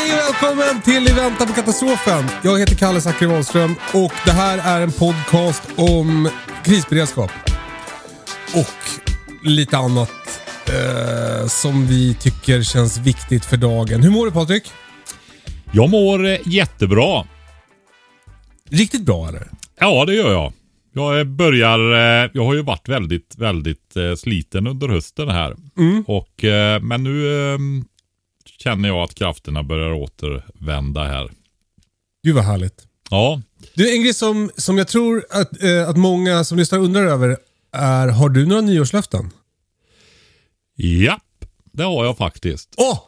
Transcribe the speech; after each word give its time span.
Hej 0.00 0.12
och 0.12 0.18
välkommen 0.18 0.82
till 0.82 1.08
I 1.08 1.12
väntan 1.12 1.46
på 1.46 1.52
katastrofen. 1.52 2.24
Jag 2.44 2.58
heter 2.58 2.74
Kalle 2.74 3.00
Zackari 3.00 3.28
Wahlström 3.28 3.74
och 3.94 4.12
det 4.24 4.30
här 4.30 4.78
är 4.78 4.82
en 4.82 4.92
podcast 4.92 5.62
om 5.76 6.28
krisberedskap. 6.64 7.30
Och 8.54 9.08
lite 9.48 9.78
annat 9.78 10.10
eh, 10.66 11.46
som 11.46 11.86
vi 11.86 12.14
tycker 12.14 12.62
känns 12.62 12.98
viktigt 12.98 13.44
för 13.44 13.56
dagen. 13.56 14.02
Hur 14.02 14.10
mår 14.10 14.26
du 14.26 14.32
Patrik? 14.32 14.72
Jag 15.72 15.90
mår 15.90 16.26
eh, 16.26 16.38
jättebra. 16.44 17.24
Riktigt 18.70 19.02
bra 19.02 19.28
eller? 19.28 19.48
Ja, 19.80 20.04
det 20.04 20.14
gör 20.14 20.32
jag. 20.32 20.52
Jag 20.92 21.26
börjar, 21.26 21.78
eh, 21.78 22.30
jag 22.34 22.44
har 22.44 22.54
ju 22.54 22.62
varit 22.62 22.88
väldigt, 22.88 23.34
väldigt 23.38 23.96
eh, 23.96 24.14
sliten 24.14 24.66
under 24.66 24.88
hösten 24.88 25.28
här. 25.28 25.56
Och, 26.06 26.44
eh, 26.44 26.80
men 26.82 27.04
nu 27.04 27.52
eh, 27.52 27.58
känner 28.44 28.88
jag 28.88 28.98
att 28.98 29.14
krafterna 29.14 29.62
börjar 29.62 29.92
återvända 29.92 31.04
här. 31.04 31.30
Gud 32.24 32.34
vad 32.34 32.44
härligt. 32.44 32.86
Ja, 33.10 33.42
Du, 33.74 33.94
en 33.94 34.02
grej 34.02 34.14
som, 34.14 34.50
som 34.56 34.78
jag 34.78 34.88
tror 34.88 35.24
att, 35.30 35.62
eh, 35.62 35.88
att 35.88 35.96
många 35.96 36.44
som 36.44 36.58
lyssnar 36.58 36.78
undrar 36.78 37.06
över 37.06 37.36
är, 37.72 38.08
har 38.08 38.28
du 38.28 38.46
några 38.46 38.60
nyårslöften? 38.60 39.30
japp, 40.76 41.44
det 41.72 41.82
har 41.82 42.04
jag 42.04 42.16
faktiskt. 42.16 42.74
Åh! 42.76 42.98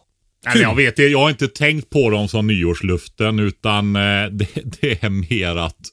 Eller 0.46 0.62
jag 0.62 0.74
vet 0.74 0.98
jag 0.98 1.18
har 1.18 1.30
inte 1.30 1.48
tänkt 1.48 1.90
på 1.90 2.10
dem 2.10 2.28
som 2.28 2.46
nyårsluften 2.46 3.38
utan 3.38 3.96
eh, 3.96 4.00
det, 4.30 4.48
det 4.80 5.02
är 5.04 5.10
mer 5.10 5.56
att 5.56 5.92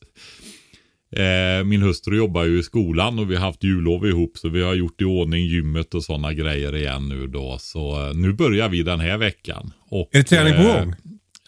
eh, 1.12 1.64
min 1.66 1.82
hustru 1.82 2.18
jobbar 2.18 2.44
ju 2.44 2.60
i 2.60 2.64
skolan 2.64 3.20
och 3.20 3.32
vi 3.32 3.36
har 3.36 3.46
haft 3.46 3.64
jullov 3.64 4.08
ihop 4.08 4.38
så 4.38 4.50
vi 4.50 4.64
har 4.64 4.74
gjort 4.74 5.02
i 5.02 5.06
ordning 5.06 5.46
gymmet 5.46 5.94
och 5.94 6.04
sådana 6.04 6.34
grejer 6.34 6.76
igen 6.76 7.10
nu 7.10 7.28
då. 7.28 7.58
Så 7.60 8.08
eh, 8.08 8.14
nu 8.16 8.34
börjar 8.34 8.70
vi 8.70 8.84
den 8.84 9.00
här 9.00 9.18
veckan. 9.18 9.74
Och, 9.90 10.10
Är 10.12 10.18
det 10.18 10.24
träning 10.24 10.54
på 10.54 10.62
eh, 10.62 10.80
gång? 10.80 10.96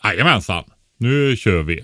Jajamensan, 0.03 0.63
nu 0.97 1.35
kör 1.37 1.63
vi. 1.63 1.83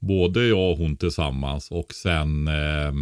Både 0.00 0.46
jag 0.46 0.70
och 0.70 0.78
hon 0.78 0.96
tillsammans 0.96 1.70
och 1.70 1.94
sen 1.94 2.48
eh, 2.48 2.92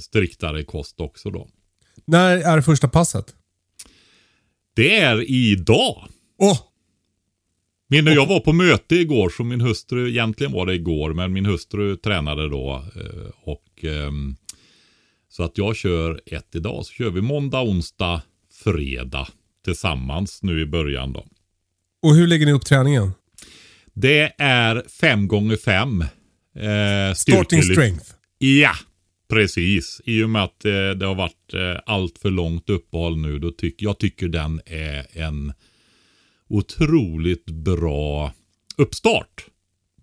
striktare 0.00 0.64
kost 0.64 1.00
också 1.00 1.30
då. 1.30 1.48
När 2.04 2.36
är 2.36 2.60
första 2.60 2.88
passet? 2.88 3.34
Det 4.76 4.96
är 4.96 5.30
idag. 5.30 6.08
Åh! 6.38 6.58
Min, 8.02 8.14
jag 8.14 8.26
var 8.26 8.40
på 8.40 8.52
möte 8.52 8.94
igår, 8.94 9.28
så 9.28 9.44
min 9.44 9.60
hustru, 9.60 10.08
egentligen 10.08 10.52
var 10.52 10.66
det 10.66 10.74
igår, 10.74 11.14
men 11.14 11.32
min 11.32 11.46
hustru 11.46 11.96
tränade 11.96 12.48
då. 12.48 12.84
eh, 12.96 13.30
Och, 13.44 13.84
ehm, 13.84 14.36
så 15.28 15.42
att 15.42 15.58
jag 15.58 15.76
kör 15.76 16.20
ett 16.26 16.54
idag. 16.54 16.86
Så 16.86 16.92
kör 16.92 17.10
vi 17.10 17.20
måndag, 17.20 17.60
onsdag, 17.62 18.22
fredag 18.64 19.28
tillsammans 19.64 20.42
nu 20.42 20.60
i 20.60 20.66
början 20.66 21.12
då. 21.12 21.26
Och 22.02 22.14
hur 22.14 22.26
lägger 22.26 22.46
ni 22.46 22.52
upp 22.52 22.64
träningen? 22.64 23.10
Det 23.92 24.32
är 24.38 24.82
fem 25.00 25.28
gånger 25.28 25.56
fem. 25.56 26.00
Eh, 26.56 27.14
Starting 27.14 27.62
strength. 27.62 28.04
Ja, 28.38 28.72
precis. 29.30 30.00
I 30.04 30.22
och 30.22 30.30
med 30.30 30.42
att 30.44 30.64
eh, 30.64 30.90
det 30.90 31.06
har 31.06 31.14
varit 31.14 31.54
eh, 31.54 31.80
allt 31.86 32.18
för 32.18 32.30
långt 32.30 32.70
uppehåll 32.70 33.16
nu. 33.16 33.38
Då 33.38 33.50
tyck, 33.50 33.82
jag 33.82 33.98
tycker 33.98 34.28
den 34.28 34.60
är 34.66 35.06
en 35.12 35.52
otroligt 36.54 37.46
bra 37.46 38.32
uppstart. 38.76 39.46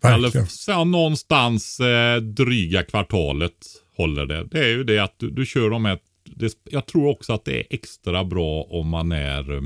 Verkligen. 0.02 0.44
Eller 0.44 0.46
så, 0.46 0.84
någonstans 0.84 1.80
eh, 1.80 2.22
dryga 2.22 2.84
kvartalet 2.84 3.68
håller 3.98 4.26
det. 4.26 4.48
Det 4.52 4.60
är 4.60 4.70
ju 4.70 4.84
det 4.84 5.00
att 5.00 5.20
du, 5.20 5.30
du 5.30 5.46
kör 5.46 5.70
de 5.70 5.86
här. 5.86 6.00
Det, 6.26 6.54
jag 6.64 6.86
tror 6.86 7.08
också 7.08 7.34
att 7.34 7.46
det 7.46 7.60
är 7.60 7.68
extra 7.70 8.24
bra 8.24 8.64
om 8.64 8.88
man 8.88 9.12
är 9.12 9.54
eh, 9.54 9.62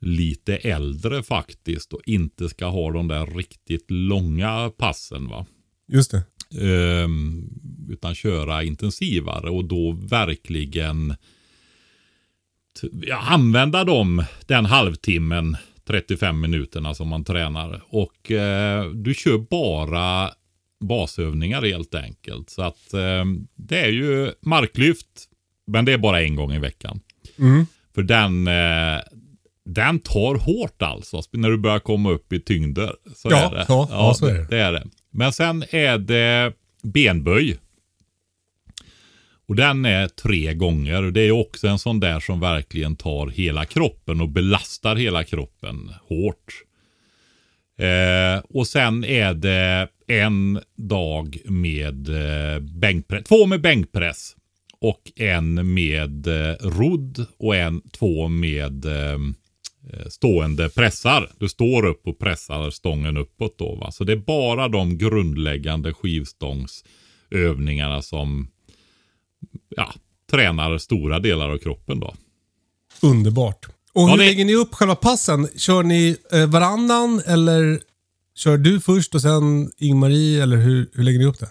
lite 0.00 0.56
äldre 0.56 1.22
faktiskt 1.22 1.92
och 1.92 2.00
inte 2.06 2.48
ska 2.48 2.66
ha 2.66 2.92
de 2.92 3.08
där 3.08 3.26
riktigt 3.26 3.90
långa 3.90 4.70
passen. 4.76 5.28
va. 5.28 5.46
Just 5.88 6.10
det. 6.10 6.22
Ehm, 6.60 7.48
utan 7.88 8.14
köra 8.14 8.62
intensivare 8.62 9.50
och 9.50 9.64
då 9.64 9.92
verkligen 9.92 11.14
använda 13.20 13.84
dem 13.84 14.24
den 14.46 14.66
halvtimmen, 14.66 15.56
35 15.86 16.40
minuterna 16.40 16.94
som 16.94 17.08
man 17.08 17.24
tränar. 17.24 17.82
Och 17.88 18.30
eh, 18.30 18.84
du 18.90 19.14
kör 19.14 19.38
bara 19.38 20.30
basövningar 20.84 21.62
helt 21.62 21.94
enkelt. 21.94 22.50
Så 22.50 22.62
att 22.62 22.92
eh, 22.94 23.24
det 23.56 23.78
är 23.78 23.88
ju 23.88 24.32
marklyft, 24.40 25.06
men 25.66 25.84
det 25.84 25.92
är 25.92 25.98
bara 25.98 26.22
en 26.22 26.36
gång 26.36 26.52
i 26.52 26.58
veckan. 26.58 27.00
Mm. 27.38 27.66
För 27.94 28.02
den, 28.02 28.46
eh, 28.46 29.00
den 29.64 29.98
tar 29.98 30.34
hårt 30.34 30.82
alltså, 30.82 31.22
när 31.32 31.50
du 31.50 31.58
börjar 31.58 31.78
komma 31.78 32.10
upp 32.10 32.32
i 32.32 32.40
tyngder. 32.40 32.92
Så 33.16 33.28
Ja, 33.30 33.50
är 33.50 33.54
det. 33.54 33.64
ja, 33.68 33.88
ja, 33.90 34.14
så 34.14 34.26
är 34.26 34.34
det. 34.34 34.46
det 34.50 34.58
är 34.58 34.72
det. 34.72 34.84
Men 35.10 35.32
sen 35.32 35.64
är 35.70 35.98
det 35.98 36.52
benböj. 36.82 37.58
Och 39.46 39.56
den 39.56 39.84
är 39.84 40.08
tre 40.08 40.54
gånger. 40.54 41.02
Det 41.02 41.20
är 41.20 41.30
också 41.30 41.68
en 41.68 41.78
sån 41.78 42.00
där 42.00 42.20
som 42.20 42.40
verkligen 42.40 42.96
tar 42.96 43.26
hela 43.26 43.64
kroppen 43.64 44.20
och 44.20 44.28
belastar 44.28 44.96
hela 44.96 45.24
kroppen 45.24 45.92
hårt. 46.08 46.62
Eh, 47.78 48.38
och 48.48 48.66
sen 48.66 49.04
är 49.04 49.34
det 49.34 49.88
en 50.06 50.60
dag 50.76 51.38
med 51.44 52.08
eh, 52.08 52.60
bänkpress. 52.60 53.24
Två 53.24 53.46
med 53.46 53.60
bänkpress. 53.60 54.36
Och 54.80 55.12
en 55.16 55.74
med 55.74 56.26
eh, 56.26 56.54
rodd 56.60 57.26
och 57.38 57.56
en, 57.56 57.82
två 57.90 58.28
med 58.28 58.84
eh, 58.84 59.18
eh 59.92 60.08
stående 60.08 60.68
pressar. 60.68 61.30
Du 61.38 61.48
står 61.48 61.86
upp 61.86 62.06
och 62.06 62.18
pressar 62.18 62.70
stången 62.70 63.16
uppåt 63.16 63.58
då. 63.58 63.74
Va? 63.74 63.90
Så 63.90 64.04
det 64.04 64.12
är 64.12 64.16
bara 64.16 64.68
de 64.68 64.98
grundläggande 64.98 65.92
skivstångsövningarna 65.92 68.02
som 68.02 68.48
ja, 69.76 69.94
tränar 70.30 70.78
stora 70.78 71.18
delar 71.18 71.48
av 71.50 71.58
kroppen 71.58 72.00
då. 72.00 72.14
Underbart. 73.02 73.66
Och 73.92 74.02
Ja, 74.02 74.06
hur 74.10 74.18
det- 74.18 74.24
lägger 74.24 74.44
ni 74.44 74.54
upp 74.54 74.74
själva 74.74 74.94
passen? 74.94 75.48
Kör 75.56 75.82
ni 75.82 76.16
eh, 76.32 76.46
varannan 76.46 77.22
eller 77.26 77.80
kör 78.36 78.56
du 78.58 78.80
först 78.80 79.14
och 79.14 79.22
sen 79.22 79.70
Ingmarie 79.78 80.42
eller 80.42 80.56
hur, 80.56 80.90
hur 80.94 81.02
lägger 81.04 81.18
ni 81.18 81.24
upp 81.24 81.38
det? 81.38 81.48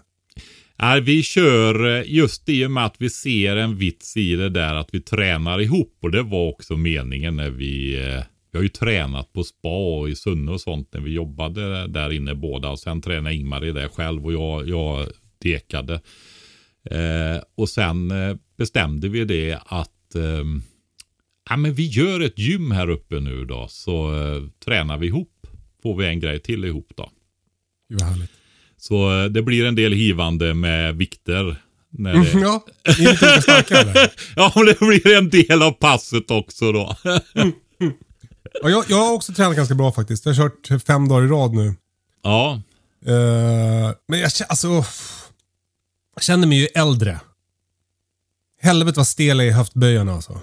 Nej, 0.79 1.01
vi 1.01 1.23
kör 1.23 1.97
eh, 1.97 2.03
just 2.05 2.49
i 2.49 2.65
och 2.65 2.71
med 2.71 2.85
att 2.85 2.95
vi 2.97 3.09
ser 3.09 3.55
en 3.55 3.77
vits 3.77 4.17
i 4.17 4.35
det 4.35 4.49
där 4.49 4.75
att 4.75 4.89
vi 4.91 5.01
tränar 5.01 5.61
ihop. 5.61 5.97
Och 6.01 6.11
det 6.11 6.23
var 6.23 6.47
också 6.49 6.77
meningen 6.77 7.35
när 7.35 7.49
vi... 7.49 7.95
eh, 8.15 8.23
Vi 8.51 8.57
har 8.57 8.63
ju 8.63 8.69
tränat 8.69 9.33
på 9.33 9.43
spa 9.43 9.97
och 9.99 10.09
i 10.09 10.15
Sunne 10.15 10.51
och 10.51 10.61
sånt 10.61 10.89
när 10.93 11.01
vi 11.01 11.11
jobbade 11.13 11.87
där 11.87 12.11
inne 12.11 12.35
båda. 12.35 12.69
Och 12.69 12.79
sen 12.79 13.01
tränade 13.01 13.35
Ingmar 13.35 13.65
i 13.65 13.71
det 13.71 13.89
själv 13.89 14.25
och 14.25 14.33
jag, 14.33 14.69
jag 14.69 15.07
dekade. 15.41 16.01
Eh, 16.89 17.41
och 17.57 17.69
sen 17.69 18.11
eh, 18.11 18.35
bestämde 18.57 19.09
vi 19.09 19.25
det 19.25 19.59
att 19.65 20.15
eh, 20.15 20.43
ja, 21.49 21.57
men 21.57 21.73
vi 21.73 21.87
gör 21.87 22.19
ett 22.19 22.39
gym 22.39 22.71
här 22.71 22.89
uppe 22.89 23.19
nu 23.19 23.45
då. 23.45 23.67
Så 23.69 24.13
eh, 24.23 24.41
tränar 24.65 24.97
vi 24.97 25.07
ihop. 25.07 25.47
Får 25.83 25.97
vi 25.97 26.05
en 26.07 26.19
grej 26.19 26.39
till 26.39 26.65
ihop 26.65 26.91
då. 26.97 27.09
Vad 27.89 28.01
härligt. 28.09 28.31
Så 28.77 29.27
det 29.27 29.41
blir 29.41 29.65
en 29.65 29.75
del 29.75 29.93
hivande 29.93 30.53
med 30.53 30.95
vikter. 30.95 31.55
När 31.89 32.13
det... 32.13 32.39
Ja, 32.39 32.65
olika 32.99 33.41
starka 33.41 33.77
eller? 33.81 34.11
ja, 34.35 34.51
men 34.55 34.65
det 34.65 34.79
blir 34.79 35.17
en 35.17 35.29
del 35.29 35.61
av 35.61 35.71
passet 35.71 36.31
också 36.31 36.71
då. 36.71 36.95
Ja, 38.63 38.69
jag, 38.69 38.85
jag 38.89 38.97
har 38.97 39.13
också 39.13 39.33
tränat 39.33 39.55
ganska 39.55 39.75
bra 39.75 39.91
faktiskt. 39.91 40.25
Jag 40.25 40.33
har 40.33 40.49
kört 40.49 40.83
fem 40.83 41.07
dagar 41.07 41.25
i 41.25 41.27
rad 41.27 41.53
nu. 41.53 41.73
Ja, 42.23 42.61
Eh, 43.05 43.91
men 44.07 44.19
jag, 44.19 44.29
kä- 44.29 44.45
alltså, 44.49 44.83
jag 46.15 46.23
känner 46.23 46.47
mig 46.47 46.57
ju 46.59 46.65
äldre. 46.65 47.19
Helvete 48.61 48.99
vad 48.99 49.07
stel 49.07 49.37
jag 49.37 49.47
är 49.47 49.51
i 49.51 49.53
höftböjarna 49.53 50.13
alltså. 50.13 50.39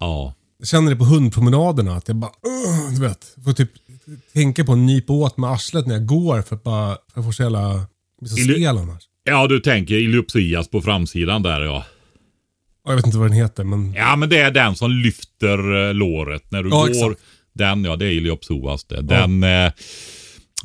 ja. 0.00 0.34
Jag 0.58 0.68
känner 0.68 0.90
det 0.90 0.96
på 0.96 1.04
hundpromenaderna. 1.04 1.96
Att 1.96 2.08
jag 2.08 2.16
bara, 2.16 2.30
uh, 2.30 2.94
du 2.94 3.00
vet. 3.00 3.34
Får 3.44 3.52
typ 3.52 3.70
tänka 4.32 4.64
på 4.64 4.72
att 4.72 4.78
nypa 4.78 5.12
åt 5.12 5.36
med 5.36 5.50
arslet 5.50 5.86
när 5.86 5.94
jag 5.94 6.06
går 6.06 6.42
för 6.42 6.56
att 6.56 6.62
bara, 6.62 6.88
för 6.94 6.98
jag 7.14 7.24
får 7.24 7.32
så 7.32 7.42
jävla, 7.42 7.86
blir 8.20 8.30
så 8.30 8.36
stel 8.36 8.66
annars. 8.78 9.02
Ja, 9.24 9.46
du 9.46 9.60
tänker 9.60 9.94
iliopsias 9.94 10.68
på 10.68 10.80
framsidan 10.80 11.42
där 11.42 11.60
ja. 11.60 11.84
Ja, 12.84 12.90
Jag 12.90 12.96
vet 12.96 13.06
inte 13.06 13.18
vad 13.18 13.26
den 13.30 13.36
heter 13.36 13.64
men. 13.64 13.92
Ja, 13.92 14.16
men 14.16 14.28
det 14.28 14.38
är 14.38 14.50
den 14.50 14.76
som 14.76 14.90
lyfter 14.90 15.88
eh, 15.88 15.94
låret 15.94 16.50
när 16.50 16.62
du 16.62 16.68
Ja, 16.68 16.76
går. 16.80 16.88
exakt. 16.90 17.20
Den, 17.52 17.84
ja 17.84 17.96
det 17.96 18.06
är 18.06 18.10
iliopsoas 18.10 18.84
det. 18.84 19.02
Den, 19.02 19.42
eh, 19.42 19.48
ja, 19.50 19.70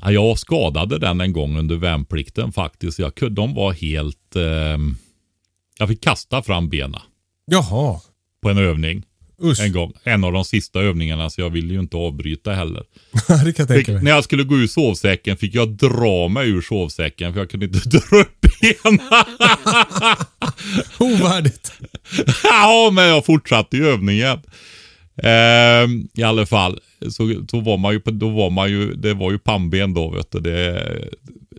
jag 0.06 0.40
skadade 0.40 0.98
den 1.00 1.22
en 1.22 1.34
gång 1.34 1.58
under 1.58 1.76
värnplikten 1.76 2.52
faktiskt. 2.52 3.00
Jag 3.00 3.16
kunde, 3.16 3.36
de 3.36 3.54
var 3.54 3.74
helt... 3.74 4.36
Eh, 4.36 4.78
jag 5.80 5.88
fick 5.88 6.04
kasta 6.04 6.44
fram 6.44 6.70
benen 6.70 7.02
Jaha. 7.46 8.00
på 8.42 8.50
en 8.50 8.58
övning. 8.58 9.04
Usch. 9.44 9.60
En 9.62 9.72
gång. 9.72 9.94
En 10.04 10.24
av 10.24 10.34
de 10.34 10.46
sista 10.46 10.80
övningarna 10.80 11.30
så 11.30 11.42
jag 11.42 11.50
ville 11.50 11.74
ju 11.74 11.80
inte 11.80 11.98
avbryta 11.98 12.54
heller. 12.54 12.84
det 13.28 13.54
kan 13.54 13.54
jag 13.58 13.68
tänka 13.68 13.92
mig. 13.92 14.04
när 14.04 14.12
jag 14.12 14.24
skulle 14.24 14.44
gå 14.44 14.56
ur 14.58 14.68
sovsäcken 14.68 15.38
fick 15.38 15.56
jag 15.56 15.70
dra 15.70 16.28
mig 16.28 16.50
ur 16.50 16.62
sovsäcken 16.62 17.34
för 17.34 17.40
jag 17.40 17.50
kunde 17.50 17.66
inte 17.66 17.90
dra 17.98 18.18
upp 18.20 18.42
benen. 18.42 19.00
Ovärdigt. 21.00 21.72
ja, 22.44 22.90
men 22.94 23.04
jag 23.06 23.26
fortsatte 23.26 23.78
i 23.78 23.82
övningen. 23.82 24.40
Ehm, 25.24 26.08
I 26.14 26.24
alla 26.24 26.46
fall, 26.46 26.80
så, 27.10 27.46
så 27.52 27.60
var 27.60 27.78
man 27.78 27.94
ju, 27.94 28.00
då 28.00 28.30
var 28.30 28.50
man 28.50 28.70
ju, 28.70 28.94
det 28.94 29.14
var 29.14 29.32
ju 29.32 29.40
pannben 29.40 29.94
då 29.94 30.10
vet 30.10 30.32
du. 30.32 30.40
Det, 30.40 30.84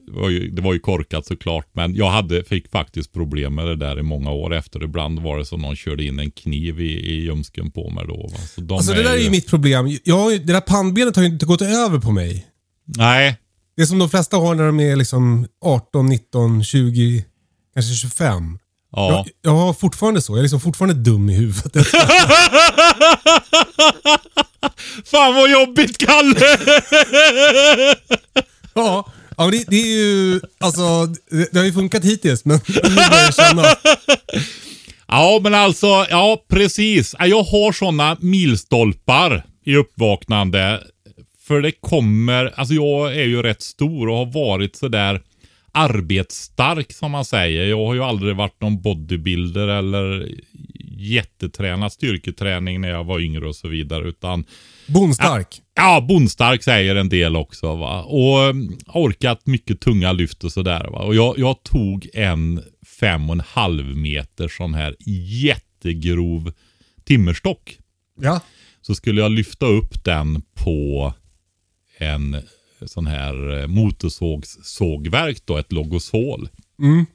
var 0.07 0.29
ju, 0.31 0.51
det 0.51 0.63
var 0.63 0.73
ju 0.73 0.79
korkat 0.79 1.27
såklart. 1.27 1.67
Men 1.73 1.95
jag 1.95 2.11
hade, 2.11 2.45
fick 2.45 2.71
faktiskt 2.71 3.13
problem 3.13 3.55
med 3.55 3.67
det 3.67 3.77
där 3.77 3.99
i 3.99 4.03
många 4.03 4.31
år 4.31 4.55
efter. 4.55 4.85
Ibland 4.85 5.19
var 5.19 5.39
det 5.39 5.45
som 5.45 5.61
någon 5.61 5.77
körde 5.77 6.05
in 6.05 6.19
en 6.19 6.31
kniv 6.31 6.81
i, 6.81 7.11
i 7.11 7.21
ljumsken 7.25 7.71
på 7.71 7.91
mig 7.91 8.05
då. 8.09 8.17
Va? 8.33 8.39
Så 8.55 8.61
de 8.61 8.75
Alltså 8.75 8.93
det 8.93 9.03
där 9.03 9.15
är 9.15 9.23
ju 9.23 9.31
mitt 9.31 9.49
problem. 9.49 9.99
Jag, 10.05 10.47
det 10.47 10.53
där 10.53 10.61
pannbenet 10.61 11.17
har 11.17 11.23
ju 11.23 11.29
inte 11.29 11.47
gått 11.47 11.63
över 11.63 11.99
på 11.99 12.11
mig. 12.11 12.47
Nej, 12.85 13.37
Det 13.77 13.83
är 13.83 13.87
som 13.87 13.99
de 13.99 14.11
flesta 14.11 14.37
har 14.37 14.55
när 14.55 14.67
de 14.67 14.81
är 14.81 14.97
liksom 14.97 15.47
18, 15.65 16.07
19, 16.07 16.65
20, 16.65 17.25
kanske 17.75 17.95
25. 17.95 18.59
Ja. 18.93 19.13
Jag, 19.13 19.27
jag 19.43 19.53
har 19.59 19.73
fortfarande 19.73 20.23
så. 20.23 20.33
Jag 20.33 20.39
är 20.39 20.43
liksom 20.43 20.61
fortfarande 20.61 20.95
dum 20.95 21.31
i 21.31 21.35
huvudet. 21.35 21.87
Fan 25.11 25.35
vad 25.35 25.51
jobbigt 25.51 25.99
Kalle! 25.99 26.59
ja, 28.75 29.13
ja 29.37 29.51
det, 29.51 29.65
det 29.69 29.77
är 29.77 29.97
ju... 29.97 30.41
Alltså, 30.61 31.07
det, 31.07 31.49
det 31.53 31.59
har 31.59 31.67
ju 31.67 31.73
funkat 31.73 32.05
hittills, 32.05 32.45
men 32.45 32.61
nu 32.67 32.81
börjar 32.95 33.25
jag 33.25 33.35
känna. 33.35 33.65
Ja, 35.09 35.41
men 35.43 35.55
alltså, 35.55 36.07
ja 36.11 36.45
precis. 36.49 37.15
Ja, 37.19 37.27
Jag 37.27 37.43
har 37.43 37.73
sådana 37.73 38.17
milstolpar 38.21 39.45
i 39.65 39.77
uppvaknande. 39.77 40.81
För 41.47 41.61
det 41.61 41.73
kommer, 41.73 42.53
alltså 42.57 42.75
jag 42.75 43.17
är 43.17 43.25
ju 43.25 43.43
rätt 43.43 43.63
stor 43.63 44.09
och 44.09 44.17
har 44.17 44.27
varit 44.27 44.77
sådär 44.77 45.21
arbetsstark 45.73 46.93
som 46.93 47.11
man 47.11 47.25
säger. 47.25 47.65
Jag 47.65 47.87
har 47.87 47.95
ju 47.95 48.03
aldrig 48.03 48.37
varit 48.37 48.61
någon 48.61 48.83
bodybuilder 48.83 49.69
eller 49.69 50.29
jättetränad 50.99 51.93
styrketräning 51.93 52.81
när 52.81 52.89
jag 52.89 53.05
var 53.05 53.21
yngre 53.21 53.49
och 53.49 53.57
så 53.57 53.69
vidare. 53.69 54.09
Utan 54.09 54.45
Bonstark. 54.87 55.63
Ja, 55.75 56.01
bondstark 56.09 56.63
säger 56.63 56.97
en 56.97 57.09
del 57.09 57.37
också. 57.37 57.77
Va? 57.77 58.03
Och 58.03 58.45
mm, 58.45 58.79
orkat 58.87 59.47
mycket 59.47 59.81
tunga 59.81 60.13
lyft 60.13 60.45
och 60.45 60.53
sådär. 60.53 60.89
Va? 60.93 60.99
Och 60.99 61.15
jag, 61.15 61.39
jag 61.39 61.63
tog 61.63 62.09
en 62.15 62.63
fem 63.01 63.31
och 63.31 63.35
en 63.35 63.43
halv 63.49 63.97
meter 63.97 64.49
sån 64.49 64.75
här 64.75 64.97
jättegrov 65.45 66.53
timmerstock. 67.05 67.79
Ja. 68.21 68.41
Så 68.81 68.95
skulle 68.95 69.21
jag 69.21 69.33
lyfta 69.33 69.67
upp 69.67 70.05
den 70.05 70.43
på 70.55 71.13
en 71.99 72.43
sån 72.87 73.07
här 73.07 73.61
eh, 73.61 73.67
motorsågssågverk 73.67 75.43
då, 75.45 75.59
ett 75.59 75.73
logosol. 75.73 76.49
Mm. 76.83 77.07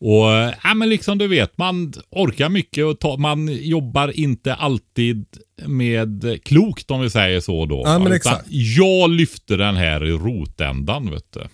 Och 0.00 0.54
ja, 0.62 0.74
men 0.74 0.88
liksom 0.88 1.18
du 1.18 1.28
vet, 1.28 1.58
man 1.58 1.92
orkar 2.10 2.48
mycket 2.48 2.84
och 2.84 3.00
ta, 3.00 3.16
man 3.16 3.48
jobbar 3.48 4.20
inte 4.20 4.54
alltid 4.54 5.26
med 5.66 6.40
klokt 6.44 6.90
om 6.90 7.00
vi 7.00 7.10
säger 7.10 7.40
så 7.40 7.66
då. 7.66 7.82
Ja, 7.84 7.98
men 7.98 8.12
exakt. 8.12 8.44
Jag 8.48 9.10
lyfte 9.10 9.56
den 9.56 9.76
här 9.76 10.04
i 10.04 10.10
rotändan 10.10 11.10
vet 11.10 11.32
du. 11.32 11.48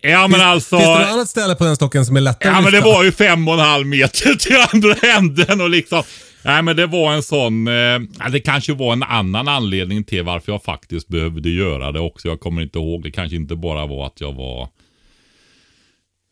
ja 0.10 0.28
men 0.28 0.40
alltså. 0.40 0.76
Finns 0.76 0.88
det 0.88 0.98
något 0.98 1.12
annat 1.12 1.28
ställe 1.28 1.54
på 1.54 1.64
den 1.64 1.76
stocken 1.76 2.06
som 2.06 2.16
är 2.16 2.20
lättare 2.20 2.52
Ja 2.52 2.60
men 2.60 2.72
det 2.72 2.80
var 2.80 3.04
ju 3.04 3.12
fem 3.12 3.48
och 3.48 3.54
en 3.54 3.60
halv 3.60 3.86
meter 3.86 4.34
till 4.34 4.56
andra 4.72 4.94
änden 4.94 5.60
och 5.60 5.70
liksom. 5.70 6.02
Nej 6.44 6.62
men 6.62 6.76
det 6.76 6.86
var 6.86 7.12
en 7.14 7.22
sån, 7.22 7.68
eh, 7.68 7.98
det 8.32 8.40
kanske 8.40 8.72
var 8.74 8.92
en 8.92 9.02
annan 9.02 9.48
anledning 9.48 10.04
till 10.04 10.22
varför 10.22 10.52
jag 10.52 10.62
faktiskt 10.62 11.08
behövde 11.08 11.50
göra 11.50 11.92
det 11.92 12.00
också. 12.00 12.28
Jag 12.28 12.40
kommer 12.40 12.62
inte 12.62 12.78
ihåg, 12.78 13.02
det 13.02 13.10
kanske 13.10 13.36
inte 13.36 13.56
bara 13.56 13.86
var 13.86 14.06
att 14.06 14.20
jag 14.20 14.32
var 14.32 14.68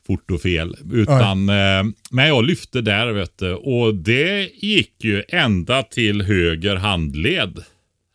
fort 0.07 0.31
och 0.31 0.41
fel. 0.41 0.77
Utan, 0.93 1.49
eh, 1.49 1.83
men 2.11 2.29
jag 2.29 2.45
lyfte 2.45 2.81
där 2.81 3.13
vet 3.13 3.39
du. 3.39 3.55
Och 3.55 3.95
det 3.95 4.51
gick 4.55 5.05
ju 5.05 5.23
ända 5.29 5.83
till 5.83 6.23
höger 6.23 6.77
handled. 6.77 7.59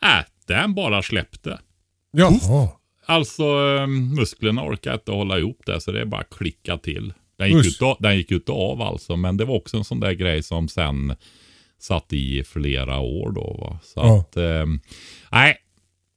Äh, 0.03 0.25
den 0.47 0.73
bara 0.75 1.01
släppte. 1.03 1.59
Jaha. 2.11 2.69
Alltså 3.05 3.43
eh, 3.43 3.87
musklerna 3.87 4.63
orkar 4.63 4.93
inte 4.93 5.11
hålla 5.11 5.39
ihop 5.39 5.59
det 5.65 5.81
så 5.81 5.91
det 5.91 6.01
är 6.01 6.05
bara 6.05 6.23
klicka 6.23 6.77
till. 6.77 7.13
Den 7.37 7.49
gick, 7.63 7.81
av- 7.81 7.97
den 7.99 8.17
gick 8.17 8.31
inte 8.31 8.51
av 8.51 8.81
alltså 8.81 9.15
men 9.15 9.37
det 9.37 9.45
var 9.45 9.55
också 9.55 9.77
en 9.77 9.83
sån 9.83 9.99
där 9.99 10.11
grej 10.11 10.43
som 10.43 10.67
sen 10.67 11.15
satt 11.79 12.13
i 12.13 12.43
flera 12.43 12.99
år 12.99 13.31
då. 13.31 13.57
Va? 13.61 13.79
Så 13.83 13.99
Ja. 13.99 14.19
att, 14.19 14.37
eh, 14.37 14.65
nej. 15.31 15.57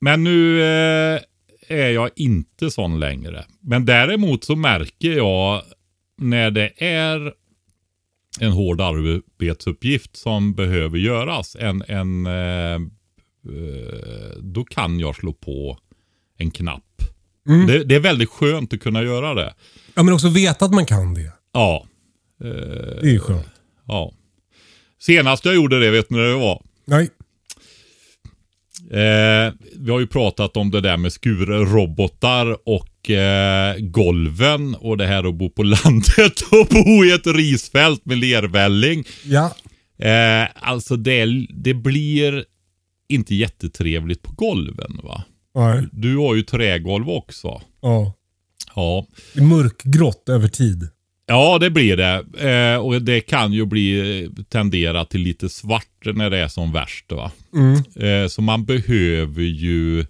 Men 0.01 0.25
nu 0.25 0.61
eh, 0.63 1.21
är 1.69 1.91
jag 1.91 2.11
inte 2.17 2.71
sån 2.71 3.01
längre. 3.01 3.45
Men 3.61 3.85
däremot 3.85 4.45
så 4.45 4.57
märker 4.57 5.13
jag 5.17 5.63
när 6.21 6.51
det 6.51 6.73
är 6.85 7.33
en 8.41 8.53
hård 8.53 8.81
arbetsuppgift 8.81 10.17
som 10.17 10.55
behöver 10.55 10.99
göras. 10.99 11.57
En, 11.61 11.83
en, 11.89 12.27
eh, 12.27 12.75
eh, 12.75 14.39
då 14.43 14.65
kan 14.65 15.01
jag 15.01 15.17
slå 15.17 15.33
på 15.33 15.79
en 16.37 16.51
knapp. 16.51 16.83
Mm. 17.49 17.67
Det, 17.67 17.85
det 17.85 17.95
är 17.95 18.00
väldigt 18.00 18.29
skönt 18.31 18.73
att 18.73 18.81
kunna 18.81 19.03
göra 19.03 19.35
det. 19.35 19.55
Ja, 19.95 20.03
men 20.03 20.15
också 20.15 20.29
veta 20.29 20.65
att 20.65 20.75
man 20.75 20.87
kan 20.87 21.15
det. 21.15 21.33
Ja. 21.53 21.87
Det 22.38 23.09
är 23.09 23.12
ju 23.12 23.19
skönt. 23.21 23.47
ja. 23.87 24.12
Senast 24.99 25.45
jag 25.45 25.55
gjorde 25.55 25.81
det, 25.81 25.90
vet 25.90 26.11
ni 26.11 26.17
när 26.19 26.25
det 26.25 26.35
var? 26.35 26.62
Nej. 26.85 27.11
Eh, 28.90 29.52
vi 29.76 29.90
har 29.90 30.00
ju 30.00 30.07
pratat 30.07 30.57
om 30.57 30.71
det 30.71 30.81
där 30.81 30.97
med 30.97 31.12
skurrobotar 31.12 32.57
och 32.69 33.11
eh, 33.11 33.76
golven 33.78 34.75
och 34.75 34.97
det 34.97 35.07
här 35.07 35.28
att 35.28 35.35
bo 35.35 35.50
på 35.50 35.62
landet 35.85 36.40
och 36.50 36.67
bo 36.71 37.05
i 37.05 37.12
ett 37.12 37.26
risfält 37.26 38.05
med 38.05 38.19
lervälling. 38.19 39.05
Ja. 39.25 39.55
Eh, 40.07 40.49
alltså 40.55 40.97
det, 40.97 41.47
det 41.50 41.75
blir 41.75 42.45
inte 43.09 43.35
jättetrevligt 43.35 44.23
på 44.23 44.33
golven 44.33 45.00
va? 45.02 45.25
Nej. 45.55 45.87
Du 45.93 46.17
har 46.17 46.35
ju 46.35 46.43
trägolv 46.43 47.11
också. 47.11 47.62
Ja. 47.83 48.14
Ja, 48.75 49.07
Det 49.35 49.40
är 49.40 49.45
mörkgrått 49.45 50.28
över 50.28 50.49
tid. 50.49 50.88
Ja 51.28 51.58
det 51.58 51.70
blir 51.70 51.97
det. 51.97 52.25
Eh, 52.50 52.76
och 52.76 53.02
det 53.02 53.20
kan 53.20 53.52
ju 53.52 53.66
bli 53.66 54.30
tendera 54.49 55.04
till 55.04 55.20
lite 55.20 55.49
svart 55.49 56.04
när 56.04 56.30
det 56.30 56.38
är 56.38 56.49
som 56.49 56.73
värst. 56.73 57.12
Va? 57.12 57.32
Mm. 57.54 57.75
Eh, 57.97 58.28
så 58.28 58.42
man 58.42 58.64
behöver 58.64 59.42
ju 59.42 60.04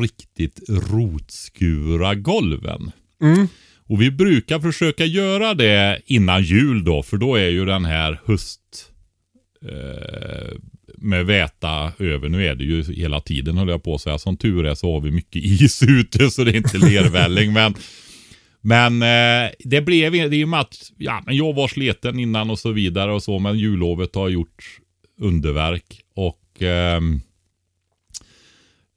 riktigt 0.00 0.60
rotskura 0.68 2.14
golven. 2.14 2.92
Mm. 3.22 3.48
Och 3.88 4.02
vi 4.02 4.10
brukar 4.10 4.60
försöka 4.60 5.04
göra 5.04 5.54
det 5.54 6.00
innan 6.06 6.42
jul 6.42 6.84
då, 6.84 7.02
för 7.02 7.16
då 7.16 7.36
är 7.36 7.48
ju 7.48 7.64
den 7.64 7.84
här 7.84 8.20
höst 8.24 8.60
eh, 9.68 10.56
med 10.96 11.26
väta 11.26 11.92
över. 11.98 12.28
Nu 12.28 12.46
är 12.46 12.54
det 12.54 12.64
ju 12.64 12.82
hela 12.82 13.20
tiden 13.20 13.56
höll 13.56 13.68
jag 13.68 13.82
på 13.82 13.94
att 13.94 14.00
säga. 14.00 14.18
Som 14.18 14.36
tur 14.36 14.66
är 14.66 14.74
så 14.74 14.92
har 14.92 15.00
vi 15.00 15.10
mycket 15.10 15.44
is 15.44 15.82
ute 15.88 16.30
så 16.30 16.44
det 16.44 16.50
är 16.50 16.56
inte 16.56 16.78
lervälling. 16.78 17.52
men 17.52 17.74
men 18.60 19.02
eh, 19.02 19.50
det 19.58 19.80
blev 19.80 20.12
det 20.12 20.18
är 20.18 20.34
ju 20.34 20.54
att 20.54 20.92
ja, 20.96 21.22
men 21.26 21.36
jag 21.36 21.52
var 21.52 21.68
sleten 21.68 22.18
innan 22.18 22.50
och 22.50 22.58
så 22.58 22.72
vidare 22.72 23.12
och 23.12 23.22
så. 23.22 23.38
Men 23.38 23.58
jullovet 23.58 24.14
har 24.14 24.28
gjort 24.28 24.78
underverk. 25.20 26.00
Och 26.14 26.62
ehm, 26.62 27.20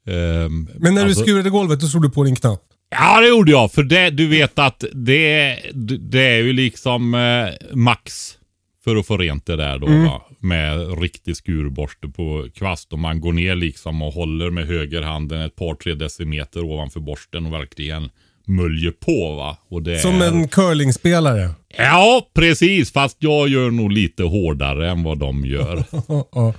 ehm, 0.06 0.68
Men 0.78 0.94
när 0.94 1.04
alltså- 1.04 1.20
du 1.20 1.26
skurade 1.26 1.50
golvet, 1.50 1.80
då 1.80 1.86
slog 1.86 2.02
du 2.02 2.10
på 2.10 2.24
din 2.24 2.36
knapp. 2.36 2.62
Ja, 2.90 3.20
det 3.20 3.28
gjorde 3.28 3.50
jag. 3.50 3.72
För 3.72 3.82
det, 3.82 4.10
du 4.10 4.28
vet 4.28 4.58
att 4.58 4.84
det, 4.92 5.58
det 6.00 6.26
är 6.26 6.42
ju 6.42 6.52
liksom 6.52 7.14
eh, 7.14 7.74
max 7.76 8.38
för 8.84 8.96
att 8.96 9.06
få 9.06 9.16
rent 9.16 9.46
det 9.46 9.56
där 9.56 9.78
då. 9.78 9.86
Va? 9.86 10.22
med 10.44 10.98
riktig 11.00 11.36
skurborste 11.36 12.08
på 12.08 12.48
kvast 12.54 12.92
och 12.92 12.98
man 12.98 13.20
går 13.20 13.32
ner 13.32 13.54
liksom 13.54 14.02
och 14.02 14.12
håller 14.12 14.50
med 14.50 14.66
högerhanden 14.66 15.40
ett 15.40 15.56
par 15.56 15.74
tre 15.74 15.94
decimeter 15.94 16.64
ovanför 16.64 17.00
borsten 17.00 17.46
och 17.46 17.52
verkligen 17.52 18.10
möljer 18.46 18.90
på 18.90 19.34
va. 19.36 19.56
Och 19.68 19.82
det 19.82 19.98
Som 19.98 20.22
är... 20.22 20.26
en 20.26 20.48
curlingspelare. 20.48 21.50
Ja, 21.76 22.30
precis. 22.34 22.92
Fast 22.92 23.16
jag 23.20 23.48
gör 23.48 23.70
nog 23.70 23.92
lite 23.92 24.22
hårdare 24.22 24.90
än 24.90 25.02
vad 25.02 25.18
de 25.18 25.44
gör. 25.44 25.84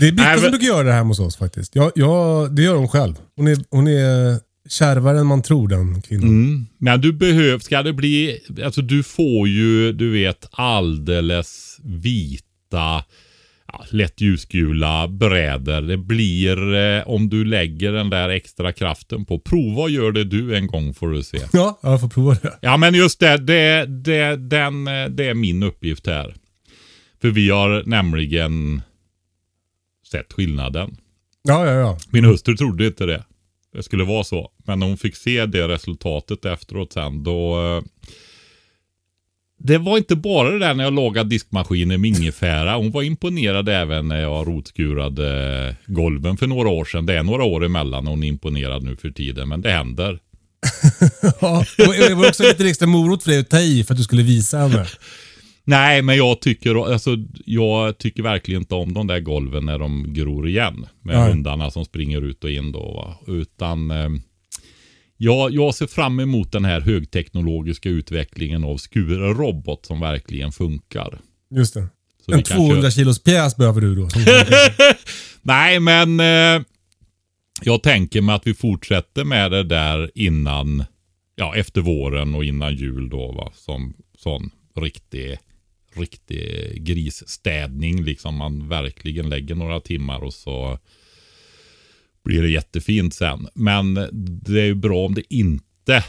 Det 0.00 0.06
är 0.06 0.12
Birka 0.12 0.22
Nej, 0.24 0.32
men- 0.34 0.40
som 0.40 0.50
brukar 0.50 0.66
göra 0.66 0.82
det 0.82 0.92
här 0.92 1.02
hos 1.04 1.18
oss 1.20 1.36
faktiskt. 1.36 1.76
Ja, 1.76 1.90
ja, 1.94 2.48
det 2.50 2.62
gör 2.62 2.74
hon 2.74 2.88
själv. 2.88 3.14
Hon 3.36 3.46
är, 3.48 3.58
hon 3.70 3.86
är 3.88 4.38
kärvare 4.68 5.18
än 5.18 5.26
man 5.26 5.42
tror 5.42 5.68
den 5.68 6.02
kvinnan. 6.02 6.28
Mm. 6.28 6.66
Men 6.78 7.00
du 7.00 7.12
behöver, 7.12 7.58
ska 7.58 7.82
det 7.82 7.92
bli, 7.92 8.38
alltså 8.64 8.82
du 8.82 9.02
får 9.02 9.48
ju, 9.48 9.92
du 9.92 10.10
vet, 10.12 10.46
alldeles 10.50 11.76
vita, 11.84 13.04
ja, 13.78 13.84
lätt 13.90 14.20
ljusgula 14.20 15.08
brädor. 15.08 15.80
Det 15.80 15.96
blir, 15.96 16.74
eh, 16.74 17.08
om 17.08 17.28
du 17.28 17.44
lägger 17.44 17.92
den 17.92 18.10
där 18.10 18.28
extra 18.28 18.72
kraften 18.72 19.24
på. 19.24 19.38
Prova 19.38 19.82
och 19.82 19.90
gör 19.90 20.12
det 20.12 20.24
du 20.24 20.56
en 20.56 20.66
gång 20.66 20.94
får 20.94 21.08
du 21.10 21.22
se. 21.22 21.38
Ja, 21.52 21.78
jag 21.82 22.00
får 22.00 22.08
prova 22.08 22.34
det. 22.34 22.58
Ja 22.62 22.76
men 22.76 22.94
just 22.94 23.20
det, 23.20 23.36
det, 23.36 23.86
det, 23.86 24.36
den, 24.36 24.88
eh, 24.88 25.06
det 25.08 25.24
är 25.28 25.34
min 25.34 25.62
uppgift 25.62 26.06
här. 26.06 26.34
För 27.20 27.28
vi 27.30 27.50
har 27.50 27.82
nämligen 27.86 28.82
sett 30.10 30.32
skillnaden. 30.32 30.96
Ja, 31.42 31.66
ja, 31.66 31.72
ja. 31.72 31.98
Min 32.10 32.24
hustru 32.24 32.56
trodde 32.56 32.86
inte 32.86 33.06
det. 33.06 33.24
Det 33.72 33.82
skulle 33.82 34.04
vara 34.04 34.24
så. 34.24 34.50
Men 34.64 34.78
när 34.78 34.86
hon 34.86 34.96
fick 34.96 35.16
se 35.16 35.46
det 35.46 35.68
resultatet 35.68 36.44
efteråt 36.44 36.92
sen 36.92 37.22
då. 37.24 37.60
eh, 37.60 37.82
Det 39.58 39.78
var 39.78 39.98
inte 39.98 40.16
bara 40.16 40.50
det 40.50 40.58
där 40.58 40.74
när 40.74 40.84
jag 40.84 40.94
lagade 40.94 41.30
diskmaskinen 41.30 42.00
med 42.00 42.08
ingefära. 42.08 42.76
Hon 42.76 42.90
var 42.90 43.02
imponerad 43.02 43.68
även 43.68 44.08
när 44.08 44.20
jag 44.20 44.48
rotskurade 44.48 45.76
golven 45.86 46.36
för 46.36 46.46
några 46.46 46.68
år 46.68 46.84
sedan. 46.84 47.06
Det 47.06 47.14
är 47.14 47.22
några 47.22 47.44
år 47.44 47.64
emellan 47.64 48.06
och 48.06 48.10
hon 48.10 48.22
är 48.22 48.28
imponerad 48.28 48.82
nu 48.82 48.96
för 48.96 49.10
tiden. 49.10 49.48
Men 49.48 49.60
det 49.60 49.70
händer. 49.70 50.18
ja. 51.40 51.64
Det 51.76 52.14
var 52.14 52.28
också 52.28 52.42
lite 52.42 52.68
extra 52.68 52.86
morot 52.86 53.22
för 53.22 53.30
dig 53.30 53.40
att 53.40 53.50
ta 53.50 53.60
i 53.60 53.84
för 53.84 53.94
att 53.94 53.98
du 53.98 54.04
skulle 54.04 54.22
visa 54.22 54.58
henne. 54.58 54.86
Nej, 55.64 56.02
men 56.02 56.16
jag 56.16 56.40
tycker, 56.40 56.92
alltså, 56.92 57.10
jag 57.44 57.98
tycker 57.98 58.22
verkligen 58.22 58.62
inte 58.62 58.74
om 58.74 58.94
de 58.94 59.06
där 59.06 59.20
golven 59.20 59.66
när 59.66 59.78
de 59.78 60.14
gror 60.14 60.48
igen. 60.48 60.86
Med 61.02 61.16
Nej. 61.16 61.30
hundarna 61.30 61.70
som 61.70 61.84
springer 61.84 62.22
ut 62.22 62.44
och 62.44 62.50
in 62.50 62.72
då. 62.72 62.92
Va? 62.92 63.32
Utan 63.34 63.90
eh, 63.90 64.08
jag, 65.20 65.54
jag 65.54 65.74
ser 65.74 65.86
fram 65.86 66.20
emot 66.20 66.52
den 66.52 66.64
här 66.64 66.80
högteknologiska 66.80 67.88
utvecklingen 67.88 68.64
av 68.64 68.76
skurrobot 68.76 69.86
som 69.86 70.00
verkligen 70.00 70.52
funkar. 70.52 71.18
Just 71.50 71.74
det. 71.74 71.86
Så 72.26 72.32
En 72.32 72.38
vi 72.38 72.44
kan 72.44 72.56
200 72.56 72.82
köra- 72.82 72.90
kilos 72.90 73.22
pjäs 73.22 73.56
behöver 73.56 73.80
du 73.80 73.94
då. 73.94 74.08
Nej, 75.42 75.80
men 75.80 76.20
eh, 76.20 76.62
jag 77.62 77.82
tänker 77.82 78.20
mig 78.20 78.34
att 78.34 78.46
vi 78.46 78.54
fortsätter 78.54 79.24
med 79.24 79.50
det 79.50 79.62
där 79.62 80.10
innan, 80.14 80.84
ja, 81.36 81.54
efter 81.56 81.80
våren 81.80 82.34
och 82.34 82.44
innan 82.44 82.74
jul 82.74 83.08
då, 83.08 83.32
va, 83.32 83.52
som 83.54 83.94
sån 84.18 84.50
riktig, 84.76 85.38
riktig 85.94 86.38
grisstädning, 86.84 88.02
liksom 88.04 88.34
man 88.36 88.68
verkligen 88.68 89.28
lägger 89.28 89.54
några 89.54 89.80
timmar 89.80 90.24
och 90.24 90.34
så 90.34 90.78
blir 92.24 92.42
det 92.42 92.50
jättefint 92.50 93.14
sen. 93.14 93.48
Men 93.54 93.94
det 94.42 94.60
är 94.60 94.64
ju 94.64 94.74
bra 94.74 95.06
om 95.06 95.14
det 95.14 95.34
inte 95.34 96.04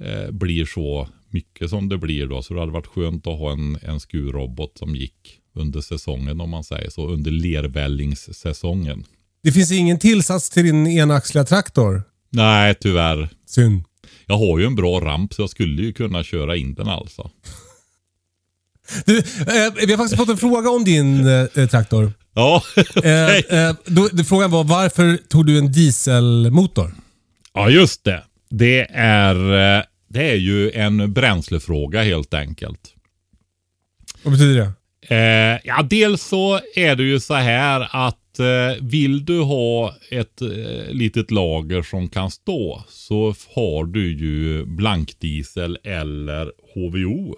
eh, 0.00 0.30
blir 0.30 0.64
så 0.64 1.08
mycket 1.30 1.70
som 1.70 1.88
det 1.88 1.98
blir 1.98 2.26
då, 2.26 2.42
så 2.42 2.54
det 2.54 2.60
hade 2.60 2.72
varit 2.72 2.86
skönt 2.86 3.26
att 3.26 3.38
ha 3.38 3.52
en, 3.52 3.78
en 3.82 4.00
skurrobot 4.00 4.78
som 4.78 4.94
gick 4.94 5.40
under 5.54 5.80
säsongen 5.80 6.40
om 6.40 6.50
man 6.50 6.64
säger 6.64 6.90
så, 6.90 7.08
under 7.08 7.30
lervällingssäsongen. 7.30 9.04
Det 9.42 9.52
finns 9.52 9.72
ingen 9.72 9.98
tillsats 9.98 10.50
till 10.50 10.64
din 10.64 10.86
enaxliga 10.86 11.44
traktor. 11.44 12.02
Nej, 12.30 12.74
tyvärr. 12.80 13.28
Synd. 13.46 13.84
Jag 14.26 14.38
har 14.38 14.58
ju 14.58 14.66
en 14.66 14.74
bra 14.74 15.00
ramp 15.00 15.34
så 15.34 15.42
jag 15.42 15.50
skulle 15.50 15.82
ju 15.82 15.92
kunna 15.92 16.24
köra 16.24 16.56
in 16.56 16.74
den 16.74 16.88
alltså. 16.88 17.30
Du, 19.06 19.18
eh, 19.18 19.24
vi 19.86 19.92
har 19.92 19.96
faktiskt 19.96 20.16
fått 20.16 20.28
en 20.28 20.36
fråga 20.36 20.70
om 20.70 20.84
din 20.84 21.26
eh, 21.26 21.68
traktor. 21.68 22.12
Ja, 22.38 22.62
Eh, 22.76 22.82
okej. 23.26 23.44
eh, 23.50 23.74
då, 23.84 24.08
frågan 24.24 24.50
var 24.50 24.64
varför 24.64 25.16
tog 25.16 25.46
du 25.46 25.58
en 25.58 25.72
dieselmotor? 25.72 26.94
ja 27.54 27.70
just 27.70 28.04
det. 28.04 28.22
Det 28.50 28.86
är, 28.94 29.34
eh, 29.78 29.84
det 30.08 30.30
är 30.30 30.34
ju 30.36 30.70
en 30.70 31.12
bränslefråga 31.12 32.02
helt 32.02 32.34
enkelt. 32.34 32.80
Vad 34.22 34.32
betyder 34.32 34.60
det? 34.60 34.72
Eh, 35.14 35.60
ja, 35.64 35.82
dels 35.82 36.22
så 36.22 36.60
är 36.74 36.96
det 36.96 37.02
ju 37.02 37.20
så 37.20 37.34
här 37.34 37.88
att 37.90 38.38
eh, 38.38 38.82
vill 38.84 39.24
du 39.24 39.40
ha 39.40 39.94
ett 40.10 40.42
eh, 40.42 40.90
litet 40.90 41.30
lager 41.30 41.82
som 41.82 42.08
kan 42.08 42.30
stå 42.30 42.84
så 42.88 43.34
har 43.54 43.84
du 43.84 44.12
ju 44.18 44.64
blankdiesel 44.64 45.78
eller 45.84 46.52
HVO 46.74 47.36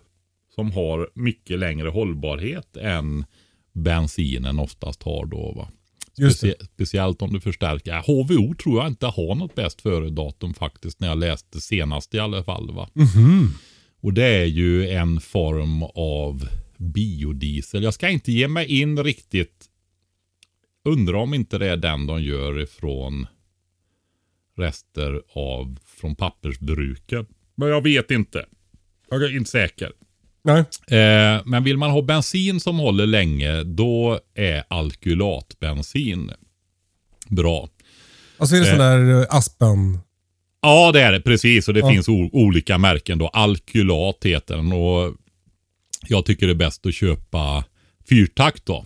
som 0.54 0.72
har 0.72 1.08
mycket 1.14 1.58
längre 1.58 1.88
hållbarhet 1.88 2.76
än 2.76 3.24
bensinen 3.72 4.58
oftast 4.58 5.02
har 5.02 5.26
då. 5.26 5.52
Va? 5.52 5.70
Specie- 6.18 6.64
speciellt 6.74 7.22
om 7.22 7.32
du 7.32 7.40
förstärker. 7.40 7.94
HVO 8.06 8.54
tror 8.54 8.78
jag 8.78 8.86
inte 8.86 9.06
har 9.06 9.34
något 9.34 9.54
bäst 9.54 9.80
före-datum 9.80 10.54
faktiskt 10.54 11.00
när 11.00 11.08
jag 11.08 11.18
läste 11.18 11.60
senast 11.60 12.14
i 12.14 12.18
alla 12.18 12.44
fall. 12.44 12.70
Va? 12.74 12.88
Mhm. 12.92 13.50
Och 14.00 14.12
det 14.12 14.24
är 14.26 14.44
ju 14.44 14.88
en 14.90 15.20
form 15.20 15.82
av 15.82 16.48
biodiesel. 16.76 17.82
Jag 17.82 17.94
ska 17.94 18.08
inte 18.08 18.32
ge 18.32 18.48
mig 18.48 18.80
in 18.80 19.04
riktigt. 19.04 19.66
Undrar 20.84 21.14
om 21.14 21.34
inte 21.34 21.58
det 21.58 21.66
är 21.66 21.76
den 21.76 22.06
de 22.06 22.22
gör 22.22 22.60
ifrån 22.60 23.26
rester 24.56 25.22
av 25.32 25.78
från 25.86 26.16
pappersbruken. 26.16 27.26
Men 27.54 27.68
jag 27.68 27.82
vet 27.82 28.10
inte. 28.10 28.46
Jag 29.10 29.22
är 29.22 29.36
inte 29.36 29.50
säker. 29.50 29.92
Nej. 30.42 30.60
Eh, 31.00 31.42
men 31.44 31.64
vill 31.64 31.76
man 31.76 31.90
ha 31.90 32.02
bensin 32.02 32.60
som 32.60 32.78
håller 32.78 33.06
länge, 33.06 33.62
då 33.62 34.20
är 34.34 34.64
alkylatbensin 34.70 36.30
bra. 37.28 37.68
Alltså 38.38 38.56
är 38.56 38.60
det 38.60 38.66
Eh. 38.66 38.70
sån 38.70 38.78
där 38.78 39.20
eh, 39.20 39.26
aspen? 39.30 39.98
Ja, 40.62 40.92
det 40.92 41.00
är 41.02 41.12
det 41.12 41.20
precis. 41.20 41.68
Och 41.68 41.74
det 41.74 41.80
Ja. 41.80 41.90
finns 41.90 42.08
olika 42.32 42.78
märken 42.78 43.18
då. 43.18 43.28
Alkylat 43.28 44.18
heter 44.24 44.56
den 44.56 44.72
och 44.72 45.14
jag 46.08 46.24
tycker 46.24 46.46
det 46.46 46.52
är 46.52 46.54
bäst 46.54 46.86
att 46.86 46.94
köpa 46.94 47.64
fyrtakt 48.08 48.66
då. 48.66 48.84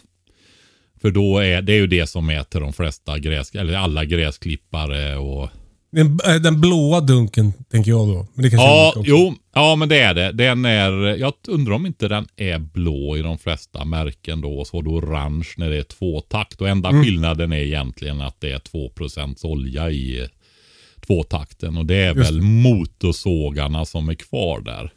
För 1.01 1.11
då 1.11 1.39
är 1.39 1.63
det 1.63 1.73
är 1.73 1.77
ju 1.77 1.87
det 1.87 2.07
som 2.07 2.31
är 2.31 2.43
till 2.43 2.61
de 2.61 2.73
flesta 2.73 3.19
gräs, 3.19 3.55
eller 3.55 3.75
alla 3.75 4.05
gräsklippare 4.05 5.17
och 5.17 5.51
Den, 5.95 6.19
eh, 6.27 6.35
den 6.35 6.61
blåa 6.61 7.01
dunken 7.01 7.53
tänker 7.71 7.91
jag 7.91 8.09
då. 8.09 8.27
Men 8.35 8.43
det 8.43 8.51
kanske 8.51 8.67
Ja, 8.67 8.95
jo, 9.05 9.35
ja 9.55 9.77
men 9.77 9.89
det 9.89 10.01
är 10.01 10.15
det. 10.15 10.33
Den 10.33 10.65
är, 10.65 10.93
jag 11.17 11.33
undrar 11.49 11.75
om 11.75 11.87
inte 11.87 12.09
den 12.09 12.27
är 12.37 12.59
blå 12.59 13.17
i 13.17 13.23
de 13.23 13.39
flesta 13.39 13.85
märken 13.85 14.41
då. 14.41 14.59
Och 14.59 14.67
så 14.67 14.81
då 14.83 14.91
orange 14.91 15.49
när 15.57 15.71
det 15.71 15.77
är 15.79 15.83
tvåtakt. 15.83 16.61
Och 16.61 16.69
enda 16.69 16.89
Mm. 16.89 17.05
skillnaden 17.05 17.53
är 17.53 17.59
egentligen 17.59 18.21
att 18.21 18.41
det 18.41 18.53
är 18.53 18.59
2% 18.59 19.45
olja 19.45 19.91
i 19.91 20.29
tvåtakten. 21.07 21.77
Och 21.77 21.87
det 21.87 21.97
är 21.97 22.15
Just 22.15 22.31
väl 22.31 22.41
motorsågarna 22.43 23.85
som 23.85 24.09
är 24.09 24.15
kvar 24.15 24.61
där. 24.61 24.93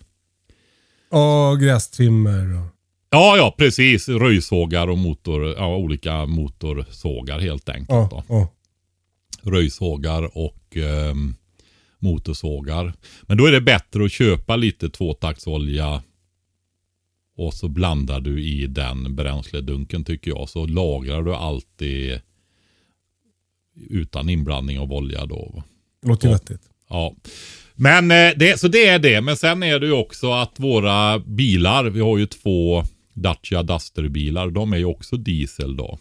Ja, 1.11 1.55
grästrimmer 1.55 2.57
och... 2.57 2.65
Ja, 3.09 3.37
ja, 3.37 3.55
precis. 3.57 4.09
Röjsågar 4.09 4.87
och 4.87 4.97
motor, 4.97 5.45
ja, 5.57 5.75
olika 5.75 6.25
motorsågar 6.25 7.39
helt 7.39 7.69
enkelt. 7.69 7.89
Ja, 8.11 8.23
ja. 8.29 8.47
Röjsågar 9.47 10.37
och 10.37 10.77
ehm, 10.77 11.35
motorsågar. 11.99 12.93
Men 13.21 13.37
då 13.37 13.45
är 13.45 13.51
det 13.51 13.61
bättre 13.61 14.05
att 14.05 14.11
köpa 14.11 14.55
lite 14.55 14.89
tvåtaktsolja 14.89 16.03
och 17.37 17.53
så 17.53 17.67
blandar 17.67 18.19
du 18.19 18.43
i 18.43 18.67
den 18.67 19.15
bränsledunken 19.15 20.03
tycker 20.03 20.31
jag. 20.31 20.49
Så 20.49 20.65
lagrar 20.65 21.23
du 21.23 21.35
alltid 21.35 22.21
utan 23.89 24.29
inblandning 24.29 24.79
av 24.79 24.93
olja 24.93 25.25
då. 25.25 25.63
Låter 26.05 26.29
vettigt. 26.29 26.61
Ja. 26.89 27.15
Men 27.75 28.11
eh, 28.11 28.33
det, 28.35 28.59
så 28.59 28.67
det 28.67 28.87
är 28.87 28.99
det. 28.99 29.21
Men 29.21 29.37
sen 29.37 29.63
är 29.63 29.79
det 29.79 29.85
ju 29.85 29.91
också 29.91 30.31
att 30.31 30.59
våra 30.59 31.19
bilar, 31.19 31.85
vi 31.85 31.99
har 31.99 32.17
ju 32.17 32.25
två 32.25 32.83
Dacia 33.13 33.63
Duster-bilar. 33.63 34.49
De 34.49 34.73
är 34.73 34.77
ju 34.77 34.85
också 34.85 35.17
diesel 35.17 35.77
då. 35.77 35.99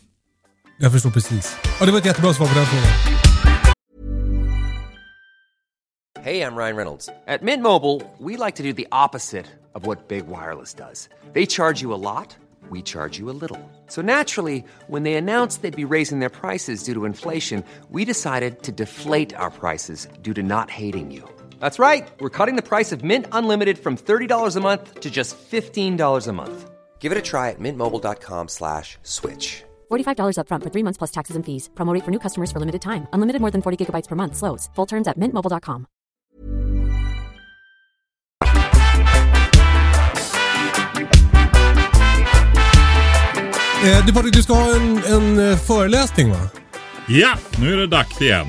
Jag 0.78 0.92
förstår 0.92 1.10
precis. 1.10 1.56
Det 1.80 1.90
var 1.90 1.98
ett 1.98 2.06
jättebra 2.06 2.32
svar 2.34 2.46
på 2.46 2.54
den 2.54 2.66
frågan. 2.66 2.92
Hey, 6.24 6.40
I'm 6.40 6.56
Ryan 6.56 6.76
Reynolds. 6.76 7.08
At 7.26 7.42
Mint 7.42 7.62
Mobile, 7.62 8.02
we 8.18 8.36
like 8.36 8.56
to 8.56 8.62
do 8.62 8.72
the 8.72 8.86
opposite 8.90 9.46
of 9.74 9.86
what 9.86 10.08
Big 10.08 10.26
Wireless 10.26 10.74
does. 10.74 11.08
They 11.32 11.46
charge 11.46 11.82
you 11.82 11.94
a 11.94 12.00
lot, 12.02 12.36
we 12.70 12.82
charge 12.82 13.20
you 13.20 13.30
a 13.30 13.36
little. 13.40 13.60
So 13.86 14.02
naturally, 14.02 14.64
when 14.88 15.04
they 15.04 15.14
announced 15.14 15.62
they'd 15.62 15.88
be 15.88 15.94
raising 15.94 16.18
their 16.18 16.30
prices 16.40 16.82
due 16.82 16.94
to 16.94 17.04
inflation, 17.04 17.62
we 17.90 18.04
decided 18.04 18.62
to 18.62 18.72
deflate 18.72 19.36
our 19.36 19.50
prices 19.52 20.08
due 20.22 20.34
to 20.34 20.42
not 20.42 20.68
hating 20.70 21.12
you. 21.12 21.22
That's 21.60 21.78
right. 21.78 22.08
We're 22.20 22.36
cutting 22.38 22.56
the 22.56 22.68
price 22.68 22.90
of 22.90 23.04
Mint 23.04 23.26
Unlimited 23.30 23.78
from 23.78 23.96
$30 23.96 24.56
a 24.56 24.60
month 24.60 25.00
to 25.00 25.10
just 25.10 25.36
$15 25.38 26.28
a 26.28 26.32
month. 26.32 26.70
Give 26.98 27.12
it 27.12 27.18
a 27.18 27.22
try 27.22 27.50
at 27.50 27.60
mintmobile.com 27.60 28.48
slash 28.48 28.98
switch. 29.04 29.62
$45 29.90 30.38
upfront 30.38 30.62
for 30.62 30.70
three 30.70 30.82
months 30.82 30.98
plus 30.98 31.10
taxes 31.10 31.36
and 31.36 31.44
fees. 31.44 31.68
Promo 31.74 31.92
rate 31.92 32.04
for 32.04 32.10
new 32.10 32.20
customers 32.20 32.50
for 32.50 32.60
limited 32.60 32.82
time. 32.82 33.06
Unlimited 33.12 33.40
more 33.40 33.50
than 33.50 33.62
40 33.62 33.84
gigabytes 33.84 34.08
per 34.08 34.16
month. 34.16 34.36
Slows. 34.36 34.70
Full 34.74 34.86
terms 34.86 35.08
at 35.08 35.16
mintmobile.com. 35.18 35.86
Eh, 43.84 44.06
du 44.06 44.12
Patrik, 44.12 44.34
du 44.34 44.42
ska 44.42 44.52
ha 44.52 44.76
en, 44.76 44.98
en 45.04 45.50
eh, 45.50 45.56
föreläsning 45.56 46.30
va? 46.30 46.48
Ja, 47.08 47.38
nu 47.60 47.72
är 47.72 47.76
det 47.76 47.86
dags 47.86 48.22
igen. 48.22 48.46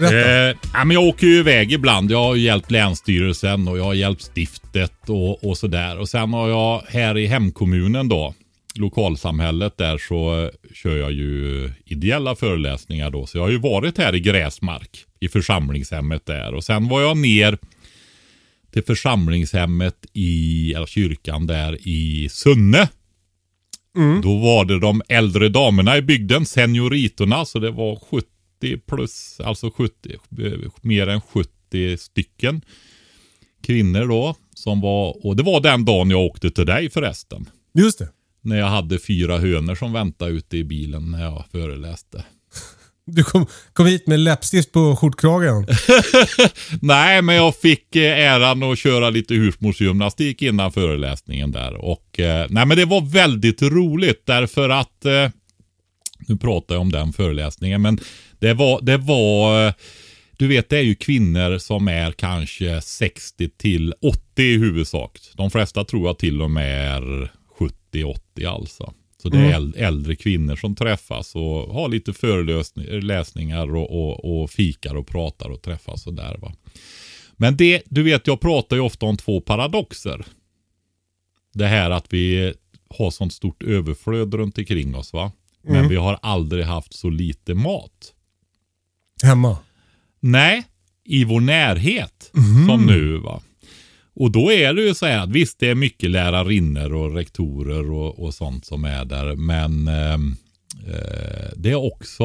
Eh, 0.00 0.56
ja, 0.72 0.84
men 0.84 0.90
jag 0.90 1.04
åker 1.04 1.26
ju 1.26 1.38
iväg 1.38 1.72
ibland. 1.72 2.10
Jag 2.10 2.22
har 2.22 2.36
hjälpt 2.36 2.70
Länsstyrelsen 2.70 3.68
och 3.68 3.78
jag 3.78 3.84
har 3.84 3.94
hjälpt 3.94 4.22
stiftet 4.22 5.08
och, 5.08 5.44
och 5.44 5.58
sådär. 5.58 5.98
Och 5.98 6.08
sen 6.08 6.32
har 6.32 6.48
jag 6.48 6.82
här 6.88 7.18
i 7.18 7.26
hemkommunen 7.26 8.08
då, 8.08 8.34
lokalsamhället 8.78 9.78
där 9.78 9.98
så 9.98 10.50
kör 10.74 10.96
jag 10.96 11.12
ju 11.12 11.70
ideella 11.84 12.36
föreläsningar 12.36 13.10
då. 13.10 13.26
Så 13.26 13.38
jag 13.38 13.42
har 13.42 13.50
ju 13.50 13.58
varit 13.58 13.98
här 13.98 14.14
i 14.14 14.20
Gräsmark 14.20 15.04
i 15.20 15.28
församlingshemmet 15.28 16.26
där. 16.26 16.54
Och 16.54 16.64
sen 16.64 16.88
var 16.88 17.00
jag 17.00 17.16
ner 17.16 17.58
till 18.72 18.84
församlingshemmet 18.84 20.06
i, 20.12 20.72
eller 20.74 20.86
kyrkan 20.86 21.46
där 21.46 21.88
i 21.88 22.28
Sunne. 22.30 22.88
Då 24.22 24.38
var 24.38 24.64
det 24.64 24.80
de 24.80 25.02
äldre 25.08 25.48
damerna 25.48 25.96
i 25.96 26.02
bygden, 26.02 26.46
senioritorna, 26.46 27.44
så 27.44 27.58
det 27.58 27.70
var 27.70 27.96
70 28.10 28.26
plus, 28.86 29.40
alltså 29.40 29.70
70, 29.70 30.12
eh, 30.12 30.70
mer 30.80 31.06
än 31.06 31.20
70 31.20 31.96
stycken 31.98 32.60
kvinnor 33.62 34.06
då. 34.08 34.34
Som 34.54 34.80
var, 34.80 35.26
och 35.26 35.36
det 35.36 35.42
var 35.42 35.60
den 35.60 35.84
dagen 35.84 36.10
jag 36.10 36.20
åkte 36.20 36.50
till 36.50 36.66
dig 36.66 36.90
förresten. 36.90 37.48
Just 37.74 37.98
det. 37.98 38.08
När 38.46 38.56
jag 38.56 38.66
hade 38.66 38.98
fyra 38.98 39.38
hönor 39.38 39.74
som 39.74 39.92
väntade 39.92 40.30
ute 40.30 40.56
i 40.56 40.64
bilen 40.64 41.10
när 41.10 41.24
jag 41.24 41.44
föreläste. 41.52 42.24
Du 43.08 43.24
kom, 43.24 43.46
kom 43.72 43.86
hit 43.86 44.06
med 44.06 44.20
läppstift 44.20 44.72
på 44.72 44.96
skjortkragen. 44.96 45.66
Nej, 46.80 47.22
men 47.22 47.34
jag 47.34 47.56
fick 47.56 47.96
eh, 47.96 48.18
äran 48.18 48.62
att 48.62 48.78
köra 48.78 49.10
lite 49.10 49.34
husmorsgymnastik 49.34 50.42
innan 50.42 50.72
föreläsningen 50.72 51.52
där. 51.52 51.74
Och 51.74 52.20
eh, 52.20 52.46
nej, 52.50 52.66
men 52.66 52.76
det 52.76 52.84
var 52.84 53.00
väldigt 53.00 53.62
roligt 53.62 54.22
därför 54.26 54.68
att 54.68 55.04
eh, 55.04 55.30
nu 56.28 56.36
pratar 56.36 56.74
jag 56.74 56.82
om 56.82 56.92
den 56.92 57.12
föreläsningen, 57.12 57.82
men 57.82 57.98
det 58.38 58.54
var, 58.54 58.80
det 58.82 58.96
var 58.96 59.66
eh, 59.66 59.72
du 60.36 60.46
vet, 60.46 60.68
det 60.68 60.78
är 60.78 60.82
ju 60.82 60.94
kvinnor 60.94 61.58
som 61.58 61.88
är 61.88 62.12
kanske 62.12 62.80
60 62.80 63.48
till 63.48 63.94
80 64.02 64.42
i 64.42 64.58
huvudsak. 64.58 65.18
De 65.34 65.50
flesta 65.50 65.84
tror 65.84 66.06
jag 66.06 66.18
till 66.18 66.42
och 66.42 66.50
med 66.50 66.96
är 66.96 67.32
70-80 68.04 68.46
alltså. 68.48 68.92
Så 69.22 69.28
det 69.28 69.38
är 69.38 69.52
äl- 69.60 69.76
äldre 69.76 70.16
kvinnor 70.16 70.56
som 70.56 70.74
träffas 70.74 71.34
och 71.34 71.74
har 71.74 71.88
lite 71.88 72.12
föreläsningar 72.12 73.76
och, 73.76 73.90
och, 73.90 74.42
och 74.42 74.50
fikar 74.50 74.94
och 74.94 75.06
pratar 75.06 75.48
och 75.48 75.62
träffas 75.62 76.06
och 76.06 76.14
där 76.14 76.38
va. 76.38 76.52
Men 77.36 77.56
det, 77.56 77.82
du 77.86 78.02
vet, 78.02 78.26
jag 78.26 78.40
pratar 78.40 78.76
ju 78.76 78.82
ofta 78.82 79.06
om 79.06 79.16
två 79.16 79.40
paradoxer. 79.40 80.26
Det 81.54 81.66
här 81.66 81.90
att 81.90 82.12
vi 82.12 82.54
har 82.98 83.10
sånt 83.10 83.32
stort 83.32 83.62
överflöd 83.62 84.34
runt 84.34 84.58
omkring 84.58 84.94
oss 84.94 85.12
va. 85.12 85.32
Men 85.62 85.88
vi 85.88 85.96
har 85.96 86.18
aldrig 86.22 86.64
haft 86.64 86.92
så 86.94 87.10
lite 87.10 87.54
mat. 87.54 88.12
Hemma. 89.22 89.58
Nej, 90.20 90.64
i 91.04 91.24
vår 91.24 91.40
närhet 91.40 92.30
som 92.68 92.86
nu 92.86 93.16
va. 93.16 93.42
Och 94.18 94.30
då 94.30 94.52
är 94.52 94.74
det 94.74 94.82
ju 94.82 94.94
så 94.94 95.06
här 95.06 95.18
att 95.18 95.30
visst 95.30 95.58
det 95.58 95.68
är 95.68 95.74
mycket 95.74 96.10
lärarinnor 96.10 96.92
och 96.94 97.14
rektorer 97.14 97.90
och, 97.90 98.18
och 98.18 98.34
sånt 98.34 98.66
som 98.66 98.84
är 98.84 99.04
där. 99.04 99.34
Men 99.34 99.88
ehm, 99.88 100.36
eh, 100.86 101.50
det 101.56 101.70
är 101.70 101.94
också 101.94 102.24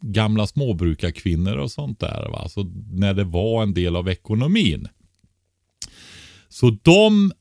gamla 0.00 0.46
småbrukarkvinnor 0.46 1.56
och 1.56 1.70
sånt 1.70 2.00
där. 2.00 2.28
Va? 2.30 2.48
Så 2.48 2.72
när 2.92 3.14
det 3.14 3.24
var 3.24 3.62
en 3.62 3.74
del 3.74 3.96
av 3.96 4.08
ekonomin. 4.08 4.88
Så 6.48 6.70
de 6.82 7.32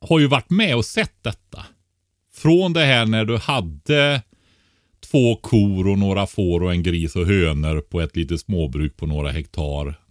har 0.00 0.18
ju 0.18 0.26
varit 0.26 0.50
med 0.50 0.76
och 0.76 0.84
sett 0.84 1.22
detta. 1.22 1.66
Från 2.34 2.72
det 2.72 2.84
här 2.84 3.06
när 3.06 3.24
du 3.24 3.36
hade 3.36 4.22
två 5.10 5.36
kor 5.36 5.88
och 5.88 5.98
några 5.98 6.26
får 6.26 6.62
och 6.62 6.72
en 6.72 6.82
gris 6.82 7.16
och 7.16 7.26
hönor 7.26 7.80
på 7.80 8.00
ett 8.00 8.16
litet 8.16 8.40
småbruk 8.40 8.96
på 8.96 9.06
några 9.06 9.30
hektar. 9.30 10.01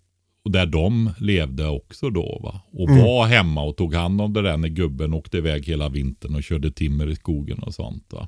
Och 0.43 0.51
där 0.51 0.65
de 0.65 1.09
levde 1.19 1.67
också 1.67 2.09
då 2.09 2.39
va. 2.43 2.61
Och 2.71 2.89
var 2.89 3.25
hemma 3.27 3.63
och 3.63 3.77
tog 3.77 3.93
hand 3.93 4.21
om 4.21 4.33
det 4.33 4.41
där 4.41 4.57
när 4.57 4.67
gubben 4.67 5.13
åkte 5.13 5.37
iväg 5.37 5.65
hela 5.65 5.89
vintern 5.89 6.35
och 6.35 6.43
körde 6.43 6.71
timmer 6.71 7.09
i 7.09 7.15
skogen 7.15 7.59
och 7.59 7.73
sånt 7.73 8.05
va. 8.09 8.27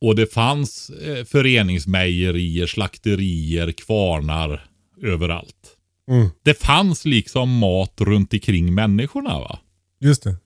Och 0.00 0.16
det 0.16 0.32
fanns 0.32 0.90
eh, 0.90 1.24
föreningsmejerier, 1.24 2.66
slakterier, 2.66 3.72
kvarnar 3.72 4.66
överallt. 5.02 5.76
Mm. 6.10 6.28
Det 6.42 6.54
fanns 6.62 7.04
liksom 7.04 7.58
mat 7.58 8.00
runt 8.00 8.32
omkring 8.32 8.74
människorna 8.74 9.40
va. 9.40 9.58
Just 10.00 10.22
det. 10.22 10.36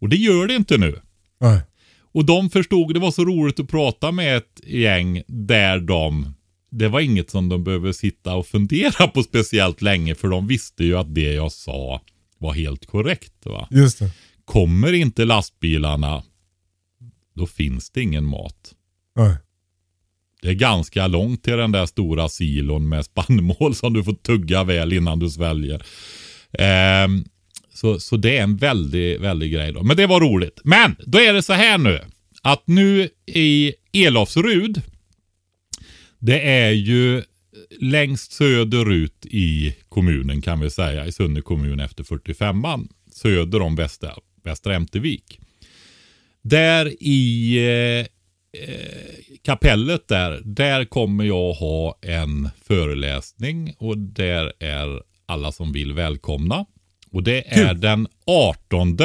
Och 0.00 0.08
det 0.08 0.16
gör 0.16 0.46
det 0.46 0.54
inte 0.54 0.78
nu. 0.78 1.00
Nej. 1.40 1.60
Och 2.12 2.24
de 2.24 2.50
förstod, 2.50 2.94
det 2.94 3.00
var 3.00 3.10
så 3.10 3.24
roligt 3.24 3.60
att 3.60 3.68
prata 3.68 4.12
med 4.12 4.36
ett 4.36 4.60
gäng 4.66 5.22
där 5.26 5.80
de, 5.80 6.34
det 6.70 6.88
var 6.88 7.00
inget 7.00 7.30
som 7.30 7.48
de 7.48 7.64
behöver 7.64 7.92
sitta 7.92 8.34
och 8.34 8.46
fundera 8.46 9.08
på 9.08 9.22
speciellt 9.22 9.82
länge 9.82 10.14
för 10.14 10.28
de 10.28 10.46
visste 10.46 10.84
ju 10.84 10.98
att 10.98 11.14
det 11.14 11.32
jag 11.32 11.52
sa 11.52 12.02
var 12.38 12.52
helt 12.52 12.86
korrekt. 12.86 13.32
Va? 13.44 13.68
Just 13.70 13.98
det. 13.98 14.10
Kommer 14.44 14.92
inte 14.92 15.24
lastbilarna, 15.24 16.22
då 17.34 17.46
finns 17.46 17.90
det 17.90 18.02
ingen 18.02 18.24
mat. 18.24 18.74
Nej. 19.16 19.36
Det 20.42 20.48
är 20.48 20.54
ganska 20.54 21.06
långt 21.06 21.42
till 21.42 21.56
den 21.56 21.72
där 21.72 21.86
stora 21.86 22.28
silon 22.28 22.88
med 22.88 23.04
spannmål 23.04 23.74
som 23.74 23.92
du 23.92 24.04
får 24.04 24.12
tugga 24.12 24.64
väl 24.64 24.92
innan 24.92 25.18
du 25.18 25.30
sväljer. 25.30 25.82
Ehm, 26.52 27.24
så, 27.74 28.00
så 28.00 28.16
det 28.16 28.38
är 28.38 28.42
en 28.42 28.56
väldigt, 28.56 29.20
väldigt 29.20 29.52
grej 29.52 29.72
då. 29.72 29.82
Men 29.82 29.96
det 29.96 30.06
var 30.06 30.20
roligt. 30.20 30.60
Men 30.64 30.96
då 31.06 31.18
är 31.20 31.32
det 31.32 31.42
så 31.42 31.52
här 31.52 31.78
nu. 31.78 32.00
Att 32.42 32.62
nu 32.66 33.08
i 33.26 33.74
Elofsrud. 33.92 34.82
Det 36.18 36.40
är 36.40 36.70
ju 36.70 37.22
längst 37.80 38.32
söderut 38.32 39.26
i 39.26 39.76
kommunen 39.88 40.42
kan 40.42 40.60
vi 40.60 40.70
säga, 40.70 41.06
i 41.06 41.12
Sunne 41.12 41.40
kommun 41.40 41.80
efter 41.80 42.04
45an, 42.04 42.88
söder 43.12 43.62
om 43.62 43.76
Västra, 43.76 44.14
Västra 44.42 44.74
Ämtervik. 44.74 45.40
Där 46.42 47.02
i 47.02 47.56
eh, 47.58 48.06
eh, 48.62 49.04
kapellet 49.42 50.08
där, 50.08 50.40
där 50.44 50.84
kommer 50.84 51.24
jag 51.24 51.52
ha 51.52 51.98
en 52.02 52.48
föreläsning 52.62 53.74
och 53.78 53.98
där 53.98 54.52
är 54.58 55.02
alla 55.26 55.52
som 55.52 55.72
vill 55.72 55.92
välkomna. 55.92 56.66
Och 57.12 57.22
det 57.22 57.42
Kul. 57.42 57.66
är 57.66 57.74
den 57.74 58.08
18. 58.26 58.98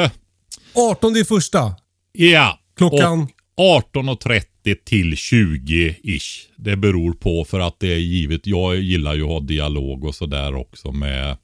18 0.74 1.16
är 1.16 1.24
första? 1.24 1.76
Ja. 2.12 2.60
Klockan? 2.76 3.28
18.30 3.58 4.44
30 4.64 4.76
till 4.86 5.14
20-ish. 5.14 6.40
Det 6.56 6.76
beror 6.76 7.14
på 7.14 7.46
för 7.46 7.60
att 7.60 7.80
det 7.80 7.94
är 7.94 7.98
givet. 7.98 8.48
Jag 8.48 8.76
gillar 8.76 9.14
ju 9.14 9.24
att 9.24 9.30
ha 9.30 9.40
dialog 9.40 10.04
och 10.04 10.16
sådär 10.16 10.56
också 10.56 10.92
med 10.92 11.38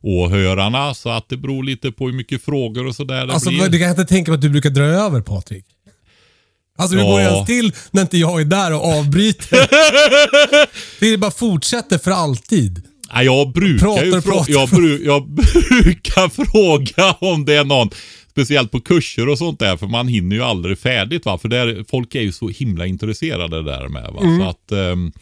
åhörarna. 0.00 0.94
Så 0.94 1.10
att 1.10 1.28
det 1.28 1.36
beror 1.36 1.64
lite 1.64 1.92
på 1.92 2.06
hur 2.06 2.12
mycket 2.12 2.42
frågor 2.42 2.86
och 2.86 2.96
sådär 2.96 3.26
det 3.26 3.32
alltså, 3.32 3.50
blir. 3.50 3.68
Du 3.68 3.78
kan 3.78 3.90
inte 3.90 4.04
tänka 4.04 4.30
på 4.30 4.34
att 4.34 4.40
du 4.40 4.48
brukar 4.48 4.70
dra 4.70 4.84
över 4.84 5.20
Patrik? 5.20 5.64
Alltså 6.78 6.96
hur 6.96 7.02
ja. 7.02 7.10
går 7.10 7.18
det 7.18 7.24
ens 7.24 7.46
till 7.46 7.72
när 7.90 8.02
inte 8.02 8.18
jag 8.18 8.40
är 8.40 8.44
där 8.44 8.72
och 8.72 8.84
avbryter? 8.84 9.68
det 11.00 11.18
bara 11.18 11.30
fortsätter 11.30 11.98
för 11.98 12.10
alltid. 12.10 12.82
Ja, 13.12 13.22
jag 13.22 13.52
brukar 13.52 13.86
pratar, 13.86 14.04
ju 14.04 14.22
pratar. 14.22 14.52
Jag, 14.52 14.68
bru 14.68 15.04
jag 15.04 15.28
brukar 15.82 16.44
fråga 16.44 17.12
om 17.20 17.44
det 17.44 17.54
är 17.54 17.64
någon 17.64 17.90
speciellt 18.36 18.70
på 18.70 18.80
kurser 18.80 19.28
och 19.28 19.38
sånt 19.38 19.58
där, 19.58 19.76
för 19.76 19.86
man 19.86 20.08
hinner 20.08 20.36
ju 20.36 20.42
aldrig 20.42 20.78
färdigt. 20.78 21.24
Va? 21.24 21.38
För 21.38 21.48
där, 21.48 21.84
folk 21.90 22.14
är 22.14 22.20
ju 22.20 22.32
så 22.32 22.48
himla 22.48 22.86
intresserade 22.86 23.62
där 23.62 23.88
med. 23.88 24.10
Va? 24.14 24.20
Mm. 24.22 24.38
Så 24.40 24.44
att, 24.48 24.72
ehm, 24.72 25.12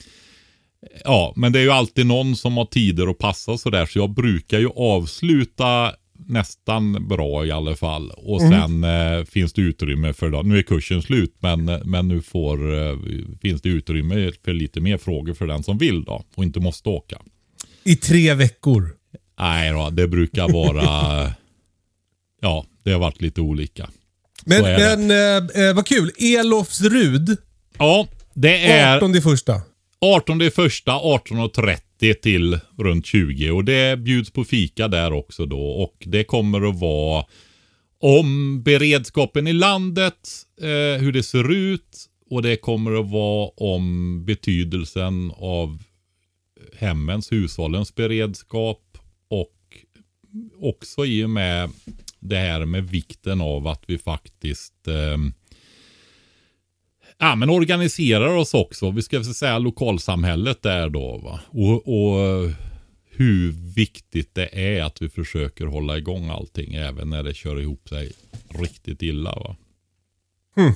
ja, 1.04 1.32
men 1.36 1.52
det 1.52 1.58
är 1.58 1.62
ju 1.62 1.70
alltid 1.70 2.06
någon 2.06 2.36
som 2.36 2.56
har 2.56 2.64
tider 2.64 3.10
att 3.10 3.18
passa 3.18 3.58
sådär, 3.58 3.86
så 3.86 3.98
jag 3.98 4.10
brukar 4.10 4.58
ju 4.58 4.68
avsluta 4.76 5.92
nästan 6.26 7.08
bra 7.08 7.46
i 7.46 7.50
alla 7.50 7.76
fall. 7.76 8.10
Och 8.10 8.40
Mm. 8.42 8.52
sen 8.60 8.84
eh, 8.84 9.24
finns 9.24 9.52
det 9.52 9.60
utrymme 9.62 10.12
för, 10.12 10.30
då, 10.30 10.42
nu 10.42 10.58
är 10.58 10.62
kursen 10.62 11.02
slut, 11.02 11.34
men, 11.40 11.64
men 11.84 12.08
nu 12.08 12.22
får, 12.22 12.74
eh, 12.88 12.96
finns 13.42 13.62
det 13.62 13.68
utrymme 13.68 14.32
för 14.44 14.52
lite 14.52 14.80
mer 14.80 14.98
frågor 14.98 15.34
för 15.34 15.46
den 15.46 15.62
som 15.62 15.78
vill 15.78 16.04
då, 16.04 16.24
och 16.34 16.44
inte 16.44 16.60
måste 16.60 16.88
åka. 16.88 17.18
I 17.84 17.96
tre 17.96 18.34
veckor. 18.34 18.90
Nej 19.38 19.72
då, 19.72 19.90
det 19.90 20.08
brukar 20.08 20.48
vara... 20.52 21.32
ja, 22.44 22.66
det 22.82 22.92
har 22.92 23.00
varit 23.00 23.20
lite 23.20 23.40
olika. 23.40 23.90
Men, 24.44 24.62
men 24.62 25.10
eh, 25.10 25.66
eh, 25.66 25.74
vad 25.74 25.86
kul. 25.86 26.10
Elofsrud. 26.18 27.36
Ja, 27.78 28.08
det 28.34 28.66
är 28.66 28.96
18 28.96 29.14
i 29.14 29.20
första. 29.20 29.60
18 30.00 30.42
i 30.42 30.50
första, 30.50 30.92
18.30 30.92 32.14
till 32.14 32.58
runt 32.78 33.06
20. 33.06 33.50
Och 33.50 33.64
det 33.64 33.98
bjuds 33.98 34.30
på 34.30 34.44
fika 34.44 34.88
där 34.88 35.12
också 35.12 35.46
då. 35.46 35.60
Och 35.60 35.94
det 36.06 36.24
kommer 36.24 36.68
att 36.68 36.80
vara 36.80 37.24
om 38.00 38.62
beredskapen 38.62 39.46
i 39.46 39.52
landet, 39.52 40.28
eh, 40.60 41.02
hur 41.02 41.12
det 41.12 41.22
ser 41.22 41.52
ut 41.52 42.06
och 42.30 42.42
det 42.42 42.56
kommer 42.56 43.00
att 43.00 43.10
vara 43.10 43.50
om 43.56 44.24
betydelsen 44.24 45.32
av 45.36 45.82
hemmens, 46.76 47.32
hushållens 47.32 47.94
beredskap 47.94 48.98
och 49.28 49.50
också 50.60 51.06
i 51.06 51.24
och 51.24 51.30
med 51.30 51.70
det 52.24 52.36
här 52.36 52.64
med 52.64 52.90
vikten 52.90 53.40
av 53.40 53.66
att 53.66 53.82
vi 53.86 53.98
faktiskt 53.98 54.88
eh, 54.88 55.16
ja, 57.18 57.34
men 57.34 57.50
organiserar 57.50 58.28
oss 58.28 58.54
också. 58.54 58.90
Vi 58.90 59.02
ska 59.02 59.24
säga 59.24 59.58
lokalsamhället 59.58 60.62
där 60.62 60.88
då. 60.88 61.18
Va? 61.18 61.40
Och, 61.48 61.88
och 61.88 62.50
hur 63.10 63.52
viktigt 63.52 64.34
det 64.34 64.58
är 64.58 64.82
att 64.82 65.02
vi 65.02 65.08
försöker 65.08 65.66
hålla 65.66 65.98
igång 65.98 66.28
allting 66.28 66.74
även 66.74 67.10
när 67.10 67.22
det 67.22 67.34
kör 67.34 67.60
ihop 67.60 67.88
sig 67.88 68.12
riktigt 68.48 69.02
illa. 69.02 69.30
Va? 69.30 69.56
Hmm. 70.56 70.72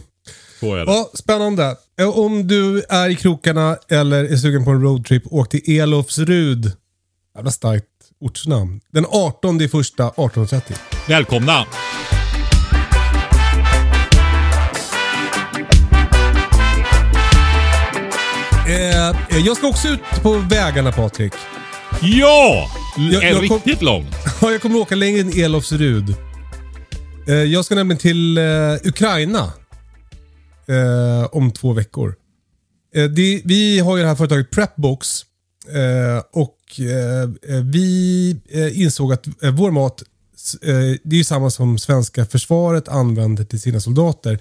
Så 0.60 0.74
är 0.74 0.86
det. 0.86 0.92
Ja, 0.92 1.10
spännande. 1.14 1.76
Eh, 2.00 2.18
Om 2.18 2.48
du 2.48 2.82
är 2.88 3.08
i 3.08 3.16
krokarna 3.16 3.76
eller 3.88 4.24
är 4.24 4.36
sugen 4.36 4.64
på 4.64 4.70
en 4.70 4.82
roadtrip, 4.82 5.22
åk 5.26 5.48
till 5.48 5.80
Elofsrud. 5.80 6.72
Jävla 7.34 7.50
starkt 7.50 7.86
ortsnamn. 8.20 8.80
Den 8.92 9.06
18 9.08 9.60
i 9.60 9.68
första 9.68 10.08
18.30. 10.10 10.60
Välkomna! 11.08 11.66
Eh, 18.68 19.08
eh, 19.08 19.38
jag 19.46 19.56
ska 19.56 19.66
också 19.66 19.88
ut 19.88 20.00
på 20.22 20.32
vägarna 20.38 20.92
Patrik. 20.92 21.32
Ja! 22.02 22.70
Jag- 22.96 23.24
är 23.24 23.28
jag 23.30 23.48
kom- 23.48 23.56
riktigt 23.58 23.82
långt. 23.82 24.14
Ja, 24.42 24.50
jag 24.52 24.62
kommer 24.62 24.78
åka 24.78 24.94
längre 24.94 25.20
än 25.20 25.40
Elofsrud. 25.40 26.14
Eh, 27.28 27.34
jag 27.34 27.64
ska 27.64 27.74
nämligen 27.74 27.98
till 28.00 28.38
eh, 28.38 28.44
Ukraina. 28.84 29.52
Eh, 30.68 31.26
om 31.32 31.50
två 31.52 31.72
veckor. 31.72 32.14
Eh, 32.94 33.04
det, 33.04 33.42
vi 33.44 33.78
har 33.78 33.96
ju 33.96 34.02
det 34.02 34.08
här 34.08 34.16
företaget 34.16 34.50
Prepbox. 34.50 35.22
Eh, 35.74 36.22
och 36.32 36.80
eh, 36.80 37.22
eh 37.22 37.62
vi 37.64 38.36
eh, 38.48 38.80
insåg 38.80 39.12
att 39.12 39.26
vår 39.52 39.70
mat, 39.70 40.02
eh, 40.62 40.74
det 41.02 41.16
är 41.16 41.18
ju 41.18 41.24
samma 41.24 41.50
som 41.50 41.78
svenska 41.78 42.26
försvaret 42.26 42.88
använder 42.88 43.44
till 43.44 43.60
sina 43.60 43.80
soldater. 43.80 44.38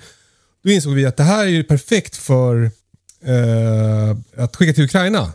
Då 0.63 0.69
insåg 0.69 0.93
vi 0.93 1.05
att 1.05 1.17
det 1.17 1.23
här 1.23 1.45
är 1.45 1.49
ju 1.49 1.63
perfekt 1.63 2.15
för 2.15 2.71
eh, 3.23 4.17
att 4.43 4.55
skicka 4.55 4.73
till 4.73 4.83
Ukraina. 4.83 5.33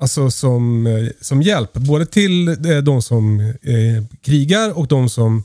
Alltså 0.00 0.30
som, 0.30 1.10
som 1.20 1.42
hjälp. 1.42 1.72
Både 1.72 2.06
till 2.06 2.56
de 2.84 3.02
som 3.02 3.40
eh, 3.40 4.04
krigar 4.22 4.78
och 4.78 4.86
de 4.86 5.08
som 5.08 5.44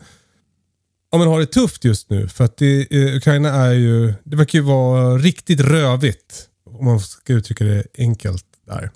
ja, 1.14 1.18
men 1.18 1.28
har 1.28 1.40
det 1.40 1.46
tufft 1.46 1.84
just 1.84 2.10
nu. 2.10 2.28
För 2.28 2.44
att 2.44 2.58
det, 2.58 2.88
eh, 2.92 3.16
Ukraina 3.16 3.50
är 3.50 3.74
ju, 3.74 4.14
det 4.24 4.36
verkar 4.36 4.60
ju 4.60 4.66
vara 4.66 5.18
riktigt 5.18 5.60
rövigt. 5.60 6.48
Om 6.66 6.86
man 6.86 7.00
ska 7.00 7.34
uttrycka 7.34 7.64
det 7.64 7.84
enkelt 7.98 8.46
där. 8.68 8.92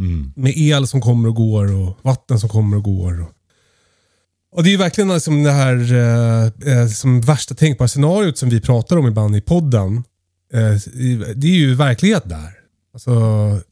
Mm. 0.00 0.32
Med 0.36 0.52
el 0.56 0.86
som 0.86 1.00
kommer 1.00 1.28
och 1.28 1.34
går 1.34 1.72
och 1.72 1.98
vatten 2.02 2.40
som 2.40 2.48
kommer 2.48 2.76
och 2.76 2.82
går. 2.82 3.20
Och, 3.20 3.32
och 4.52 4.62
det 4.62 4.68
är 4.68 4.72
ju 4.72 4.76
verkligen 4.76 5.14
liksom 5.14 5.42
det 5.42 5.52
här 5.52 5.92
eh, 5.92 6.72
eh 6.72 6.88
som 6.88 7.20
värsta 7.20 7.54
tänkbara 7.54 7.88
scenariot 7.88 8.38
som 8.38 8.48
vi 8.48 8.60
pratar 8.60 8.96
om 8.96 9.06
ibland 9.06 9.36
i 9.36 9.40
podden. 9.40 9.96
Eh, 10.52 10.74
det 11.34 11.46
är 11.46 11.56
ju 11.56 11.74
verklighet 11.74 12.22
där. 12.28 12.52
Alltså 12.92 13.10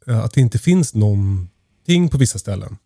eh, 0.07 0.19
att 0.19 0.33
det 0.33 0.41
inte 0.41 0.59
finns 0.59 0.95
någonting 0.95 2.09
på 2.11 2.19
vissa 2.19 2.39
ställen. 2.39 2.77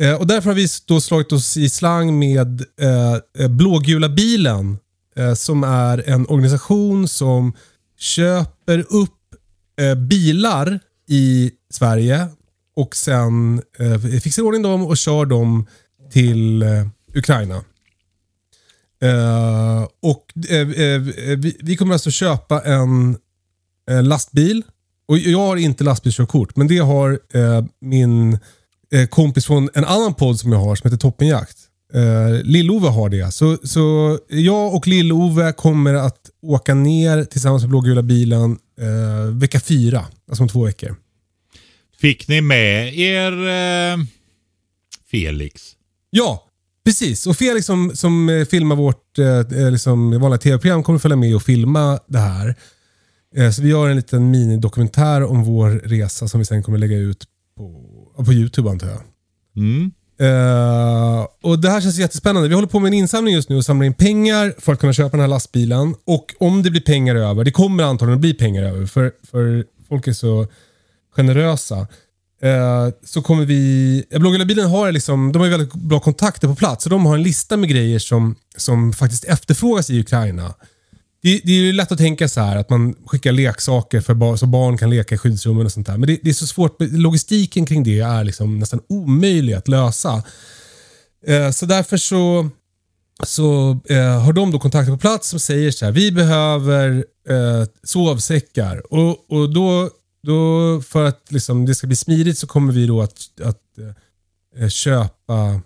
Eh, 0.00 0.14
och 0.14 0.26
därför 0.26 0.50
har 0.50 0.54
vi 0.54 0.66
då 0.86 1.00
slagit 1.00 1.32
oss 1.32 1.56
i 1.56 1.68
slang 1.68 2.18
med 2.18 2.64
eh, 2.80 3.14
eh, 3.38 3.48
Blågula 3.48 4.08
bilen. 4.08 4.78
Eh, 5.16 5.34
som 5.34 5.64
är 5.64 6.08
en 6.08 6.26
organisation 6.26 7.08
som 7.08 7.52
köper 7.98 8.86
upp 8.88 9.18
eh, 9.80 9.94
bilar 9.94 10.80
i 11.08 11.50
Sverige 11.70 12.28
och 12.78 12.96
sen 12.96 13.62
eh, 13.78 13.98
fixar 13.98 14.42
i 14.42 14.46
ordning 14.46 14.62
dem 14.62 14.86
och 14.86 14.96
kör 14.96 15.26
dem 15.26 15.66
till 16.12 16.62
eh, 16.62 16.86
Ukraina. 17.14 17.54
Eh, 19.02 19.88
och 20.02 20.32
eh, 20.50 20.58
eh, 20.58 21.00
vi, 21.38 21.56
vi 21.60 21.76
kommer 21.76 21.92
alltså 21.92 22.10
köpa 22.10 22.60
en 22.60 23.16
eh, 23.90 24.02
lastbil. 24.02 24.62
Och 25.08 25.18
jag 25.18 25.38
har 25.38 25.56
inte 25.56 25.84
lastbilskörkort, 25.84 26.56
men 26.56 26.68
det 26.68 26.78
har 26.78 27.10
eh, 27.34 27.64
min 27.80 28.38
eh, 28.92 29.06
kompis 29.08 29.46
från 29.46 29.68
en 29.74 29.84
annan 29.84 30.14
podd 30.14 30.40
som 30.40 30.52
jag 30.52 30.58
har 30.58 30.76
som 30.76 30.90
heter 30.90 31.00
Toppenjakt. 31.00 31.58
Eh, 31.94 32.42
Lill-Ove 32.42 32.88
har 32.88 33.08
det. 33.08 33.34
Så, 33.34 33.56
så 33.64 34.18
jag 34.28 34.74
och 34.74 34.86
Lill-Ove 34.86 35.52
kommer 35.52 35.94
att 35.94 36.30
åka 36.42 36.74
ner 36.74 37.24
tillsammans 37.24 37.62
med 37.62 37.70
blågula 37.70 38.02
bilen 38.02 38.58
eh, 38.80 39.34
vecka 39.34 39.60
fyra, 39.60 40.06
alltså 40.28 40.42
om 40.42 40.48
två 40.48 40.64
veckor. 40.64 40.96
Fick 42.00 42.28
ni 42.28 42.40
med 42.40 42.98
er 42.98 43.32
eh, 43.32 43.98
Felix? 45.10 45.72
Ja, 46.10 46.44
precis. 46.84 47.26
Och 47.26 47.36
Felix 47.36 47.66
som, 47.66 47.96
som 47.96 48.28
eh, 48.28 48.44
filmar 48.44 48.76
vårt 48.76 49.18
eh, 49.18 49.70
liksom 49.70 50.20
vanliga 50.20 50.38
tv-program 50.38 50.82
kommer 50.82 50.98
följa 50.98 51.16
med 51.16 51.36
och 51.36 51.42
filma 51.42 51.98
det 52.06 52.18
här. 52.18 52.54
Eh, 53.36 53.50
så 53.50 53.62
vi 53.62 53.68
gör 53.68 53.88
en 53.88 53.96
liten 53.96 54.30
minidokumentär 54.30 55.24
om 55.24 55.44
vår 55.44 55.70
resa 55.70 56.28
som 56.28 56.40
vi 56.40 56.44
sen 56.44 56.62
kommer 56.62 56.78
lägga 56.78 56.96
ut 56.96 57.24
på, 57.56 58.24
på 58.24 58.32
YouTube 58.32 58.70
antar 58.70 58.88
jag. 58.88 59.00
Mm. 59.56 59.90
Eh, 60.20 61.26
och 61.42 61.58
Det 61.58 61.70
här 61.70 61.80
känns 61.80 61.98
jättespännande. 61.98 62.48
Vi 62.48 62.54
håller 62.54 62.68
på 62.68 62.80
med 62.80 62.88
en 62.88 62.94
insamling 62.94 63.34
just 63.34 63.48
nu 63.48 63.56
och 63.56 63.64
samlar 63.64 63.86
in 63.86 63.94
pengar 63.94 64.54
för 64.58 64.72
att 64.72 64.80
kunna 64.80 64.92
köpa 64.92 65.10
den 65.10 65.20
här 65.20 65.28
lastbilen. 65.28 65.94
Och 66.04 66.34
om 66.38 66.62
det 66.62 66.70
blir 66.70 66.80
pengar 66.80 67.14
över, 67.14 67.44
det 67.44 67.50
kommer 67.50 67.84
antagligen 67.84 68.14
att 68.14 68.20
bli 68.20 68.34
pengar 68.34 68.62
över 68.62 68.86
för, 68.86 69.12
för 69.30 69.64
folk 69.88 70.06
är 70.06 70.12
så 70.12 70.46
generösa. 71.18 71.86
Eh, 72.42 72.88
så 73.04 73.22
kommer 73.22 73.44
vi... 73.44 74.04
ja, 74.10 74.18
Blågula 74.18 74.44
bilen 74.44 74.70
har 74.70 74.92
liksom, 74.92 75.32
de 75.32 75.38
har 75.38 75.46
ju 75.46 75.50
väldigt 75.50 75.74
bra 75.74 76.00
kontakter 76.00 76.48
på 76.48 76.54
plats. 76.54 76.84
Så 76.84 76.90
de 76.90 77.06
har 77.06 77.14
en 77.14 77.22
lista 77.22 77.56
med 77.56 77.68
grejer 77.68 77.98
som, 77.98 78.34
som 78.56 78.92
faktiskt 78.92 79.24
efterfrågas 79.24 79.90
i 79.90 80.00
Ukraina. 80.00 80.54
Det, 81.22 81.40
det 81.44 81.52
är 81.52 81.56
ju 81.56 81.72
lätt 81.72 81.92
att 81.92 81.98
tänka 81.98 82.28
så 82.28 82.40
här 82.40 82.56
att 82.56 82.70
man 82.70 82.94
skickar 83.06 83.32
leksaker 83.32 84.00
för 84.00 84.14
bar, 84.14 84.36
så 84.36 84.46
barn 84.46 84.78
kan 84.78 84.90
leka 84.90 85.14
i 85.14 85.18
skyddsrummen 85.18 85.66
och 85.66 85.72
sånt 85.72 85.86
där. 85.86 85.96
Men 85.96 86.06
det, 86.06 86.18
det 86.22 86.30
är 86.30 86.34
så 86.34 86.46
svårt. 86.46 86.76
Logistiken 86.80 87.66
kring 87.66 87.82
det 87.84 88.00
är 88.00 88.24
liksom 88.24 88.58
nästan 88.58 88.80
omöjlig 88.88 89.54
att 89.54 89.68
lösa. 89.68 90.22
Eh, 91.26 91.50
så 91.50 91.66
därför 91.66 91.96
så, 91.96 92.48
så 93.24 93.80
eh, 93.88 94.22
har 94.24 94.32
de 94.32 94.50
då 94.50 94.58
kontakter 94.58 94.92
på 94.92 94.98
plats 94.98 95.28
som 95.28 95.40
säger 95.40 95.70
så 95.70 95.84
här. 95.84 95.92
Vi 95.92 96.12
behöver 96.12 97.04
eh, 97.28 97.64
sovsäckar. 97.82 98.92
Och, 98.92 99.32
och 99.32 99.52
då, 99.52 99.90
då 100.22 100.80
för 100.82 101.04
att 101.04 101.32
liksom 101.32 101.66
det 101.66 101.74
ska 101.74 101.86
bli 101.86 101.96
smidigt 101.96 102.38
så 102.38 102.46
kommer 102.46 102.72
vi 102.72 102.86
då 102.86 103.02
att, 103.02 103.40
att 103.44 103.78
eh, 103.78 104.62
eh 104.62 104.68
köpa 104.68 105.60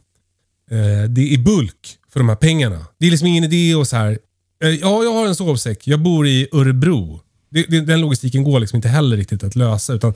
eh, 0.70 1.08
det 1.08 1.28
i 1.28 1.38
bulk 1.38 1.98
för 2.12 2.20
de 2.20 2.28
här 2.28 2.36
pengarna. 2.36 2.86
Det 2.98 3.06
är 3.06 3.10
liksom 3.10 3.28
ingen 3.28 3.44
idé 3.44 3.74
att 3.74 3.88
så 3.88 3.96
här. 3.96 4.18
eh, 4.64 4.70
Ja, 4.70 5.04
jag 5.04 5.12
har 5.12 5.26
en 5.26 5.34
sovsäck. 5.34 5.86
Jag 5.86 6.00
bor 6.00 6.26
i 6.26 6.48
Örebro. 6.52 7.20
Det, 7.50 7.62
det, 7.62 7.80
den 7.80 8.00
logistiken 8.00 8.44
går 8.44 8.60
liksom 8.60 8.76
inte 8.76 8.88
heller 8.88 9.16
riktigt 9.16 9.44
att 9.44 9.56
lösa. 9.56 9.92
Utan, 9.92 10.14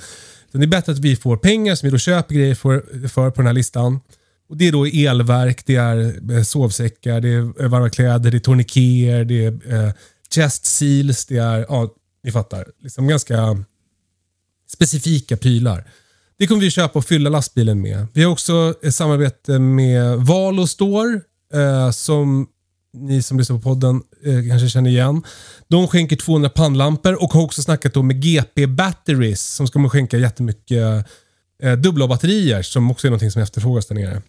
utan 0.49 0.61
det 0.61 0.65
är 0.65 0.69
bättre 0.69 0.93
att 0.93 0.99
vi 0.99 1.17
får 1.17 1.37
pengar 1.37 1.75
som 1.75 1.87
vi 1.87 1.91
då 1.91 1.99
köper 1.99 2.35
grejer 2.35 2.55
för, 2.55 3.09
för 3.09 3.31
på 3.31 3.37
den 3.37 3.47
här 3.47 3.55
listan. 3.55 4.01
Och 4.49 4.57
Det 4.57 4.69
är 4.69 4.73
då 4.73 4.87
elverk, 4.87 5.67
det 5.67 5.77
är 5.77 6.33
eh, 6.33 6.43
sovsäckar, 6.43 7.21
det 7.21 7.29
är 7.29 7.69
varma 7.69 7.91
kläder, 7.91 8.31
det 8.31 8.37
är 8.37 8.41
tourniqueter, 8.41 9.25
det 9.25 9.45
är 9.45 9.87
eh, 9.87 9.93
chest 10.35 10.65
seals, 10.65 11.27
det 11.27 11.37
är, 11.37 11.67
ja, 11.69 11.95
ni 12.25 12.33
fattar. 12.33 12.67
Liksom 12.83 13.07
ganska 13.07 13.65
specifika 14.67 15.37
prylar. 15.37 15.85
Det 16.39 16.47
kommer 16.47 16.61
vi 16.61 16.71
köpa 16.71 16.99
och 16.99 17.05
fylla 17.05 17.31
lastbilen 17.31 17.81
med. 17.81 18.07
Vi 18.13 18.23
har 18.23 18.33
också 18.33 18.75
ett 18.83 18.95
samarbete 18.95 19.59
med 19.59 20.17
Valo 20.17 20.67
Store 20.67 21.21
eh, 21.55 21.91
som 21.91 22.47
ni 22.97 23.23
som 23.23 23.39
lyssnar 23.39 23.57
på 23.57 23.63
podden 23.63 24.03
eh, 24.25 24.49
kanske 24.49 24.69
känner 24.69 24.91
igen. 24.91 25.23
De 25.69 25.89
skänker 25.89 26.17
200 26.17 26.49
pannlampor 26.49 27.23
och 27.23 27.33
har 27.33 27.43
också 27.43 27.63
snackat 27.63 27.95
då 27.95 28.03
med 28.03 28.23
GP 28.23 28.67
Batteries 28.67 29.47
som 29.55 29.67
ska 29.67 29.89
skänka 29.89 30.19
jättemycket 30.19 31.07
eh, 31.63 31.73
dubbla 31.73 32.09
batterier 32.09 32.63
som 32.63 32.91
också 32.91 33.07
är 33.07 33.11
någonting 33.11 33.31
som 33.31 33.43
efterfrågas 33.43 33.87
där 33.87 33.95
nere. 33.95 34.23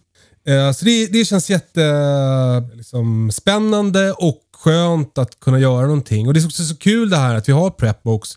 Eh, 0.46 0.72
så 0.72 0.84
det, 0.84 1.06
det 1.06 1.24
känns 1.24 1.50
jättespännande 1.50 2.76
liksom, 2.76 3.30
spännande 3.32 4.12
och 4.12 4.42
skönt 4.56 5.18
att 5.18 5.40
kunna 5.40 5.58
göra 5.58 5.82
någonting. 5.82 6.26
Och 6.28 6.34
Det 6.34 6.40
är 6.40 6.46
också 6.46 6.64
så 6.64 6.76
kul 6.76 7.10
det 7.10 7.16
här 7.16 7.34
att 7.34 7.48
vi 7.48 7.52
har 7.52 7.70
Prepbox. 7.70 8.36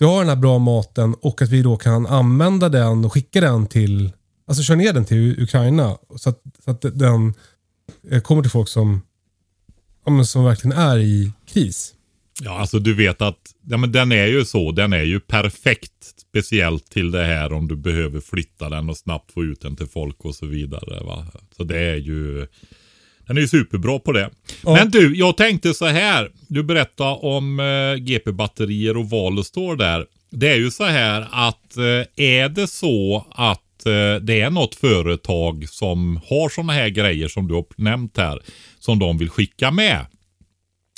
Vi 0.00 0.06
har 0.06 0.18
den 0.18 0.28
här 0.28 0.36
bra 0.36 0.58
maten 0.58 1.14
och 1.14 1.42
att 1.42 1.48
vi 1.48 1.62
då 1.62 1.76
kan 1.76 2.06
använda 2.06 2.68
den 2.68 3.04
och 3.04 3.12
skicka 3.12 3.40
den 3.40 3.66
till, 3.66 4.12
alltså 4.46 4.62
köra 4.62 4.76
ner 4.76 4.92
den 4.92 5.04
till 5.04 5.42
Ukraina. 5.42 5.98
Så 6.16 6.30
att, 6.30 6.42
så 6.64 6.70
att 6.70 6.80
den 6.80 7.34
eh, 8.10 8.20
kommer 8.20 8.42
till 8.42 8.50
folk 8.50 8.68
som, 8.68 9.02
ja, 10.04 10.12
men 10.12 10.26
som 10.26 10.44
verkligen 10.44 10.78
är 10.78 10.98
i 10.98 11.32
kris. 11.52 11.94
Ja, 12.40 12.58
alltså 12.58 12.78
du 12.78 12.94
vet 12.94 13.22
att 13.22 13.54
ja, 13.66 13.76
men 13.76 13.92
den 13.92 14.12
är 14.12 14.26
ju 14.26 14.44
så. 14.44 14.72
Den 14.72 14.92
är 14.92 15.02
ju 15.02 15.20
perfekt. 15.20 15.92
Speciellt 16.28 16.90
till 16.90 17.10
det 17.10 17.24
här 17.24 17.52
om 17.52 17.68
du 17.68 17.76
behöver 17.76 18.20
flytta 18.20 18.68
den 18.68 18.90
och 18.90 18.96
snabbt 18.96 19.32
få 19.32 19.44
ut 19.44 19.60
den 19.60 19.76
till 19.76 19.86
folk 19.86 20.24
och 20.24 20.34
så 20.34 20.46
vidare. 20.46 21.04
Va? 21.04 21.26
Så 21.56 21.64
det 21.64 21.78
är 21.78 21.96
ju 21.96 22.46
den 23.28 23.36
är 23.36 23.40
ju 23.40 23.48
superbra 23.48 23.98
på 23.98 24.12
det. 24.12 24.30
Ja. 24.64 24.74
Men 24.74 24.90
du, 24.90 25.16
jag 25.16 25.36
tänkte 25.36 25.74
så 25.74 25.86
här. 25.86 26.30
Du 26.48 26.62
berättade 26.62 27.10
om 27.14 27.60
eh, 27.60 27.94
GP-batterier 28.04 28.96
och 28.96 29.10
Valostor 29.10 29.76
där. 29.76 30.04
Det 30.30 30.48
är 30.48 30.56
ju 30.56 30.70
så 30.70 30.84
här 30.84 31.28
att 31.32 31.76
eh, 31.76 32.24
är 32.26 32.48
det 32.48 32.66
så 32.66 33.26
att 33.30 33.86
eh, 33.86 34.22
det 34.22 34.40
är 34.40 34.50
något 34.50 34.74
företag 34.74 35.68
som 35.68 36.20
har 36.28 36.48
sådana 36.48 36.72
här 36.72 36.88
grejer 36.88 37.28
som 37.28 37.48
du 37.48 37.54
har 37.54 37.64
nämnt 37.76 38.16
här. 38.16 38.38
Som 38.80 38.98
de 38.98 39.18
vill 39.18 39.30
skicka 39.30 39.70
med. 39.70 40.06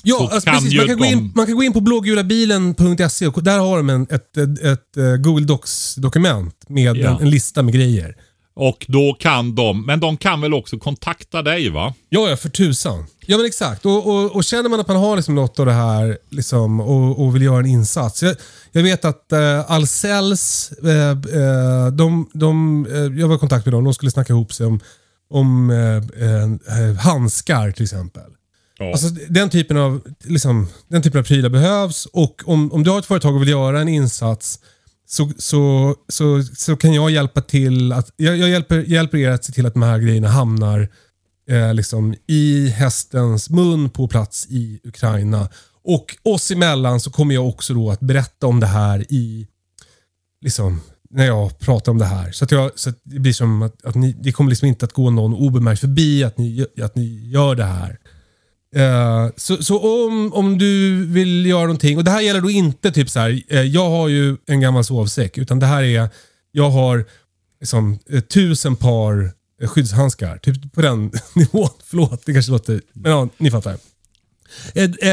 Ja, 0.03 0.17
så 0.17 0.29
alltså 0.29 0.51
precis. 0.51 0.75
Man 0.77 0.87
kan, 0.87 0.99
gå 0.99 1.05
in, 1.05 1.19
de- 1.19 1.33
man 1.37 1.47
kan 1.47 1.55
gå 1.57 1.63
in 1.63 1.73
på 1.73 1.81
blågulabilen.se 1.81 3.27
och 3.27 3.43
där 3.45 3.59
har 3.59 3.77
de 3.77 3.91
en, 3.91 4.03
ett, 4.03 4.37
ett, 4.37 4.59
ett 4.65 4.97
eh, 4.97 5.17
Google 5.17 5.47
Docs-dokument 5.47 6.65
med 6.69 6.97
Ja. 6.97 7.11
en, 7.11 7.23
en 7.23 7.31
lista 7.31 7.63
med 7.63 7.75
grejer. 7.75 8.17
Och 8.63 8.87
då 8.89 9.17
kan 9.21 9.55
de, 9.55 9.87
men 9.87 10.01
de 10.01 10.17
kan 10.17 10.41
väl 10.41 10.55
också 10.55 10.79
kontakta 10.79 11.43
dig 11.43 11.71
va? 11.71 11.95
Ja, 12.09 12.29
ja, 12.29 12.37
för 12.37 12.49
tusan. 12.49 13.07
Ja, 13.27 13.37
men 13.37 13.47
exakt. 13.47 13.87
Och, 13.87 14.07
och, 14.07 14.37
och 14.37 14.45
känner 14.45 14.69
man 14.69 14.81
att 14.81 14.89
man 14.89 14.97
har 14.97 15.17
liksom 15.17 15.35
något 15.35 15.59
av 15.59 15.67
det 15.67 15.73
här 15.73 16.19
liksom, 16.31 16.81
och, 16.81 17.25
och 17.25 17.35
vill 17.35 17.43
göra 17.43 17.59
en 17.59 17.67
insats. 17.67 18.23
Jag, 18.23 18.37
jag 18.73 18.83
vet 18.83 19.05
att 19.05 19.33
eh, 19.33 19.71
Ahlsells, 19.71 20.73
eh, 20.73 21.11
eh, 21.11 21.87
de, 21.93 22.31
de, 22.33 22.87
eh, 22.87 23.21
jag 23.21 23.29
var 23.29 23.37
i 23.37 23.39
kontakt 23.39 23.67
med 23.67 23.73
dem, 23.73 23.85
de 23.85 23.95
skulle 23.95 24.11
snacka 24.11 24.33
ihop 24.33 24.53
sig 24.53 24.67
om, 24.67 24.81
om 25.31 25.71
eh, 25.71 26.77
eh, 26.79 26.95
handskar 26.95 27.71
till 27.71 27.85
exempel. 27.85 28.31
Ja. 28.79 28.93
Alltså, 28.93 29.09
den, 29.29 29.51
typen 29.51 29.77
av, 29.77 30.01
liksom, 30.25 30.69
den 30.89 31.03
typen 31.03 31.21
av 31.21 31.25
prylar 31.25 31.49
behövs 31.49 32.07
och 32.07 32.43
om, 32.45 32.73
om 32.73 32.85
du 32.85 32.91
har 32.91 32.99
ett 32.99 33.07
företag 33.07 33.35
och 33.35 33.43
vill 33.43 33.49
göra 33.49 33.81
en 33.81 33.89
insats 33.89 34.59
så, 35.13 35.31
så, 35.39 35.95
så, 36.09 36.43
så 36.43 36.77
kan 36.77 36.95
jag 36.95 37.11
hjälpa 37.11 37.41
till 37.41 37.93
att, 37.93 38.13
jag, 38.17 38.37
jag 38.37 38.49
hjälper, 38.49 38.79
hjälper 38.79 39.19
er 39.19 39.31
att 39.31 39.45
se 39.45 39.53
till 39.53 39.67
att 39.67 39.75
de 39.75 39.83
här 39.83 39.99
grejerna 39.99 40.29
hamnar 40.29 40.89
eh, 41.51 41.75
liksom, 41.75 42.15
i 42.27 42.69
hästens 42.69 43.51
mun 43.51 43.91
på 43.91 44.09
plats 44.09 44.47
i 44.51 44.81
Ukraina. 44.85 45.49
Och 45.85 46.17
oss 46.23 46.51
emellan 46.51 47.01
så 47.01 47.11
kommer 47.11 47.35
jag 47.35 47.49
också 47.49 47.75
då 47.75 47.91
att 47.91 48.01
berätta 48.01 48.47
om 48.47 48.61
det 48.61 48.67
här 48.67 49.13
i 49.13 49.47
liksom, 50.41 50.81
när 51.11 51.27
jag 51.27 51.59
pratar 51.59 51.93
om 51.93 51.99
det 51.99 52.05
här. 52.05 52.33
Så 52.33 52.45
att, 52.45 52.51
jag, 52.51 52.71
så 52.75 52.91
att 52.91 53.01
det 53.05 53.19
blir 53.19 53.33
som 53.33 53.63
att, 53.63 53.85
att 53.85 53.95
ni, 53.95 54.17
det 54.21 54.33
kommer 54.33 54.51
liksom 54.51 54.69
inte 54.69 54.85
att 54.85 54.93
gå 54.93 55.11
någon 55.11 55.35
obemärkt 55.35 55.81
förbi 55.81 56.25
att 56.25 56.39
ni, 56.39 56.67
att 56.83 56.95
ni 56.95 57.31
gör 57.31 57.55
det 57.55 57.65
här. 57.65 57.99
Eh, 58.77 59.29
så 59.37 59.63
så 59.63 60.07
om, 60.07 60.33
om 60.33 60.59
du 60.59 61.05
vill 61.07 61.47
göra 61.47 61.63
någonting, 61.63 61.97
och 61.99 62.05
det 62.05 62.11
här 62.11 62.21
gäller 62.21 62.41
då 62.41 62.51
inte 62.51 62.93
typ 62.93 63.11
så 63.11 63.21
här, 63.21 63.43
eh, 63.49 63.63
jag 63.63 63.91
har 63.91 64.09
ju 64.09 64.37
en 64.47 64.61
gammal 64.61 64.85
sovsäck, 64.85 65.39
utan 65.39 65.59
det 65.59 65.67
här 65.67 65.83
är, 65.83 66.09
jag 66.53 66.71
har 66.71 67.05
liksom, 67.61 67.99
eh, 68.11 68.21
tusen 68.21 68.77
par 68.77 69.31
skyddshandskar. 69.67 70.39
Typ 70.39 70.73
på 70.73 70.83
den 70.83 71.11
nivån. 71.35 71.69
Förlåt, 71.85 72.27
det 72.27 72.33
kanske 72.33 72.53
låter... 72.53 72.83
Men 72.93 73.13
ja, 73.13 73.29
ni 73.39 73.51
fattar. 73.51 73.77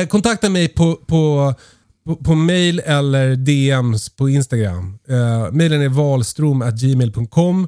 Kontakta 0.07 0.49
mig 0.49 0.67
på, 0.67 0.95
på, 0.95 1.53
på, 2.05 2.15
på 2.15 2.35
mail 2.35 2.81
eller 2.85 3.35
DMs 3.35 4.09
på 4.09 4.29
Instagram. 4.29 4.99
Eh, 5.07 5.51
mailen 5.51 5.81
är 5.81 5.89
valstrom.gmail.com 5.89 7.67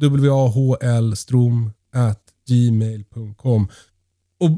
W-A-H-L-strom 0.00 1.72
at 1.92 2.20
gmail.com 2.48 3.68
Och 4.40 4.50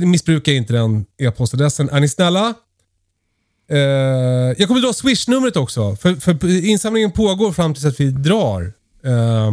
missbruka 0.00 0.52
inte 0.52 0.72
den 0.72 1.06
e-postadressen. 1.18 1.88
Är 1.88 2.00
ni 2.00 2.08
snälla? 2.08 2.54
Eh, 3.70 3.78
jag 4.58 4.68
kommer 4.68 4.80
dra 4.80 4.92
swish-numret 4.92 5.56
också. 5.56 5.96
För, 5.96 6.14
för 6.14 6.64
insamlingen 6.64 7.12
pågår 7.12 7.52
fram 7.52 7.74
tills 7.74 7.86
att 7.86 8.00
vi 8.00 8.10
drar. 8.10 8.72
Eh, 9.04 9.46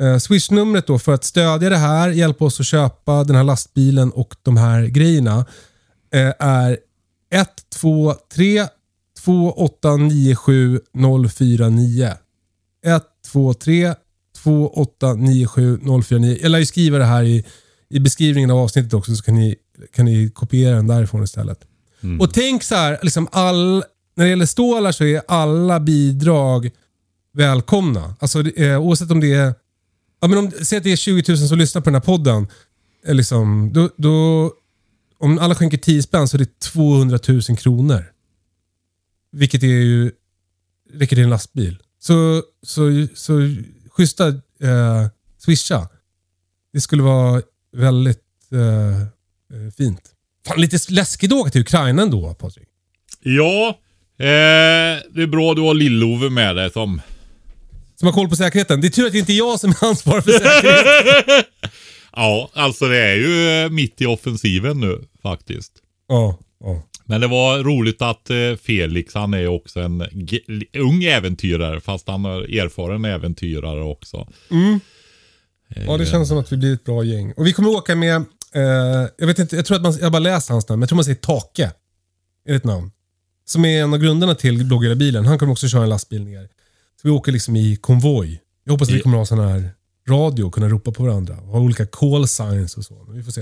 eh, 0.00 0.18
swish-numret 0.18 0.86
då 0.86 0.98
för 0.98 1.12
att 1.12 1.24
stödja 1.24 1.70
det 1.70 1.76
här, 1.76 2.10
hjälpa 2.10 2.44
oss 2.44 2.60
att 2.60 2.66
köpa 2.66 3.24
den 3.24 3.36
här 3.36 3.44
lastbilen 3.44 4.10
och 4.10 4.36
de 4.42 4.56
här 4.56 4.82
grejerna 4.86 5.46
eh, 6.14 6.32
är 6.38 6.78
123 7.30 8.66
2897 9.24 10.80
049. 11.28 12.12
123 12.86 13.94
2897 14.42 15.78
049. 16.02 16.38
Jag 16.42 16.50
lär 16.50 16.58
ju 16.58 16.66
skriva 16.66 16.98
det 16.98 17.04
här 17.04 17.22
i, 17.22 17.44
i 17.94 18.00
beskrivningen 18.00 18.50
av 18.50 18.58
avsnittet 18.58 18.94
också 18.94 19.16
så 19.16 19.22
kan 19.22 19.34
ni, 19.34 19.56
kan 19.94 20.04
ni 20.04 20.30
kopiera 20.30 20.76
den 20.76 20.86
därifrån 20.86 21.22
istället. 21.24 21.58
Och 22.20 22.34
tänk 22.34 22.62
så 22.62 22.74
här, 22.74 22.98
liksom 23.02 23.28
all, 23.32 23.84
när 24.14 24.24
det 24.24 24.28
gäller 24.30 24.46
stålar 24.46 24.92
så 24.92 25.04
är 25.04 25.22
alla 25.28 25.80
bidrag 25.80 26.70
välkomna. 27.32 28.14
Alltså, 28.20 28.38
är- 28.40 28.76
oavsett 28.78 29.10
om 29.10 29.20
det 29.20 29.32
är, 29.32 29.54
ja, 30.20 30.28
men 30.28 30.38
om, 30.38 30.50
säg 30.62 30.78
att 30.78 30.84
det 30.84 30.92
är 30.92 30.96
20 30.96 31.24
000 31.28 31.38
som 31.48 31.58
lyssnar 31.58 31.82
på 31.82 31.84
den 31.90 31.94
här 31.94 32.00
podden. 32.00 32.46
eh, 33.06 33.14
Liksom, 33.14 33.72
då, 33.72 33.90
då, 33.96 34.52
om 35.18 35.38
alla 35.38 35.54
skänker 35.54 35.78
10 35.78 36.02
spänn 36.02 36.28
så 36.28 36.36
är 36.36 36.38
det 36.38 36.58
200 36.60 37.18
000 37.28 37.42
kronor. 37.42 38.04
Vilket 39.32 39.62
är 39.62 39.66
ju, 39.66 40.12
räcker 40.94 41.16
till 41.16 41.24
en 41.24 41.30
lastbil. 41.30 41.78
Så, 41.98 42.42
så, 42.66 43.06
så 43.14 43.32
schyssta 43.90 44.28
eh, 44.28 45.06
swisha. 45.38 45.88
Det 46.72 46.80
skulle 46.80 47.02
vara 47.02 47.42
väldigt 47.74 48.22
eh, 48.52 49.00
eh, 49.00 49.72
fint. 49.76 50.00
Fan, 50.46 50.60
lite 50.60 50.78
läskigt 50.88 51.32
att 51.32 51.38
åka 51.38 51.50
till 51.50 51.60
Ukraina 51.60 52.02
ändå, 52.02 52.34
Patrik. 52.34 52.68
Ja, 53.22 53.68
eh, 54.18 54.24
det 55.10 55.22
är 55.22 55.26
bra 55.26 55.54
du 55.54 55.60
har 55.62 55.74
Lill-Ove 55.74 56.30
med 56.30 56.56
dig 56.56 56.70
som... 56.70 57.00
Som 57.96 58.06
har 58.06 58.12
koll 58.12 58.28
på 58.28 58.36
säkerheten. 58.36 58.80
Det 58.80 58.86
är 58.86 58.90
tur 58.90 59.06
att 59.06 59.12
det 59.12 59.18
inte 59.18 59.32
är 59.32 59.38
jag 59.38 59.60
som 59.60 59.70
är 59.70 59.84
ansvarig 59.84 60.24
för 60.24 60.32
säkerhet. 60.32 61.46
Ja, 62.16 62.50
alltså 62.52 62.88
det 62.88 62.98
är 62.98 63.14
ju 63.14 63.64
eh, 63.64 63.70
mitt 63.70 64.00
i 64.00 64.06
offensiven 64.06 64.80
nu 64.80 65.04
faktiskt. 65.22 65.72
ja, 66.08 66.38
ja. 66.60 66.82
Men 67.04 67.20
det 67.20 67.26
var 67.26 67.58
roligt 67.58 68.02
att 68.02 68.30
eh, 68.30 68.56
Felix, 68.62 69.14
han 69.14 69.34
är 69.34 69.46
också 69.46 69.80
en 69.80 70.04
ung 70.76 71.04
äventyrare 71.04 71.80
fast 71.80 72.08
han 72.08 72.24
är 72.24 72.58
erfaren 72.58 73.04
äventyrare 73.04 73.82
också. 73.82 74.28
Ja, 75.86 75.96
det 75.96 76.06
känns 76.06 76.28
som 76.28 76.38
att 76.38 76.52
vi 76.52 76.56
blir 76.56 76.74
ett 76.74 76.84
bra 76.84 77.04
gäng. 77.04 77.32
Och 77.32 77.46
vi 77.46 77.52
kommer 77.52 77.68
åka 77.68 77.94
med, 77.94 78.16
eh, 78.54 79.08
jag 79.18 79.26
vet 79.26 79.38
inte, 79.38 79.56
jag 79.56 79.66
tror 79.66 79.76
att 79.76 79.82
man, 79.82 79.98
jag 80.00 80.12
bara 80.12 80.18
läst 80.18 80.48
hans 80.48 80.68
namn, 80.68 80.78
men 80.78 80.82
jag 80.82 80.88
tror 80.88 80.96
man 80.96 81.04
säger 81.04 81.18
Take. 81.18 81.64
Är 82.46 82.52
det 82.52 82.54
ett 82.54 82.64
namn? 82.64 82.90
Som 83.46 83.64
är 83.64 83.82
en 83.82 83.94
av 83.94 83.98
grundarna 83.98 84.34
till 84.34 84.64
Blågula 84.64 84.94
bilen. 84.94 85.26
Han 85.26 85.38
kommer 85.38 85.52
också 85.52 85.68
köra 85.68 85.82
en 85.82 85.88
lastbil 85.88 86.24
ner. 86.24 86.48
Så 87.02 87.08
vi 87.08 87.10
åker 87.10 87.32
liksom 87.32 87.56
i 87.56 87.76
konvoj. 87.76 88.40
Jag 88.64 88.72
hoppas 88.72 88.88
att 88.88 88.94
vi 88.94 89.00
kommer 89.00 89.18
ha 89.18 89.26
sån 89.26 89.38
här 89.38 89.70
radio 90.08 90.44
och 90.44 90.54
kunna 90.54 90.68
ropa 90.68 90.92
på 90.92 91.02
varandra. 91.02 91.34
Ha 91.34 91.60
olika 91.60 91.86
call 91.86 92.28
signs 92.28 92.76
och 92.76 92.84
så. 92.84 93.04
Men 93.06 93.16
vi 93.16 93.22
får 93.22 93.32
se. 93.32 93.40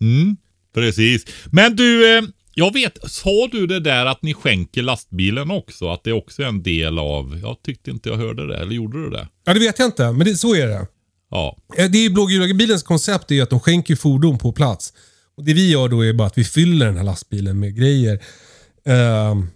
Mm, 0.00 0.36
precis. 0.74 1.24
Men 1.50 1.76
du, 1.76 2.18
eh, 2.18 2.22
jag 2.54 2.72
vet, 2.72 2.98
sa 3.10 3.48
du 3.52 3.66
det 3.66 3.80
där 3.80 4.06
att 4.06 4.22
ni 4.22 4.34
skänker 4.34 4.82
lastbilen 4.82 5.50
också? 5.50 5.88
Att 5.88 6.04
det 6.04 6.12
också 6.12 6.42
är 6.42 6.46
en 6.46 6.62
del 6.62 6.98
av, 6.98 7.40
jag 7.42 7.62
tyckte 7.62 7.90
inte 7.90 8.08
jag 8.08 8.16
hörde 8.16 8.46
det, 8.46 8.56
eller 8.56 8.72
gjorde 8.72 9.04
du 9.04 9.10
det? 9.10 9.28
Ja, 9.44 9.54
det 9.54 9.60
vet 9.60 9.78
jag 9.78 9.88
inte, 9.88 10.12
men 10.12 10.26
det, 10.26 10.36
så 10.36 10.54
är 10.54 10.66
det. 10.66 10.86
Ja, 11.30 11.56
Eh, 11.76 11.90
Det 11.90 11.98
är 11.98 12.02
ju 12.02 12.10
Blågula 12.10 12.54
bilens 12.54 12.82
koncept 12.82 13.30
är 13.30 13.34
ju 13.34 13.40
att 13.40 13.50
de 13.50 13.60
skänker 13.60 13.96
fordon 13.96 14.38
på 14.38 14.52
plats. 14.52 14.92
Och 15.36 15.44
Det 15.44 15.54
vi 15.54 15.70
gör 15.70 15.88
då 15.88 16.04
är 16.04 16.12
bara 16.12 16.26
att 16.26 16.38
vi 16.38 16.44
fyller 16.44 16.86
den 16.86 16.96
här 16.96 17.04
lastbilen 17.04 17.58
med 17.58 17.76
grejer. 17.76 18.22
Ehm, 18.84 19.46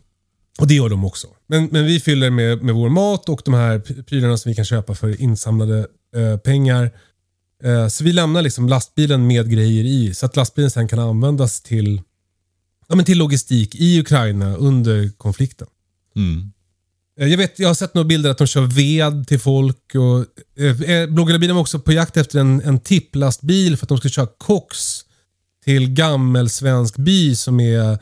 och 0.58 0.66
det 0.68 0.74
gör 0.74 0.88
de 0.88 1.04
också. 1.04 1.26
Men, 1.46 1.68
men 1.72 1.84
vi 1.84 2.00
fyller 2.00 2.30
med, 2.30 2.62
med 2.62 2.74
vår 2.74 2.88
mat 2.88 3.28
och 3.28 3.42
de 3.44 3.54
här 3.54 4.02
prylarna 4.02 4.36
som 4.36 4.48
vi 4.48 4.54
kan 4.56 4.64
köpa 4.64 4.94
för 4.94 5.20
insamlade 5.20 5.86
eh, 6.16 6.36
pengar. 6.36 6.90
Eh, 7.64 7.88
så 7.88 8.04
vi 8.04 8.12
lämnar 8.12 8.42
liksom 8.42 8.68
lastbilen 8.68 9.26
med 9.26 9.50
grejer 9.50 9.84
i 9.84 10.14
så 10.14 10.26
att 10.26 10.36
lastbilen 10.36 10.70
sen 10.70 10.88
kan 10.88 10.98
användas 10.98 11.60
till, 11.60 12.02
ja, 12.88 12.94
men 12.96 13.04
till 13.04 13.18
logistik 13.18 13.74
i 13.74 14.00
Ukraina 14.00 14.56
under 14.56 15.10
konflikten. 15.16 15.66
mm. 16.16 16.50
Eh, 17.20 17.28
jag, 17.28 17.38
vet, 17.38 17.58
jag 17.58 17.68
har 17.68 17.74
sett 17.74 17.94
några 17.94 18.08
bilder 18.08 18.30
att 18.30 18.38
de 18.38 18.46
kör 18.46 18.62
ved 18.62 19.28
till 19.28 19.40
folk. 19.40 19.94
Och, 19.94 20.26
eh, 20.62 20.80
eh 20.80 21.08
Blågulabilen 21.08 21.56
var 21.56 21.60
också 21.60 21.78
på 21.78 21.92
jakt 21.92 22.16
efter 22.16 22.38
en, 22.38 22.60
en 22.60 22.80
tipplastbil 22.80 23.76
för 23.76 23.84
att 23.84 23.88
de 23.88 23.98
ska 23.98 24.08
köra 24.08 24.28
koks 24.38 25.04
till 25.64 25.90
gammelsvensk 25.90 26.96
by 26.96 27.36
som, 27.36 27.60
är, 27.60 27.98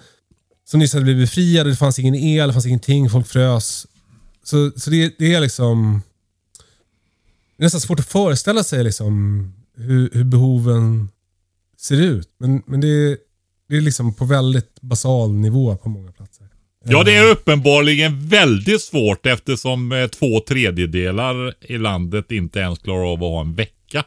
som 0.64 0.80
nyss 0.80 0.92
hade 0.92 1.04
blivit 1.04 1.22
befriad. 1.22 1.66
Det 1.66 1.76
fanns 1.76 1.98
ingen 1.98 2.14
el, 2.14 2.48
det 2.48 2.52
fanns 2.52 2.66
ingenting, 2.66 3.10
folk 3.10 3.26
frös. 3.26 3.86
Så, 4.44 4.72
så 4.76 4.90
det, 4.90 5.14
det 5.18 5.34
är 5.34 5.40
liksom... 5.40 6.02
Det 7.56 7.62
är 7.62 7.66
nästan 7.66 7.80
svårt 7.80 8.00
att 8.00 8.06
föreställa 8.06 8.64
sig 8.64 8.84
liksom 8.84 9.52
hur, 9.76 10.10
hur 10.12 10.24
behoven 10.24 11.08
ser 11.78 12.00
ut. 12.00 12.28
Men, 12.38 12.62
men 12.66 12.80
det, 12.80 12.88
är, 12.88 13.18
det 13.68 13.76
är 13.76 13.80
liksom 13.80 14.14
på 14.14 14.24
väldigt 14.24 14.80
basal 14.80 15.32
nivå 15.32 15.76
på 15.76 15.88
många 15.88 16.12
platser. 16.12 16.31
Ja, 16.84 17.02
det 17.02 17.14
är 17.14 17.30
uppenbarligen 17.30 18.28
väldigt 18.28 18.82
svårt 18.82 19.26
eftersom 19.26 19.92
eh, 19.92 20.06
två 20.06 20.40
tredjedelar 20.40 21.54
i 21.60 21.78
landet 21.78 22.32
inte 22.32 22.58
ens 22.58 22.78
klarar 22.78 23.12
av 23.12 23.24
att 23.24 23.30
ha 23.30 23.40
en 23.40 23.54
vecka. 23.54 24.04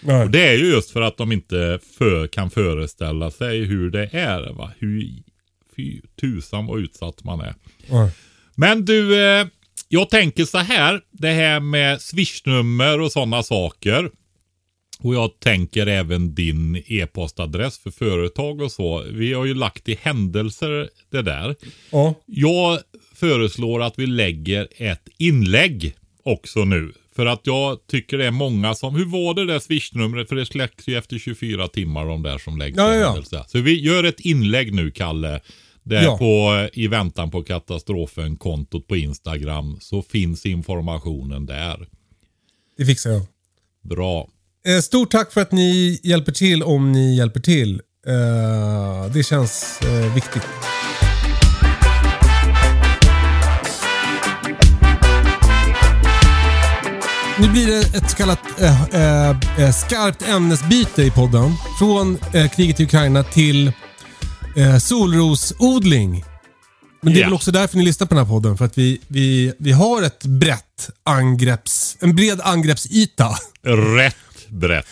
Nej. 0.00 0.24
Och 0.24 0.30
det 0.30 0.48
är 0.48 0.54
ju 0.54 0.66
just 0.66 0.90
för 0.90 1.02
att 1.02 1.16
de 1.16 1.32
inte 1.32 1.78
för, 1.98 2.26
kan 2.26 2.50
föreställa 2.50 3.30
sig 3.30 3.64
hur 3.64 3.90
det 3.90 4.08
är. 4.12 4.52
Va? 4.52 4.70
Hur 4.78 5.08
fy 5.76 6.00
tusan 6.20 6.66
vad 6.66 6.80
utsatt 6.80 7.24
man 7.24 7.40
är. 7.40 7.54
Ja. 7.86 8.10
Men 8.54 8.84
du, 8.84 9.26
eh, 9.26 9.46
jag 9.88 10.10
tänker 10.10 10.44
så 10.44 10.58
här. 10.58 11.00
Det 11.10 11.30
här 11.30 11.60
med 11.60 12.00
swishnummer 12.00 13.00
och 13.00 13.12
sådana 13.12 13.42
saker. 13.42 14.10
Och 15.02 15.14
jag 15.14 15.40
tänker 15.40 15.86
även 15.86 16.34
din 16.34 16.82
e-postadress 16.86 17.78
för 17.78 17.90
företag 17.90 18.60
och 18.60 18.72
så. 18.72 19.04
Vi 19.10 19.32
har 19.32 19.44
ju 19.44 19.54
lagt 19.54 19.88
i 19.88 19.98
händelser 20.02 20.88
det 21.10 21.22
där. 21.22 21.54
Ja. 21.92 22.14
Jag 22.26 22.78
föreslår 23.14 23.82
att 23.82 23.98
vi 23.98 24.06
lägger 24.06 24.68
ett 24.76 25.08
inlägg 25.18 25.94
också 26.22 26.64
nu. 26.64 26.92
För 27.16 27.26
att 27.26 27.40
jag 27.44 27.86
tycker 27.86 28.18
det 28.18 28.26
är 28.26 28.30
många 28.30 28.74
som, 28.74 28.94
hur 28.94 29.04
var 29.04 29.34
det 29.34 29.46
där 29.46 29.58
swishnumret? 29.58 30.28
För 30.28 30.36
det 30.36 30.46
släcks 30.46 30.88
ju 30.88 30.96
efter 30.98 31.18
24 31.18 31.68
timmar 31.68 32.06
de 32.06 32.22
där 32.22 32.38
som 32.38 32.58
läggs 32.58 32.76
Ja, 32.76 32.94
i 32.94 32.98
ja, 33.00 33.06
händelse. 33.06 33.44
Så 33.48 33.60
vi 33.60 33.80
gör 33.80 34.04
ett 34.04 34.20
inlägg 34.20 34.74
nu 34.74 34.90
Kalle. 34.90 35.40
Där 35.82 36.02
Ja. 36.02 36.18
på, 36.18 36.68
i 36.72 36.86
väntan 36.86 37.30
på 37.30 37.42
katastrofen, 37.42 38.36
kontot 38.36 38.86
på 38.86 38.96
Instagram, 38.96 39.76
så 39.80 40.02
finns 40.02 40.46
informationen 40.46 41.46
där. 41.46 41.88
Det 42.76 42.84
fixar 42.84 43.10
jag. 43.10 43.22
Bra. 43.82 44.28
Eh, 44.68 44.80
stort 44.80 45.10
tack 45.10 45.32
för 45.32 45.40
att 45.40 45.52
ni 45.52 46.00
hjälper 46.02 46.32
till 46.32 46.62
om 46.62 46.92
ni 46.92 47.16
hjälper 47.16 47.40
till. 47.40 47.80
Eh, 48.06 49.12
det 49.12 49.22
känns 49.22 49.80
eh, 49.82 50.14
viktigt. 50.14 50.42
Nu 57.40 57.48
blir 57.48 57.66
det 57.66 57.80
ett 57.96 58.10
så 58.10 58.16
kallat 58.16 58.38
eh, 58.60 59.30
eh, 59.30 59.72
skarpt 59.72 60.22
ämnesbyte 60.22 61.02
i 61.02 61.10
podden. 61.10 61.52
Från 61.78 62.18
eh, 62.34 62.50
kriget 62.50 62.80
i 62.80 62.84
Ukraina 62.84 63.22
till 63.22 63.72
solrosodling. 64.80 66.24
Men 67.02 67.12
det 67.12 67.18
är 67.18 67.20
Ja. 67.20 67.26
väl 67.26 67.34
också 67.34 67.50
därför 67.50 67.76
ni 67.76 67.84
lyssnar 67.84 68.06
på 68.06 68.14
den 68.14 68.24
här 68.24 68.32
podden. 68.32 68.56
För 68.58 68.64
att 68.64 68.78
vi, 68.78 69.00
vi, 69.08 69.52
vi 69.58 69.72
har 69.72 70.02
ett 70.02 70.24
brett 70.24 70.90
angrepps... 71.04 71.96
En 72.00 72.16
bred 72.16 72.40
angreppsyta. 72.44 73.28
Rätt 73.96 74.16
brett. 74.50 74.86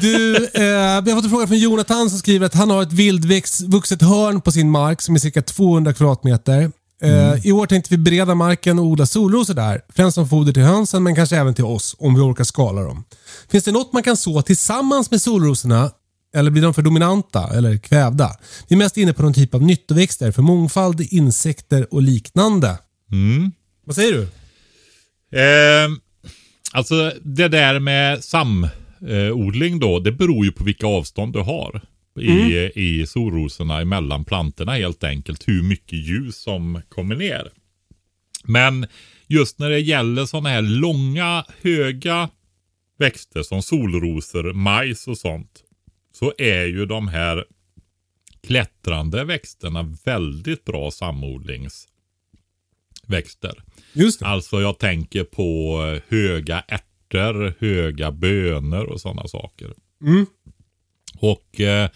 Du, 0.00 0.36
eh, 0.36 1.02
vi 1.02 1.10
har 1.10 1.14
fått 1.14 1.24
en 1.24 1.30
fråga 1.30 1.46
från 1.46 1.58
Jonathan 1.58 2.10
som 2.10 2.18
skriver 2.18 2.46
att 2.46 2.54
han 2.54 2.70
har 2.70 2.82
ett 2.82 2.92
vildvuxet 2.92 4.02
hörn 4.02 4.40
på 4.40 4.52
sin 4.52 4.70
mark 4.70 5.02
som 5.02 5.14
är 5.14 5.18
cirka 5.18 5.42
200 5.42 5.92
kvadratmeter. 5.92 6.70
Eh, 7.02 7.46
I 7.46 7.52
år 7.52 7.66
tänkte 7.66 7.90
vi 7.90 7.98
bereda 7.98 8.34
marken 8.34 8.78
och 8.78 8.84
odla 8.84 9.06
solrosor 9.06 9.54
där. 9.54 9.80
Främst 9.88 10.14
som 10.14 10.28
foder 10.28 10.52
till 10.52 10.62
hönsen 10.62 11.02
men 11.02 11.14
kanske 11.14 11.36
även 11.36 11.54
till 11.54 11.64
oss 11.64 11.96
om 11.98 12.14
vi 12.14 12.20
orkar 12.20 12.44
skala 12.44 12.82
dem. 12.82 13.04
Finns 13.50 13.64
det 13.64 13.72
något 13.72 13.92
man 13.92 14.02
kan 14.02 14.16
så 14.16 14.42
tillsammans 14.42 15.10
med 15.10 15.22
solrosorna 15.22 15.90
eller 16.34 16.50
blir 16.50 16.62
de 16.62 16.74
för 16.74 16.82
dominanta 16.82 17.50
eller 17.54 17.76
kvävda? 17.78 18.30
Vi 18.68 18.74
är 18.74 18.78
mest 18.78 18.96
inne 18.96 19.12
på 19.12 19.22
någon 19.22 19.34
typ 19.34 19.54
av 19.54 19.62
nyttoväxter 19.62 20.32
för 20.32 20.42
mångfald, 20.42 21.00
insekter 21.00 21.94
och 21.94 22.02
liknande. 22.02 22.78
Vad 23.86 23.96
säger 23.96 24.12
du? 24.12 24.22
Eh, 25.38 25.88
alltså 26.72 27.12
det 27.22 27.48
där 27.48 27.78
med 27.78 28.24
samodling 29.02 29.78
då, 29.78 29.98
det 29.98 30.12
beror 30.12 30.44
ju 30.44 30.52
på 30.52 30.64
vilka 30.64 30.86
avstånd 30.86 31.32
du 31.32 31.40
har. 31.40 31.80
I, 32.20 32.70
i 32.74 33.06
solrosorna 33.06 33.80
emellan 33.80 34.24
plantorna 34.24 34.72
helt 34.72 35.04
enkelt. 35.04 35.48
Hur 35.48 35.62
mycket 35.62 35.98
ljus 35.98 36.36
som 36.36 36.82
kommer 36.88 37.16
ner. 37.16 37.50
Men 38.44 38.86
just 39.26 39.58
när 39.58 39.70
det 39.70 39.80
gäller 39.80 40.26
sådana 40.26 40.48
här 40.48 40.62
långa, 40.62 41.44
höga 41.62 42.30
växter 42.98 43.42
som 43.42 43.62
solrosor, 43.62 44.52
majs 44.52 45.08
och 45.08 45.18
sånt. 45.18 45.64
Så 46.14 46.32
är 46.38 46.64
ju 46.64 46.86
de 46.86 47.08
här 47.08 47.44
klättrande 48.46 49.24
växterna 49.24 49.96
väldigt 50.04 50.64
bra 50.64 50.90
samodlingsväxter. 50.90 53.62
Just 53.92 54.20
det. 54.20 54.26
Alltså 54.26 54.60
jag 54.60 54.78
tänker 54.78 55.24
på 55.24 55.78
eh, 55.86 56.02
höga 56.08 56.64
ärtor, 57.14 57.54
höga 57.58 58.12
bönor 58.12 58.84
och 58.84 59.00
sådana 59.00 59.28
saker. 59.28 59.74
Mm. 60.02 60.26
Och 61.18 61.60
eh, 61.60 61.90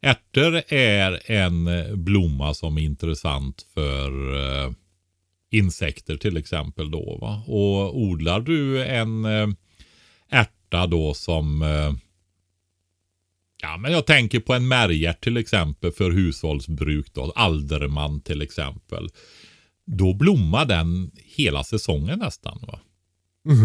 ärtor 0.00 0.62
är 0.68 1.30
en 1.30 1.66
eh, 1.66 1.96
blomma 1.96 2.54
som 2.54 2.78
är 2.78 2.82
intressant 2.82 3.66
för 3.74 4.34
eh, 4.36 4.72
insekter 5.50 6.16
till 6.16 6.36
exempel 6.36 6.90
då. 6.90 7.18
Va? 7.20 7.42
Och 7.46 7.98
odlar 7.98 8.40
du 8.40 8.84
en 8.84 9.24
eh, 9.24 9.48
ärta 10.30 10.86
då 10.86 11.14
som 11.14 11.62
eh, 11.62 11.92
Ja, 13.62 13.76
men 13.76 13.92
jag 13.92 14.06
tänker 14.06 14.40
på 14.40 14.54
en 14.54 14.68
märgärt 14.68 15.20
till 15.20 15.36
exempel 15.36 15.92
för 15.92 16.10
hushållsbruk 16.10 17.14
då. 17.14 17.32
Alderman 17.36 18.20
till 18.20 18.42
exempel. 18.42 19.08
Då 19.86 20.14
blommar 20.14 20.64
den 20.64 21.10
hela 21.14 21.64
säsongen 21.64 22.18
nästan. 22.18 22.58
va. 22.66 22.80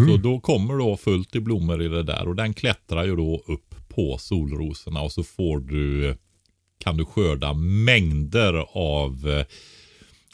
Så 0.08 0.16
då 0.16 0.40
kommer 0.40 0.74
då 0.78 0.96
fullt 0.96 1.36
i 1.36 1.40
blommor 1.40 1.82
i 1.82 1.88
det 1.88 2.02
där 2.02 2.28
och 2.28 2.36
den 2.36 2.54
klättrar 2.54 3.04
ju 3.04 3.16
då 3.16 3.42
upp 3.46 3.74
på 3.88 4.18
solrosorna 4.18 5.00
och 5.00 5.12
så 5.12 5.22
får 5.22 5.58
du 5.60 6.16
kan 6.78 6.96
du 6.96 7.04
skörda 7.04 7.52
mängder 7.54 8.66
av 8.72 9.30
eh, 9.30 9.46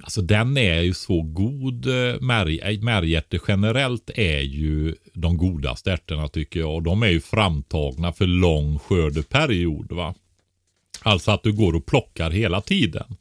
Alltså 0.02 0.22
den 0.22 0.56
är 0.56 0.80
ju 0.80 0.94
så 0.94 1.22
god. 1.22 1.86
eh, 1.86 2.20
Märg, 2.20 2.58
äh, 2.58 2.80
märgärtor 2.82 3.40
generellt 3.48 4.10
är 4.14 4.40
ju 4.40 4.94
de 5.14 5.36
godaste 5.36 5.92
ärtorna 5.92 6.28
tycker 6.28 6.60
jag. 6.60 6.74
Och 6.74 6.82
de 6.82 7.02
är 7.02 7.08
ju 7.08 7.20
framtagna 7.20 8.12
för 8.12 8.26
lång 8.26 8.78
skördeperiod. 8.78 9.92
va. 9.92 10.14
Alltså 11.02 11.30
att 11.30 11.42
du 11.42 11.52
går 11.52 11.76
och 11.76 11.86
plockar 11.86 12.30
hela 12.30 12.60
tiden. 12.60 13.16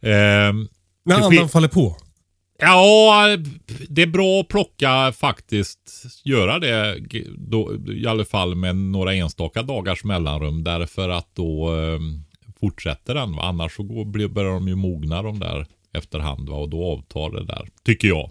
Ehm, 0.00 0.68
När 1.04 1.20
andan 1.22 1.48
faller 1.48 1.68
på. 1.68 1.96
Ja, 2.60 3.36
det 3.88 4.02
är 4.02 4.06
bra 4.06 4.40
att 4.40 4.48
plocka 4.48 5.12
faktiskt. 5.12 5.78
Göra 6.24 6.58
det 6.58 6.98
då, 7.36 7.76
i 7.92 8.06
alla 8.06 8.24
fall 8.24 8.54
med 8.54 8.76
några 8.76 9.14
enstaka 9.14 9.62
dagars 9.62 10.04
mellanrum. 10.04 10.64
Därför 10.64 11.08
att 11.08 11.34
då 11.34 11.76
eh, 11.76 11.98
fortsätter 12.60 13.14
den. 13.14 13.36
Va? 13.36 13.42
Annars 13.42 13.72
så 13.76 13.82
går, 13.82 14.04
blir- 14.04 14.28
börjar 14.28 14.52
de 14.52 14.68
ju 14.68 14.74
mogna 14.76 15.22
de 15.22 15.38
där 15.40 15.66
efterhand. 15.92 16.48
Va? 16.48 16.56
Och 16.56 16.68
då 16.68 16.84
avtar 16.84 17.30
det 17.30 17.44
där. 17.44 17.68
Tycker 17.84 18.08
jag. 18.08 18.30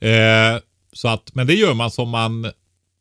Eh, 0.00 0.60
så 0.92 1.08
att, 1.08 1.34
men 1.34 1.46
det 1.46 1.54
gör 1.54 1.74
man 1.74 1.90
som 1.90 2.08
man 2.08 2.50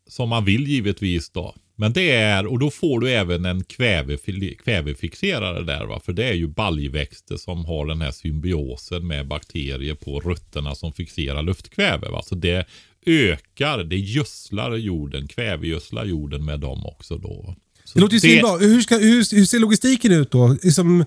som 0.07 0.29
man 0.29 0.45
vill 0.45 0.67
givetvis 0.67 1.29
då. 1.29 1.55
Men 1.79 1.93
det 1.93 2.11
är, 2.11 2.45
och 2.45 2.59
då 2.59 2.69
får 2.69 2.99
du 2.99 3.11
även 3.11 3.45
en 3.45 3.63
kvävefil- 3.63 4.57
kvävefixerare 4.57 5.63
där 5.63 5.85
va. 5.85 6.01
För 6.05 6.13
det 6.13 6.23
är 6.25 6.33
ju 6.33 6.47
baljväxter 6.47 7.37
som 7.37 7.65
har 7.65 7.85
den 7.85 8.01
här 8.01 8.11
symbiosen 8.11 9.07
med 9.07 9.27
bakterier 9.27 9.95
på 9.95 10.19
rötterna 10.19 10.75
som 10.75 10.93
fixerar 10.93 11.43
luftkväve 11.43 12.09
va. 12.09 12.21
Så 12.21 12.35
det 12.35 12.67
ökar, 13.05 13.83
det 13.83 13.97
gödslar 13.97 14.75
jorden, 14.75 15.27
kvävegödslar 15.27 16.05
jorden 16.05 16.45
med 16.45 16.59
dem 16.59 16.85
också 16.85 17.17
då. 17.17 17.55
Så 17.83 17.97
Det 17.97 18.01
låter 18.01 18.13
ju 18.13 18.19
svinbra. 18.19 18.57
Hur, 18.57 18.81
ska, 18.81 18.97
hur, 18.97 19.35
hur 19.35 19.45
ser 19.45 19.59
logistiken 19.59 20.11
ut 20.11 20.31
då? 20.31 20.57
Liksom, 20.63 21.01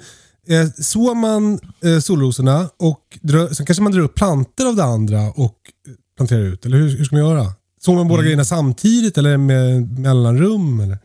eh, 0.49 0.67
sår 0.83 1.15
man 1.15 1.61
eh, 1.85 1.99
solrosorna 2.01 2.71
och 2.77 3.19
drar, 3.21 3.49
sen 3.49 3.67
kanske 3.67 3.83
man 3.83 3.93
drar 3.93 4.01
upp 4.01 4.15
planter 4.15 4.67
av 4.67 4.77
det 4.77 4.85
andra 4.85 5.31
och 5.31 5.59
eh, 5.89 5.93
planterar 6.17 6.43
ut? 6.43 6.67
Eller 6.67 6.77
hur, 6.77 6.97
hur 6.99 7.05
ska 7.05 7.17
man 7.17 7.25
göra? 7.25 7.47
Sår 7.85 7.95
man 7.95 8.09
båda 8.09 8.19
Mm. 8.21 8.25
grejerna 8.25 8.45
samtidigt 8.45 9.19
eller 9.19 9.37
med 9.37 9.99
mellanrum? 9.99 10.81
Eller? 10.81 10.99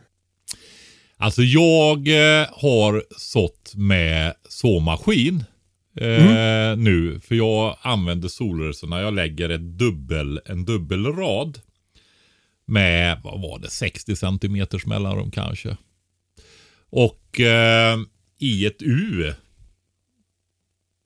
Alltså 1.16 1.42
jag 1.42 2.08
eh, 2.08 2.46
har 2.52 3.04
sått 3.18 3.72
med 3.76 4.34
såmaskin 4.48 5.44
eh, 6.00 6.76
nu. 6.76 7.20
För 7.24 7.34
jag 7.34 7.76
använder 7.82 8.28
solrosorna. 8.28 9.00
Jag 9.00 9.14
lägger 9.14 9.48
ett 9.48 9.60
dubbel, 9.78 10.40
en 10.44 10.64
dubbelrad. 10.64 11.60
Med, 12.66 13.20
vad 13.24 13.40
var 13.40 13.58
det, 13.58 13.70
60 13.70 14.16
centimeters 14.16 14.86
mellanrum 14.86 15.30
kanske. 15.30 15.76
Och 16.90 17.40
eh, 17.40 17.98
i 18.38 18.66
ett 18.66 18.82
U. 18.82 19.32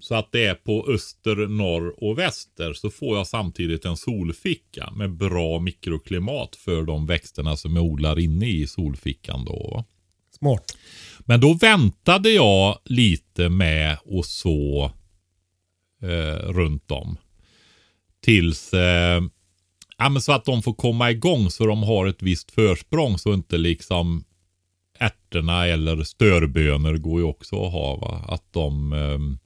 Så 0.02 0.14
att 0.14 0.32
det 0.32 0.44
är 0.44 0.54
på 0.54 0.86
öster, 0.88 1.36
norr 1.36 2.04
och 2.04 2.18
väster 2.18 2.72
så 2.72 2.90
får 2.90 3.16
jag 3.16 3.26
samtidigt 3.26 3.84
en 3.84 3.96
solficka 3.96 4.90
med 4.90 5.10
bra 5.16 5.58
mikroklimat 5.58 6.56
för 6.56 6.82
de 6.82 7.06
växterna 7.06 7.56
som 7.56 7.76
jag 7.76 7.84
odlar 7.84 8.18
inne 8.18 8.46
i 8.46 8.66
solfickan 8.66 9.44
då. 9.44 9.84
Smart. 10.38 10.76
Men 11.18 11.40
då 11.40 11.54
väntade 11.54 12.30
jag 12.30 12.78
lite 12.84 13.48
med 13.48 13.92
att 13.92 14.26
så 14.26 14.92
eh, 16.02 16.52
runt 16.52 16.90
om. 16.90 17.16
Tills 18.20 18.74
eh, 18.74 19.22
ja, 19.98 20.08
men 20.08 20.22
så 20.22 20.32
att 20.32 20.44
de 20.44 20.62
får 20.62 20.74
komma 20.74 21.10
igång 21.10 21.50
så 21.50 21.66
de 21.66 21.82
har 21.82 22.06
ett 22.06 22.22
visst 22.22 22.50
försprång 22.50 23.18
så 23.18 23.34
inte 23.34 23.58
liksom 23.58 24.24
ärtorna 24.98 25.66
eller 25.66 26.04
störbönor 26.04 26.96
går 26.96 27.20
ju 27.20 27.26
också 27.26 27.66
att 27.66 27.72
ha. 27.72 27.96
Va? 27.96 28.24
Att 28.28 28.52
de 28.52 28.92
ehm, 28.92 29.38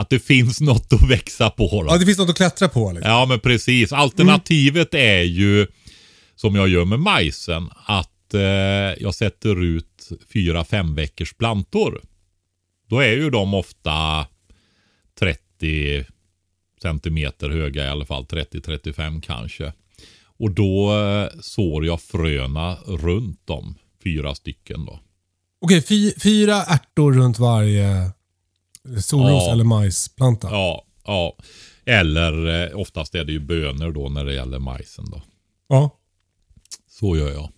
att 0.00 0.10
det 0.10 0.18
finns 0.18 0.60
något 0.60 0.92
att 0.92 1.10
växa 1.10 1.50
på. 1.50 1.82
Då. 1.82 1.86
Ja, 1.88 1.98
det 1.98 2.06
finns 2.06 2.18
något 2.18 2.30
att 2.30 2.36
klättra 2.36 2.68
på. 2.68 2.92
Liksom. 2.92 3.10
Ja, 3.10 3.26
men 3.26 3.40
precis. 3.40 3.92
Alternativet 3.92 4.94
är 4.94 5.22
ju, 5.22 5.66
som 6.36 6.54
jag 6.54 6.68
gör 6.68 6.84
med 6.84 7.00
majsen, 7.00 7.70
att 7.86 8.34
eh, 8.34 8.40
jag 9.02 9.14
sätter 9.14 9.62
ut 9.62 10.08
fyra, 10.32 10.64
fem 10.64 10.94
veckors 10.94 11.34
plantor. 11.34 12.00
Då 12.88 13.00
är 13.00 13.12
ju 13.12 13.30
de 13.30 13.54
ofta 13.54 14.26
30 15.18 16.04
centimeter 16.82 17.50
höga 17.50 17.84
i 17.84 17.88
alla 17.88 18.04
fall, 18.04 18.24
30-35 18.24 19.20
kanske. 19.20 19.72
Och 20.38 20.50
då 20.50 20.98
eh, 20.98 21.40
sår 21.40 21.86
jag 21.86 22.00
fröna 22.00 22.76
runt 22.86 23.46
dem. 23.46 23.74
Fyra 24.04 24.34
stycken 24.34 24.84
då. 24.84 25.00
Okej, 25.60 25.82
fy, 25.82 26.12
fyra 26.22 26.62
ärtor 26.62 27.12
runt 27.12 27.38
varje 27.38 28.10
solros 29.02 29.42
Ja. 29.46 29.52
eller 29.52 29.64
majsplanta. 29.64 30.48
Ja, 30.50 30.84
ja. 31.06 31.36
Eller 31.86 32.64
eh, 32.70 32.78
oftast 32.80 33.14
är 33.14 33.24
det 33.24 33.32
ju 33.32 33.40
bönor 33.40 33.92
då 33.92 34.08
när 34.08 34.24
det 34.24 34.34
gäller 34.34 34.58
majsen 34.58 35.04
då. 35.10 35.22
Ja. 35.68 35.90
Så 36.90 37.16
gör 37.16 37.30
jag. 37.32 37.48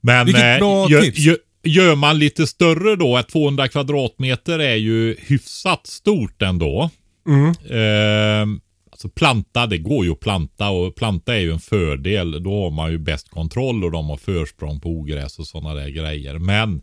Men 0.00 0.26
Vilket 0.26 0.42
eh, 0.44 0.58
bra 0.58 0.86
gö- 0.86 1.00
tips. 1.02 1.18
gö- 1.18 1.36
gör 1.64 1.94
man 1.96 2.18
lite 2.18 2.46
större 2.46 2.96
då, 2.96 3.16
att 3.16 3.28
200 3.28 3.68
kvadratmeter 3.68 4.58
är 4.58 4.74
ju 4.76 5.16
hyfsat 5.20 5.86
stort 5.86 6.42
ändå. 6.42 6.90
Mm. 7.28 7.48
Eh, 7.48 8.58
alltså 8.90 9.08
planta, 9.08 9.66
det 9.66 9.78
går 9.78 10.04
ju 10.04 10.12
att 10.12 10.20
planta 10.20 10.70
och 10.70 10.94
planta 10.94 11.34
är 11.34 11.40
ju 11.40 11.52
en 11.52 11.60
fördel. 11.60 12.42
Då 12.42 12.62
har 12.62 12.70
man 12.70 12.90
ju 12.90 12.98
bäst 12.98 13.28
kontroll 13.30 13.84
och 13.84 13.90
de 13.92 14.08
har 14.08 14.16
försprång 14.16 14.80
på 14.80 14.88
ogräs 14.90 15.38
och 15.38 15.46
sådana 15.46 15.74
där 15.74 15.88
grejer. 15.88 16.38
Men 16.38 16.82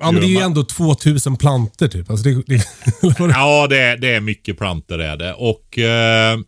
Ja, 0.00 0.12
men 0.12 0.20
det 0.20 0.26
är 0.26 0.30
ju 0.30 0.38
ändå 0.38 0.64
2000 0.64 1.36
planter 1.36 1.88
typ. 1.88 2.10
Alltså 2.10 2.28
det, 2.28 2.34
det, 2.46 2.64
Ja, 3.18 3.66
det 3.66 3.78
är, 3.78 3.96
det 3.96 4.14
är 4.14 4.20
mycket 4.20 4.58
plantor 4.58 5.00
är 5.00 5.16
det. 5.16 5.34
Och 5.34 5.78
eh, 5.78 6.38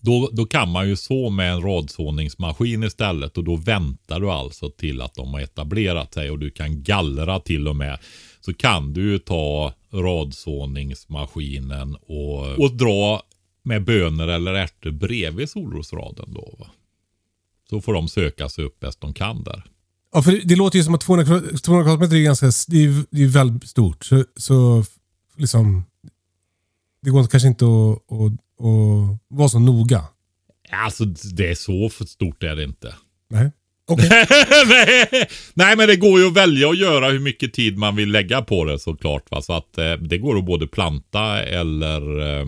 då, 0.00 0.30
då 0.32 0.44
kan 0.44 0.68
man 0.68 0.88
ju 0.88 0.96
så 0.96 1.30
med 1.30 1.52
en 1.52 1.62
radsåningsmaskin 1.62 2.82
istället 2.82 3.38
och 3.38 3.44
då 3.44 3.56
väntar 3.56 4.20
du 4.20 4.30
alltså 4.30 4.70
till 4.70 5.00
att 5.00 5.14
de 5.14 5.34
har 5.34 5.40
etablerat 5.40 6.14
sig 6.14 6.30
och 6.30 6.38
du 6.38 6.50
kan 6.50 6.82
gallra 6.82 7.40
till 7.40 7.68
och 7.68 7.76
med. 7.76 7.98
Så 8.40 8.54
kan 8.54 8.92
du 8.92 9.10
ju 9.10 9.18
ta 9.18 9.72
radsåningsmaskinen 9.92 11.94
och, 11.94 12.58
och 12.58 12.76
dra 12.76 13.22
med 13.62 13.84
bönor 13.84 14.28
eller 14.28 14.54
ärtor 14.54 14.90
bredvid 14.90 15.50
solrosraden 15.50 16.34
då. 16.34 16.54
Va? 16.58 16.66
Så 17.70 17.80
får 17.80 17.94
de 17.94 18.08
söka 18.08 18.48
sig 18.48 18.64
upp 18.64 18.80
bäst 18.80 19.00
de 19.00 19.14
kan 19.14 19.42
där. 19.42 19.62
Ja, 20.12 20.22
för 20.22 20.32
det, 20.32 20.40
det 20.44 20.56
låter 20.56 20.78
ju 20.78 20.84
som 20.84 20.94
att 20.94 21.00
200, 21.00 21.24
kvadrat- 21.26 21.56
200 21.62 21.84
kvadratmeter 21.84 22.16
är 22.16 22.20
ganska, 22.20 22.46
det 22.68 22.84
är, 22.84 23.04
det 23.10 23.22
är 23.22 23.26
väldigt 23.28 23.68
stort. 23.68 24.04
Så, 24.04 24.24
så 24.36 24.84
liksom, 25.36 25.84
det 27.02 27.10
går 27.10 27.26
kanske 27.26 27.48
inte 27.48 27.64
att, 27.64 28.12
att, 28.12 28.32
att 28.32 29.18
vara 29.28 29.48
så 29.48 29.58
noga. 29.58 30.04
Alltså 30.70 31.04
det 31.04 31.50
är 31.50 31.54
så 31.54 31.88
för 31.88 32.04
stort 32.04 32.42
är 32.42 32.56
det 32.56 32.64
inte. 32.64 32.94
Nej. 33.30 33.50
Nej, 34.68 35.28
Nej, 35.54 35.76
men 35.76 35.88
det 35.88 35.96
går 35.96 36.20
ju 36.20 36.26
att 36.26 36.32
välja 36.36 36.68
att 36.70 36.78
göra 36.78 37.08
hur 37.10 37.18
mycket 37.18 37.52
tid 37.54 37.78
man 37.78 37.96
vill 37.96 38.10
lägga 38.10 38.42
på 38.42 38.64
det 38.64 38.78
såklart. 38.78 39.30
Va? 39.30 39.42
Så 39.42 39.52
att 39.52 39.78
eh, 39.78 39.92
det 39.92 40.18
går 40.18 40.38
att 40.38 40.44
både 40.44 40.66
planta 40.66 41.42
eller 41.42 42.20
eh, 42.40 42.46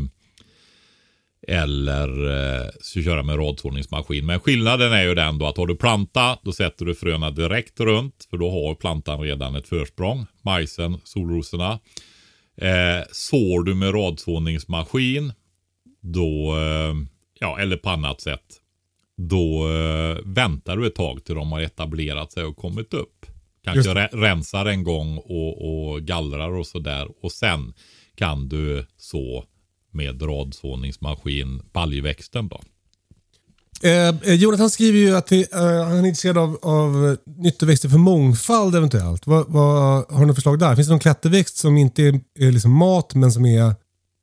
eller 1.49 2.09
eh, 2.63 2.71
köra 3.05 3.23
med 3.23 3.39
radsåningsmaskin. 3.39 4.27
Men 4.27 4.41
skillnaden 4.41 4.93
är 4.93 5.03
ju 5.03 5.15
den 5.15 5.39
då 5.39 5.47
att 5.47 5.57
har 5.57 5.67
du 5.67 5.77
planta, 5.77 6.39
då 6.43 6.53
sätter 6.53 6.85
du 6.85 6.95
fröna 6.95 7.31
direkt 7.31 7.81
runt. 7.81 8.27
För 8.31 8.37
då 8.37 8.51
har 8.51 8.75
plantan 8.75 9.21
redan 9.21 9.57
ett 9.57 9.69
försprång. 9.69 10.27
Majsen, 10.43 11.01
solrosorna. 11.05 11.79
Eh, 12.57 13.05
sår 13.13 13.65
du 13.65 13.75
med 13.75 13.95
radsåningsmaskin, 13.95 15.33
då, 16.01 16.57
eh, 16.57 16.95
ja 17.41 17.59
eller 17.59 17.77
på 17.77 17.91
annat 17.91 18.21
sätt, 18.21 18.61
då 19.17 19.69
eh, 19.69 20.19
väntar 20.25 20.77
du 20.77 20.87
ett 20.87 20.95
tag 20.95 21.25
till 21.25 21.35
de 21.35 21.53
har 21.53 21.61
etablerat 21.61 22.33
sig 22.33 22.45
och 22.45 22.57
kommit 22.57 22.95
upp. 22.95 23.27
Kanske 23.65 23.95
re- 23.95 24.17
rensar 24.21 24.67
en 24.67 24.85
gång 24.85 25.19
och, 25.19 25.93
och 25.93 26.03
gallrar 26.03 26.51
och 26.51 26.67
sådär. 26.67 27.09
Och 27.23 27.33
sen 27.33 27.75
kan 28.15 28.49
du 28.49 28.87
så 28.97 29.45
med 29.95 30.23
radsåningsmaskin 30.23 31.63
baljväxten 31.73 32.49
då. 32.49 32.61
Eh, 33.83 34.09
eh, 34.09 34.35
Jonathan 34.35 34.71
skriver 34.71 34.99
ju 34.99 35.17
att 35.17 35.33
eh, 35.33 35.39
han 35.85 35.97
är 35.97 36.07
intresserad 36.07 36.39
av, 36.39 36.59
av 36.63 37.17
nyttoväxter 37.37 37.89
för 37.89 37.99
mångfald 37.99 38.75
eventuellt. 38.75 39.27
Vad, 39.27 39.45
vad, 39.49 40.13
har 40.13 40.21
du 40.21 40.27
något 40.27 40.37
förslag 40.37 40.59
där? 40.59 40.77
Finns 40.77 40.89
det 40.89 40.93
någon 40.93 41.01
klätterväxt 41.01 41.57
som 41.57 41.77
inte 41.77 42.03
är, 42.03 42.21
är 42.39 42.53
liksom 42.53 42.73
mat 42.73 43.15
men 43.15 43.33
som 43.33 43.47
är... 43.47 43.75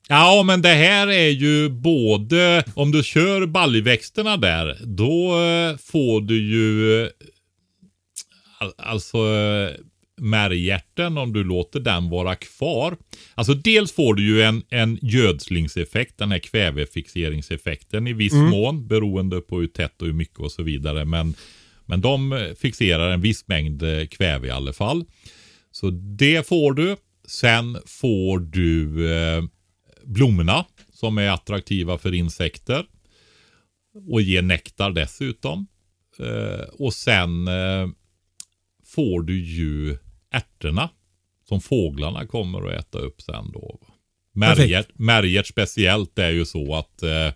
Ja, 0.08 0.44
men 0.46 0.62
det 0.62 0.74
här 0.74 1.08
är 1.08 1.30
ju 1.30 1.70
både, 1.70 2.64
om 2.74 2.92
du 2.92 3.04
kör 3.04 3.46
baljväxterna 3.46 4.38
där, 4.38 4.78
då 4.86 5.42
eh, 5.42 5.78
får 5.78 6.22
du 6.22 6.42
ju 6.42 7.04
eh, 7.04 7.10
all, 8.60 8.74
alltså 8.78 9.18
märgärten 10.22 11.18
om 11.18 11.34
du 11.34 11.44
låter 11.44 11.80
den 11.80 12.10
vara 12.10 12.36
kvar. 12.36 12.98
Alltså 13.36 13.54
dels 13.54 13.92
får 13.92 14.14
du 14.14 14.26
ju 14.26 14.42
en, 14.42 14.64
en 14.70 15.00
gödslingseffekt, 15.02 16.18
den 16.18 16.32
här 16.32 16.40
kvävefixeringseffekten 16.40 18.08
i 18.08 18.14
viss 18.14 18.34
mån 18.34 18.88
beroende 18.88 19.42
på 19.42 19.60
hur 19.60 19.68
tätt 19.68 20.02
och 20.02 20.08
hur 20.08 20.14
mycket 20.14 20.40
och 20.40 20.52
så 20.52 20.64
vidare. 20.64 21.06
Men, 21.06 21.34
men 21.86 22.02
de 22.02 22.34
eh, 22.34 22.54
fixerar 22.54 23.12
en 23.12 23.22
viss 23.22 23.48
mängd 23.48 23.84
eh, 23.84 24.06
kväve 24.06 24.48
i 24.48 24.52
alla 24.52 24.74
fall. 24.74 25.06
Så 25.72 25.90
det 25.90 26.48
får 26.48 26.74
du. 26.74 26.96
Sen 27.28 27.78
får 27.86 28.40
du 28.40 29.12
eh, 29.14 29.44
blommorna 30.04 30.66
som 30.94 31.18
är 31.18 31.30
attraktiva 31.30 31.98
för 31.98 32.14
insekter. 32.14 32.86
Och 34.10 34.22
ger 34.22 34.42
nektar 34.42 34.92
dessutom. 34.92 35.68
Eh, 36.20 36.66
och 36.80 36.94
sen 36.94 37.48
eh, 37.48 37.88
får 38.86 39.22
du 39.22 39.44
ju 39.44 39.98
ärtorna 40.32 40.90
som 41.48 41.62
fåglarna 41.62 42.28
kommer 42.28 42.68
att 42.68 42.80
äta 42.80 42.98
upp 42.98 43.22
sen 43.22 43.52
då. 43.52 43.80
Märgärt, 44.34 44.88
märgärt 44.94 45.48
speciellt 45.48 46.20
är 46.20 46.30
ju 46.30 46.46
så 46.46 46.76
att 46.76 47.04
eh, 47.04 47.34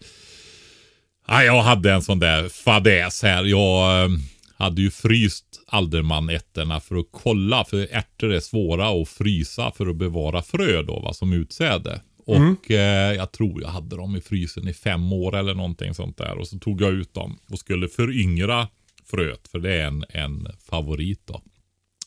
ja, 1.28 1.44
jag 1.44 1.62
hade 1.62 1.94
en 1.94 2.02
sån 2.02 2.20
där 2.20 2.50
fadäs 2.50 3.24
här. 3.24 3.44
Jag 3.44 4.04
eh, 4.04 4.10
hade 4.58 4.82
ju 4.82 4.92
fryst 4.92 5.46
aldermanärtorna 5.68 6.80
för 6.80 6.96
att 6.96 7.08
kolla. 7.12 7.66
För 7.66 7.88
ärtor 7.92 8.34
är 8.34 8.40
svåra 8.40 9.02
att 9.02 9.10
frysa 9.10 9.72
för 9.72 9.88
att 9.88 9.96
bevara 9.96 10.42
frö 10.42 10.82
då, 10.82 11.00
va, 11.00 11.14
som 11.14 11.34
utsäde. 11.34 12.02
Och 12.26 12.72
eh, 12.72 13.14
jag 13.14 13.32
tror 13.32 13.62
jag 13.62 13.70
hade 13.70 13.96
dem 13.96 14.16
i 14.16 14.22
frysen 14.22 14.68
i 14.68 14.74
fem 14.74 15.14
år 15.14 15.36
eller 15.36 15.54
någonting 15.54 15.94
sånt 15.94 16.18
där. 16.18 16.38
Och 16.38 16.48
så 16.48 16.60
tog 16.60 16.82
jag 16.82 16.94
ut 16.94 17.14
dem 17.14 17.40
och 17.50 17.60
skulle 17.60 17.88
föryngra 17.88 18.68
fröet. 19.06 19.48
För 19.48 19.60
det 19.60 19.74
är 19.74 19.88
en, 19.88 20.06
en 20.10 20.48
favorit 20.70 21.22
då. 21.26 21.42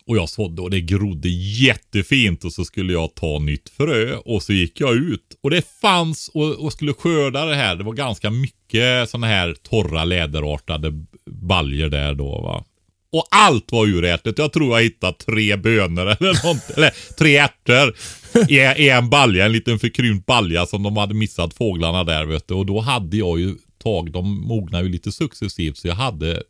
Och 0.08 0.16
jag 0.16 0.28
sådde 0.28 0.62
och 0.62 0.70
det 0.70 0.80
grodde 0.80 1.28
jättefint 1.28 2.44
och 2.44 2.52
så 2.52 2.64
skulle 2.64 2.92
jag 2.92 3.14
ta 3.14 3.38
nytt 3.38 3.68
frö 3.68 4.16
och 4.16 4.42
så 4.42 4.52
gick 4.52 4.80
jag 4.80 4.94
ut 4.94 5.38
och 5.42 5.50
det 5.50 5.66
fanns 5.80 6.30
och, 6.34 6.64
och 6.64 6.72
skulle 6.72 6.92
skörda 6.92 7.44
det 7.44 7.54
här. 7.54 7.76
Det 7.76 7.84
var 7.84 7.92
ganska 7.92 8.30
mycket 8.30 9.10
sådana 9.10 9.26
här 9.26 9.56
torra 9.62 10.04
läderartade 10.04 10.92
baljer 11.30 11.88
där 11.88 12.14
då 12.14 12.40
va. 12.40 12.64
Och 13.12 13.26
allt 13.30 13.72
var 13.72 13.86
urätet. 13.86 14.38
Jag 14.38 14.52
tror 14.52 14.78
jag 14.78 14.84
hittade 14.84 15.12
tre 15.12 15.56
bönor 15.56 16.06
eller 16.06 16.46
något, 16.46 16.70
eller 16.70 16.90
tre 17.18 17.36
ärtor 17.36 17.96
i, 18.48 18.84
i 18.84 18.88
en 18.88 19.10
balja, 19.10 19.46
en 19.46 19.52
liten 19.52 19.78
förkrympt 19.78 20.26
balja 20.26 20.66
som 20.66 20.82
de 20.82 20.96
hade 20.96 21.14
missat 21.14 21.54
fåglarna 21.54 22.04
där 22.04 22.24
vet 22.24 22.48
du. 22.48 22.54
Och 22.54 22.66
då 22.66 22.80
hade 22.80 23.16
jag 23.16 23.40
ju 23.40 23.54
tag, 23.82 24.12
de 24.12 24.40
mognar 24.40 24.82
ju 24.82 24.88
lite 24.88 25.12
successivt 25.12 25.76
så 25.76 25.88
jag 25.88 25.94
hade 25.94 26.42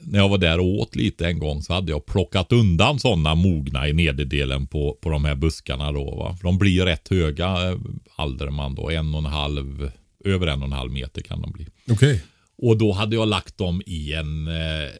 när 0.00 0.18
jag 0.18 0.28
var 0.28 0.38
där 0.38 0.60
och 0.60 0.66
åt 0.66 0.96
lite 0.96 1.26
en 1.26 1.38
gång 1.38 1.62
så 1.62 1.72
hade 1.72 1.92
jag 1.92 2.06
plockat 2.06 2.52
undan 2.52 2.98
sådana 3.00 3.34
mogna 3.34 3.88
i 3.88 3.92
nederdelen 3.92 4.66
på, 4.66 4.98
på 5.00 5.10
de 5.10 5.24
här 5.24 5.34
buskarna 5.34 5.92
då. 5.92 6.16
Va? 6.16 6.36
För 6.36 6.44
de 6.44 6.58
blir 6.58 6.84
rätt 6.84 7.08
höga, 7.08 7.70
eh, 7.70 7.78
Alderman 8.16 8.74
då. 8.74 8.90
En 8.90 9.14
och 9.14 9.18
en 9.18 9.24
halv, 9.24 9.90
över 10.24 10.46
en 10.46 10.62
och 10.62 10.66
en 10.66 10.72
halv 10.72 10.92
meter 10.92 11.22
kan 11.22 11.42
de 11.42 11.52
bli. 11.52 11.66
Okej. 11.90 12.22
Och 12.58 12.76
då 12.76 12.92
hade 12.92 13.16
jag 13.16 13.28
lagt 13.28 13.58
dem 13.58 13.82
i 13.86 14.12
en 14.12 14.48
eh, 14.48 14.90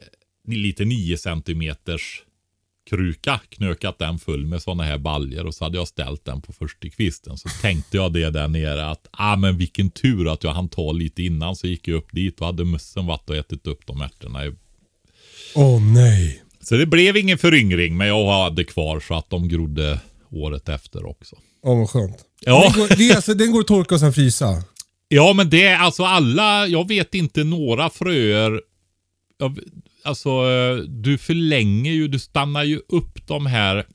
lite 0.47 0.85
9 0.85 1.17
centimeters 1.17 2.23
kruka, 2.89 3.39
knökat 3.49 3.99
den 3.99 4.19
full 4.19 4.45
med 4.45 4.61
sådana 4.61 4.83
här 4.83 4.97
baljer 4.97 5.45
och 5.45 5.53
så 5.53 5.63
hade 5.63 5.77
jag 5.77 5.87
ställt 5.87 6.25
den 6.25 6.41
på 6.41 6.53
första 6.53 6.89
kvisten. 6.89 7.37
Så 7.37 7.49
tänkte 7.61 7.97
jag 7.97 8.13
det 8.13 8.29
där 8.29 8.47
nere 8.47 8.85
att, 8.85 9.07
ah 9.11 9.35
men 9.35 9.57
vilken 9.57 9.89
tur 9.89 10.33
att 10.33 10.43
jag 10.43 10.51
hann 10.51 10.69
ta 10.69 10.91
lite 10.91 11.23
innan 11.23 11.55
så 11.55 11.67
gick 11.67 11.87
jag 11.87 11.97
upp 11.97 12.11
dit 12.11 12.39
och 12.39 12.45
hade 12.45 12.65
mössen 12.65 13.05
varit 13.05 13.29
och 13.29 13.35
ätit 13.35 13.67
upp 13.67 13.85
de 13.85 14.01
ärtorna. 14.01 14.39
Åh 15.55 15.81
nej. 15.93 16.43
Så 16.61 16.75
det 16.75 16.85
blev 16.85 17.17
ingen 17.17 17.37
föryngring 17.37 17.97
men 17.97 18.07
jag 18.07 18.43
hade 18.43 18.63
kvar 18.63 18.99
så 18.99 19.13
att 19.13 19.29
de 19.29 19.47
grodde 19.47 19.99
året 20.31 20.69
efter 20.69 21.05
också. 21.05 21.35
Åh 21.63 21.77
vad 21.79 21.89
skönt. 21.89 22.17
Ja. 22.45 22.61
Den, 22.75 22.81
går, 22.81 22.97
det 22.97 23.09
är 23.09 23.15
alltså, 23.15 23.33
den 23.33 23.51
går 23.51 23.59
att 23.59 23.67
torka 23.67 23.95
och 23.95 23.99
sen 23.99 24.13
frysa? 24.13 24.63
Ja, 25.07 25.33
men 25.33 25.49
det 25.49 25.63
är 25.63 25.77
alltså 25.77 26.03
alla, 26.03 26.67
jag 26.67 26.87
vet 26.87 27.15
inte 27.15 27.43
några 27.43 27.89
fröer. 27.89 28.61
jag- 29.39 29.59
Alltså, 30.05 30.31
du 30.87 31.17
förlänger 31.17 31.91
ju, 31.91 32.07
du 32.07 32.19
stannar 32.19 32.63
ju 32.63 32.79
upp 32.87 33.27
de 33.27 33.45
här 33.45 33.85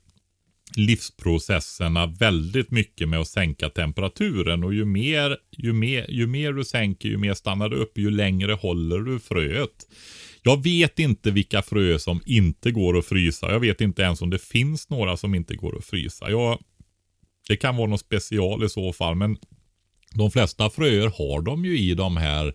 livsprocesserna 0.76 2.06
väldigt 2.06 2.70
mycket 2.70 3.08
med 3.08 3.20
att 3.20 3.28
sänka 3.28 3.68
temperaturen 3.68 4.64
och 4.64 4.74
ju 4.74 4.84
mer, 4.84 5.36
ju 5.56 5.72
mer, 5.72 6.06
ju 6.10 6.26
mer 6.26 6.52
du 6.52 6.64
sänker, 6.64 7.08
ju 7.08 7.16
mer 7.16 7.34
stannar 7.34 7.68
du 7.68 7.76
upp, 7.76 7.98
ju 7.98 8.10
längre 8.10 8.52
håller 8.52 8.98
du 8.98 9.18
fröet. 9.20 9.86
Jag 10.48 10.62
vet 10.62 10.98
inte 10.98 11.30
vilka 11.30 11.62
fröer 11.62 11.98
som 11.98 12.22
inte 12.26 12.70
går 12.70 12.98
att 12.98 13.06
frysa. 13.06 13.50
Jag 13.50 13.60
vet 13.60 13.80
inte 13.80 14.02
ens 14.02 14.22
om 14.22 14.30
det 14.30 14.42
finns 14.42 14.90
några 14.90 15.16
som 15.16 15.34
inte 15.34 15.56
går 15.56 15.78
att 15.78 15.84
frysa. 15.84 16.30
Jag, 16.30 16.58
det 17.48 17.56
kan 17.56 17.76
vara 17.76 17.86
något 17.86 18.00
special 18.00 18.64
i 18.64 18.68
så 18.68 18.92
fall, 18.92 19.14
men 19.14 19.36
de 20.14 20.30
flesta 20.30 20.70
fröer 20.70 21.12
har 21.18 21.42
de 21.42 21.64
ju 21.64 21.78
i 21.78 21.94
de 21.94 22.16
här 22.16 22.54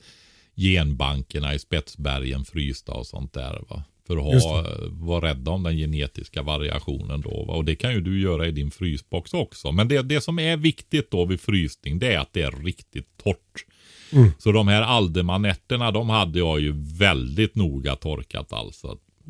genbankerna 0.56 1.54
i 1.54 1.60
Spetsbergen 1.60 2.46
frysta 2.46 2.92
och 2.92 3.08
sånt 3.08 3.34
där. 3.34 3.62
Va? 3.70 3.84
För 4.08 4.18
att 4.18 4.44
ha, 4.44 4.66
vara 4.90 5.30
rädda 5.30 5.52
om 5.52 5.64
den 5.64 5.78
genetiska 5.78 6.42
variationen 6.42 7.22
då. 7.22 7.46
Va? 7.48 7.54
Och 7.54 7.66
det 7.66 7.76
kan 7.76 7.94
ju 7.94 8.02
du 8.02 8.22
göra 8.22 8.48
i 8.48 8.52
din 8.52 8.72
frysbox 8.72 9.34
också. 9.34 9.72
Men 9.72 9.88
det, 9.88 10.02
det 10.02 10.22
som 10.22 10.40
är 10.40 10.58
viktigt 10.58 11.12
då 11.12 11.26
vid 11.26 11.42
frysning 11.42 12.00
det 12.00 12.14
är 12.14 12.20
att 12.20 12.34
det 12.34 12.42
är 12.42 12.64
riktigt 12.64 13.18
torrt. 13.18 13.66
Mm. 14.14 14.32
Så 14.38 14.52
de 14.52 14.68
här 14.68 14.82
aldemanetterna 14.82 15.92
de 15.92 16.10
hade 16.10 16.40
jag 16.40 16.60
ju 16.60 16.74
väldigt 16.98 17.56
noga 17.56 17.96
torkat 17.96 18.54
alltså. 18.54 18.88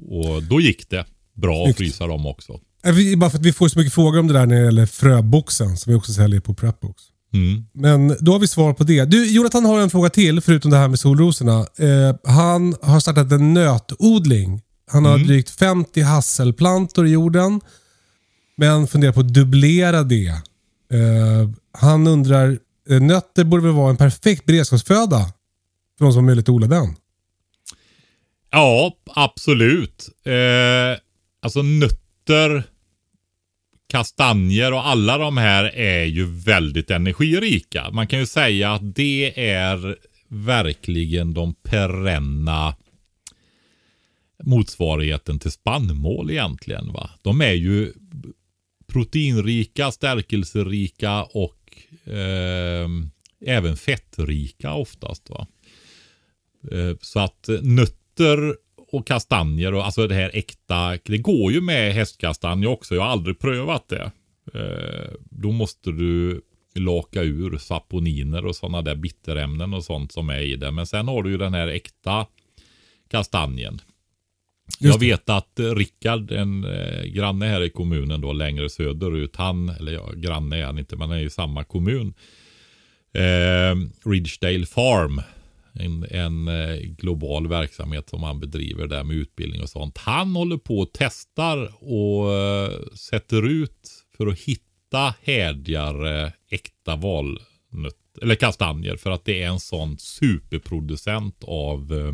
Och 0.09 0.43
då 0.43 0.61
gick 0.61 0.89
det 0.89 1.05
bra 1.33 1.65
att 1.67 1.77
frysa 1.77 2.07
dem 2.07 2.25
också. 2.25 2.59
Äh, 2.85 3.17
Bara 3.17 3.29
för 3.29 3.37
att 3.37 3.45
vi 3.45 3.53
får 3.53 3.67
så 3.67 3.79
mycket 3.79 3.93
frågor 3.93 4.19
om 4.19 4.27
det 4.27 4.33
där 4.33 4.45
när 4.45 4.55
det 4.55 4.65
gäller 4.65 4.85
fröboxen 4.85 5.77
som 5.77 5.93
vi 5.93 5.99
också 5.99 6.13
säljer 6.13 6.39
på 6.39 6.53
Prepbox. 6.53 7.03
Mm. 7.33 7.65
Men 7.73 8.17
då 8.19 8.31
har 8.31 8.39
vi 8.39 8.47
svar 8.47 8.73
på 8.73 8.83
det. 8.83 9.05
Du, 9.05 9.31
Jonathan 9.31 9.65
har 9.65 9.79
en 9.79 9.89
fråga 9.89 10.09
till 10.09 10.41
förutom 10.41 10.71
det 10.71 10.77
här 10.77 10.87
med 10.87 10.99
solrosorna. 10.99 11.59
Eh, 11.59 12.15
han 12.33 12.75
har 12.81 12.99
startat 12.99 13.31
en 13.31 13.53
nötodling. 13.53 14.61
Han 14.91 15.05
har 15.05 15.17
drygt 15.17 15.49
50 15.49 16.01
hasselplantor 16.01 17.07
i 17.07 17.09
jorden. 17.09 17.61
Men 18.57 18.87
funderar 18.87 19.11
på 19.11 19.19
att 19.19 19.33
dubblera 19.33 20.03
det. 20.03 20.27
Eh, 20.27 21.49
han 21.77 22.07
undrar, 22.07 22.57
Eh, 22.89 23.01
nötter 23.01 23.43
borde 23.43 23.63
väl 23.63 23.71
vara 23.73 23.89
en 23.89 23.97
perfekt 23.97 24.45
beredskapsföda 24.45 25.19
för 25.97 26.05
de 26.05 26.13
som 26.13 26.15
har 26.15 26.21
möjlighet 26.21 26.49
att 26.49 26.53
odla 26.53 26.67
den? 26.67 26.95
Ja, 28.51 28.97
absolut. 29.05 30.09
Eh, 30.25 30.99
alltså 31.41 31.61
nötter, 31.61 32.63
kastanjer 33.87 34.73
och 34.73 34.87
alla 34.87 35.17
de 35.17 35.37
här 35.37 35.63
är 35.75 36.03
ju 36.03 36.25
väldigt 36.25 36.91
energirika. 36.91 37.91
Man 37.91 38.07
kan 38.07 38.19
ju 38.19 38.25
säga 38.25 38.73
att 38.73 38.95
det 38.95 39.49
är 39.49 39.97
verkligen 40.27 41.33
de 41.33 41.53
perenna 41.53 42.75
motsvarigheten 44.43 45.39
till 45.39 45.51
spannmål 45.51 46.31
egentligen. 46.31 46.93
Va? 46.93 47.09
De 47.21 47.41
är 47.41 47.53
ju 47.53 47.93
proteinrika, 48.87 49.91
stärkelserika 49.91 51.23
och 51.23 51.62
eh, 52.05 52.87
även 53.45 53.77
fettrika 53.77 54.73
oftast. 54.73 55.29
Va? 55.29 55.47
Eh, 56.71 56.95
Så 57.01 57.19
att 57.19 57.49
eh, 57.49 57.61
nötter 57.61 58.55
och 58.91 59.07
kastanjer 59.07 59.73
och 59.73 59.85
alltså 59.85 60.07
det 60.07 60.15
här 60.15 60.31
äkta. 60.33 60.97
Det 61.03 61.17
går 61.17 61.51
ju 61.51 61.61
med 61.61 61.93
hästkastanjer 61.93 62.69
också. 62.69 62.95
Jag 62.95 63.01
har 63.01 63.09
aldrig 63.09 63.39
prövat 63.39 63.87
det. 63.89 64.11
Eh, 64.53 65.13
Då 65.29 65.51
måste 65.51 65.91
du 65.91 66.41
laka 66.75 67.21
ur 67.23 67.57
saponiner 67.57 68.45
och 68.45 68.55
sådana 68.55 68.81
där 68.81 68.95
bitterämnen 68.95 69.73
och 69.73 69.83
sånt 69.83 70.11
som 70.11 70.29
är 70.29 70.39
i 70.39 70.55
det. 70.55 70.71
Men 70.71 70.87
sen 70.87 71.07
har 71.07 71.23
du 71.23 71.31
ju 71.31 71.37
den 71.37 71.53
här 71.53 71.67
äkta 71.67 72.25
kastanjen. 73.09 73.81
Just 74.79 74.93
jag 74.93 74.99
vet 74.99 75.29
att 75.29 75.59
eh, 75.59 75.75
Rickard, 75.75 76.31
en 76.31 76.63
eh, 76.63 77.03
granne 77.03 77.45
här 77.45 77.63
i 77.63 77.69
kommunen 77.69 78.21
då 78.21 78.33
längre 78.33 78.69
söderut, 78.69 79.35
han, 79.35 79.69
eller 79.69 79.91
ja, 79.91 80.11
granne 80.15 80.57
är 80.57 80.65
han 80.65 80.79
inte, 80.79 80.95
men 80.95 81.09
han 81.09 81.19
är 81.19 81.23
i 81.23 81.29
samma 81.29 81.63
kommun. 81.63 82.13
Eh, 83.13 83.75
Ridgedale 84.09 84.65
Farm, 84.65 85.21
en, 85.73 86.05
en 86.11 86.47
eh, 86.47 86.75
global 86.75 87.47
verksamhet 87.47 88.09
som 88.09 88.23
han 88.23 88.39
bedriver 88.39 88.87
där 88.87 89.03
med 89.03 89.15
utbildning 89.15 89.61
och 89.61 89.69
sånt. 89.69 89.97
Han 89.97 90.35
håller 90.35 90.57
på 90.57 90.79
och 90.79 90.89
testar 90.93 91.73
och 91.83 92.33
eh, 92.33 92.71
sätter 92.95 93.47
ut 93.47 93.89
för 94.17 94.27
att 94.27 94.39
hitta 94.39 95.15
härdigare 95.23 96.33
äkta 96.49 96.95
valnöt 96.95 97.97
eller 98.21 98.35
kastanjer 98.35 98.95
för 98.95 99.11
att 99.11 99.25
det 99.25 99.43
är 99.43 99.47
en 99.47 99.59
sån 99.59 99.97
superproducent 99.97 101.43
av 101.43 101.93
eh, 101.93 102.13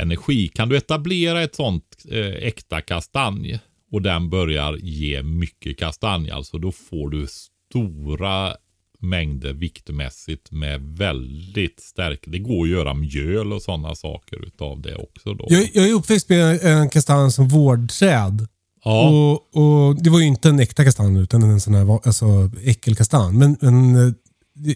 energi. 0.00 0.48
Kan 0.48 0.68
du 0.68 0.76
etablera 0.76 1.42
ett 1.42 1.54
sånt 1.54 2.04
eh, 2.10 2.18
äkta 2.18 2.80
kastanj 2.80 3.58
och 3.92 4.02
den 4.02 4.30
börjar 4.30 4.76
ge 4.76 5.22
mycket 5.22 5.78
kastanj, 5.78 6.30
alltså 6.30 6.58
då 6.58 6.72
får 6.72 7.10
du 7.10 7.26
stora 7.70 8.56
mängder 9.04 9.52
viktmässigt 9.52 10.50
med 10.50 10.80
väldigt 10.82 11.80
stark. 11.80 12.24
Det 12.26 12.38
går 12.38 12.64
att 12.64 12.70
göra 12.70 12.94
mjöl 12.94 13.52
och 13.52 13.62
sådana 13.62 13.94
saker 13.94 14.46
utav 14.46 14.80
det 14.80 14.94
också 14.94 15.34
då. 15.34 15.46
Jag, 15.48 15.70
jag 15.74 15.88
är 15.88 15.92
uppväxt 15.92 16.28
med 16.28 16.62
en 16.62 16.88
kastanj 16.88 17.32
som 17.32 17.48
vårdträd. 17.48 18.48
ja, 18.84 19.08
Och, 19.08 19.56
och 19.56 20.02
Det 20.02 20.10
var 20.10 20.20
ju 20.20 20.26
inte 20.26 20.48
en 20.48 20.60
äkta 20.60 20.84
kastanj 20.84 21.18
utan 21.20 21.42
en 21.42 21.60
sån 21.60 21.74
här 21.74 22.06
alltså, 22.06 22.50
äckelkastanj. 22.64 23.34
Men, 23.34 23.56
men 23.60 23.94
eh, 23.94 24.12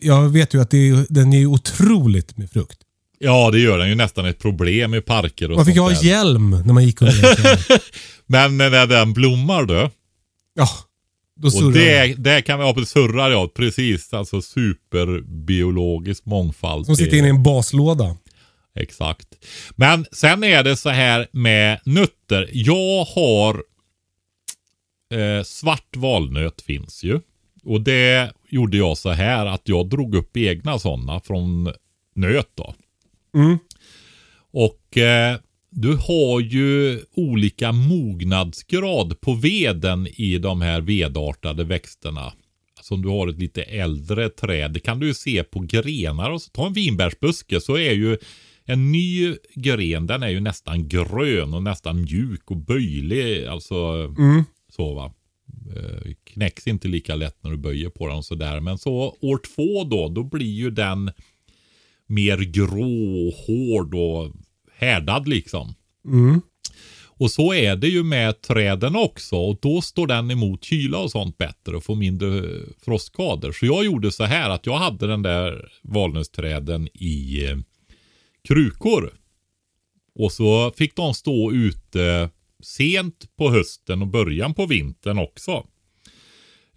jag 0.02 0.28
vet 0.28 0.54
ju 0.54 0.60
att 0.60 0.70
det 0.70 1.06
den 1.08 1.32
är 1.32 1.46
otroligt 1.46 2.36
med 2.36 2.50
frukt. 2.50 2.78
Ja, 3.18 3.50
det 3.50 3.58
gör 3.58 3.78
den 3.78 3.88
ju 3.88 3.94
nästan 3.94 4.26
ett 4.26 4.38
problem 4.38 4.94
i 4.94 5.00
parker 5.00 5.50
och 5.50 5.56
Man 5.56 5.66
fick 5.66 5.74
ju 5.74 5.80
ha 5.80 5.88
där. 5.90 6.04
hjälm 6.04 6.50
när 6.50 6.72
man 6.74 6.84
gick 6.84 7.02
under. 7.02 7.58
Men 8.26 8.58
när 8.58 8.86
den 8.86 9.12
blommar 9.12 9.64
då. 9.64 9.90
Ja, 10.54 10.68
då 11.36 11.46
Och 11.46 11.52
surrar 11.52 11.72
det, 11.72 12.06
det. 12.06 12.14
det 12.34 12.42
kan 12.42 12.58
vi 12.58 12.64
ha 12.64 12.74
på 12.74 12.84
surrar 12.84 13.30
ja, 13.30 13.48
precis. 13.54 14.14
Alltså 14.14 14.42
superbiologisk 14.42 16.24
mångfald. 16.26 16.86
Som 16.86 16.96
sitter 16.96 17.16
inne 17.16 17.26
i 17.26 17.30
en 17.30 17.42
baslåda. 17.42 18.16
Exakt. 18.74 19.28
Men 19.76 20.06
sen 20.12 20.44
är 20.44 20.62
det 20.64 20.76
så 20.76 20.88
här 20.88 21.26
med 21.32 21.80
nötter. 21.84 22.48
Jag 22.52 23.04
har 23.04 23.62
eh, 25.14 25.42
svart 25.44 25.96
valnöt 25.96 26.62
finns 26.62 27.04
ju. 27.04 27.20
Och 27.64 27.80
det 27.80 28.32
gjorde 28.48 28.76
jag 28.76 28.98
så 28.98 29.10
här 29.10 29.46
att 29.46 29.62
jag 29.64 29.88
drog 29.88 30.14
upp 30.14 30.36
egna 30.36 30.78
sådana 30.78 31.20
från 31.20 31.72
nöt 32.14 32.50
då. 32.54 32.74
Mm. 33.38 33.58
Och 34.52 34.98
eh, 34.98 35.38
du 35.70 35.96
har 35.96 36.40
ju 36.40 37.00
olika 37.16 37.72
mognadsgrad 37.72 39.20
på 39.20 39.34
veden 39.34 40.06
i 40.06 40.38
de 40.38 40.60
här 40.60 40.80
vedartade 40.80 41.64
växterna. 41.64 42.32
Alltså 42.76 42.94
om 42.94 43.02
du 43.02 43.08
har 43.08 43.28
ett 43.28 43.38
lite 43.38 43.62
äldre 43.62 44.28
träd, 44.28 44.72
det 44.72 44.80
kan 44.80 45.00
du 45.00 45.06
ju 45.06 45.14
se 45.14 45.44
på 45.44 45.60
grenar. 45.60 46.30
Och 46.30 46.42
så, 46.42 46.50
ta 46.50 46.66
en 46.66 46.72
vinbärsbuske 46.72 47.60
så 47.60 47.76
är 47.76 47.92
ju 47.92 48.16
en 48.64 48.92
ny 48.92 49.36
gren, 49.54 50.06
den 50.06 50.22
är 50.22 50.28
ju 50.28 50.40
nästan 50.40 50.88
grön 50.88 51.54
och 51.54 51.62
nästan 51.62 52.00
mjuk 52.00 52.50
och 52.50 52.56
böjlig. 52.56 53.44
Alltså 53.46 53.74
Mm. 54.18 54.44
så 54.76 54.94
va. 54.94 55.12
Eh, 55.76 56.12
Knäcks 56.24 56.66
inte 56.66 56.88
lika 56.88 57.14
lätt 57.14 57.36
när 57.40 57.50
du 57.50 57.56
böjer 57.56 57.88
på 57.90 58.06
den 58.08 58.16
och 58.16 58.24
sådär. 58.24 58.60
Men 58.60 58.78
så 58.78 59.16
år 59.20 59.40
två 59.54 59.84
då, 59.84 60.08
då 60.08 60.22
blir 60.22 60.52
ju 60.54 60.70
den 60.70 61.10
mer 62.08 62.38
grå 62.38 63.26
och 63.26 63.34
hård 63.34 63.94
och 63.94 64.32
härdad 64.72 65.28
liksom. 65.28 65.74
Mm. 66.04 66.40
Och 67.20 67.30
så 67.30 67.54
är 67.54 67.76
det 67.76 67.88
ju 67.88 68.02
med 68.02 68.40
träden 68.40 68.96
också. 68.96 69.36
Och 69.36 69.58
då 69.62 69.80
står 69.80 70.06
den 70.06 70.30
emot 70.30 70.64
kyla 70.64 70.98
och 70.98 71.10
sånt 71.10 71.38
bättre 71.38 71.76
och 71.76 71.84
får 71.84 71.96
mindre 71.96 72.38
eh, 72.38 72.62
frostskador. 72.84 73.52
Så 73.52 73.66
jag 73.66 73.84
gjorde 73.84 74.12
så 74.12 74.24
här 74.24 74.50
att 74.50 74.66
jag 74.66 74.76
hade 74.76 75.06
den 75.06 75.22
där 75.22 75.72
valnötsträden 75.82 76.88
i 76.94 77.44
eh, 77.44 77.56
krukor. 78.48 79.12
Och 80.14 80.32
så 80.32 80.70
fick 80.76 80.96
de 80.96 81.14
stå 81.14 81.52
ute 81.52 82.30
sent 82.62 83.36
på 83.36 83.50
hösten 83.50 84.02
och 84.02 84.08
början 84.08 84.54
på 84.54 84.66
vintern 84.66 85.18
också. 85.18 85.66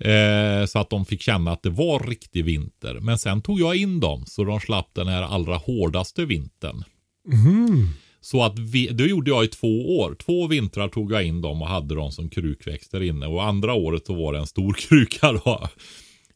Eh, 0.02 0.66
så 0.66 0.80
att 0.80 0.90
de 0.90 1.06
fick 1.06 1.22
känna 1.22 1.52
att 1.52 1.64
det 1.64 1.70
var 1.70 2.00
riktig 2.00 2.46
vinter. 2.46 3.00
Men 3.02 3.18
sen 3.18 3.42
tog 3.42 3.60
jag 3.60 3.76
in 3.76 4.00
dem 4.00 4.26
så 4.28 4.44
de 4.44 4.60
slapp 4.60 4.90
den 4.94 5.08
här 5.08 5.24
allra 5.24 5.56
hårdaste 5.56 6.26
vintern. 6.26 6.84
Mhm. 7.28 7.90
Så 8.22 8.44
att 8.44 8.60
vi, 8.60 8.88
det 8.88 9.06
gjorde 9.06 9.32
jag 9.32 9.44
i 9.44 9.48
två 9.48 10.00
år. 10.00 10.16
Två 10.16 10.48
vintrar 10.48 10.88
tog 10.88 11.12
jag 11.12 11.24
in 11.24 11.42
dem 11.42 11.62
och 11.62 11.68
hade 11.68 11.96
dem 11.96 12.12
som 12.12 12.30
krukväxter 12.30 13.04
inne. 13.04 13.28
Och 13.28 13.44
andra 13.44 13.74
året 13.74 14.06
så 14.06 14.14
var 14.14 14.34
det 14.34 14.40
en 14.40 14.48
stor 14.48 14.74
kruka 14.90 15.32
då. 15.32 15.68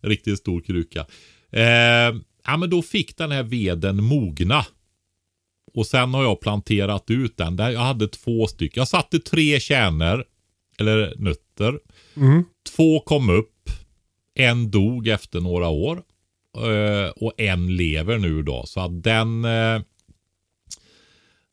Riktigt 0.02 0.40
stor 0.40 0.62
kruka. 0.62 1.06
Eh, 1.52 2.16
ja 2.46 2.58
men 2.58 2.70
då 2.70 2.82
fick 2.82 3.18
den 3.18 3.32
här 3.32 3.44
veden 3.44 4.04
mogna. 4.04 4.66
Och 5.74 5.88
sen 5.88 6.14
har 6.14 6.24
jag 6.24 6.42
planterat 6.42 7.10
ut 7.10 7.38
den. 7.38 7.56
Där 7.56 7.70
jag 7.70 7.80
hade 7.80 8.08
två 8.08 8.48
stycken. 8.48 8.82
Jag 8.82 8.88
satte 8.88 9.20
tre 9.20 9.60
kärnor. 9.60 10.26
Eller 10.80 11.14
nötter. 11.18 11.80
Mm. 12.16 12.44
Två 12.76 13.00
kom 13.00 13.30
upp. 13.30 13.55
En 14.36 14.72
dog 14.72 15.08
efter 15.08 15.42
några 15.42 15.68
år. 15.68 16.04
Eh, 16.58 17.10
och 17.10 17.34
en 17.38 17.76
lever 17.76 18.18
nu 18.18 18.44
då. 18.44 18.66
Så 18.66 18.80
att 18.80 19.04
den... 19.04 19.46
Eh, 19.46 19.82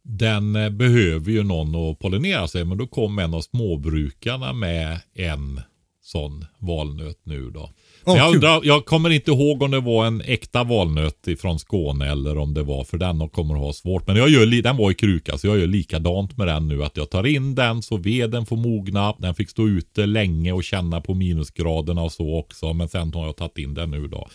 den 0.05 0.57
eh, 0.57 0.71
behöver 0.71 1.33
ju 1.33 1.43
någon 1.43 1.91
att 1.91 1.99
pollinera 1.99 2.49
sig. 2.49 2.65
Men 2.65 2.79
då 2.79 2.87
kom 2.87 3.19
en 3.19 3.35
av 3.35 3.41
småbrukarna 3.41 4.53
med 4.53 5.01
en 5.15 5.61
sån 6.03 6.45
valnöt 6.59 7.21
nu 7.23 7.51
då. 7.51 7.71
Men 8.07 8.17
jag, 8.17 8.35
undrar, 8.35 8.61
jag 8.65 8.85
kommer 8.85 9.11
inte 9.11 9.31
ihåg 9.31 9.63
om 9.63 9.71
det 9.71 9.81
var 9.81 10.07
en 10.07 10.21
äkta 10.21 10.65
valnöt 10.65 11.29
från 11.41 11.59
Skåne 11.59 12.11
eller 12.11 12.39
om 12.39 12.55
det 12.55 12.63
var 12.63 12.85
för 12.85 12.99
den 12.99 13.23
och 13.23 13.33
kommer 13.33 13.55
ha 13.55 13.73
svårt. 13.73 14.07
Men 14.07 14.17
jag 14.17 14.29
gör, 14.29 14.63
den 14.63 14.77
var 14.77 14.91
i 14.91 14.95
kruka 14.95 15.39
så 15.39 15.47
jag 15.47 15.59
gör 15.59 15.67
likadant 15.67 16.37
med 16.37 16.47
den 16.47 16.69
nu. 16.69 16.85
Att 16.85 16.97
jag 16.97 17.11
tar 17.11 17.27
in 17.27 17.55
den 17.55 17.83
så 17.83 17.97
veden 17.97 18.47
får 18.47 18.57
mogna. 18.57 19.15
Den 19.19 19.35
fick 19.35 19.51
stå 19.51 19.69
ute 19.69 20.07
länge 20.07 20.53
och 20.53 20.65
känna 20.65 21.01
på 21.01 21.15
minusgraderna 21.15 22.03
och 22.03 22.13
så 22.13 22.39
också. 22.39 22.73
Men 22.73 22.89
sen 22.89 23.15
har 23.15 23.27
jag 23.27 23.37
tagit 23.37 23.59
in 23.59 23.75
den 23.75 23.91
nu 23.91 24.09
då. 24.09 24.29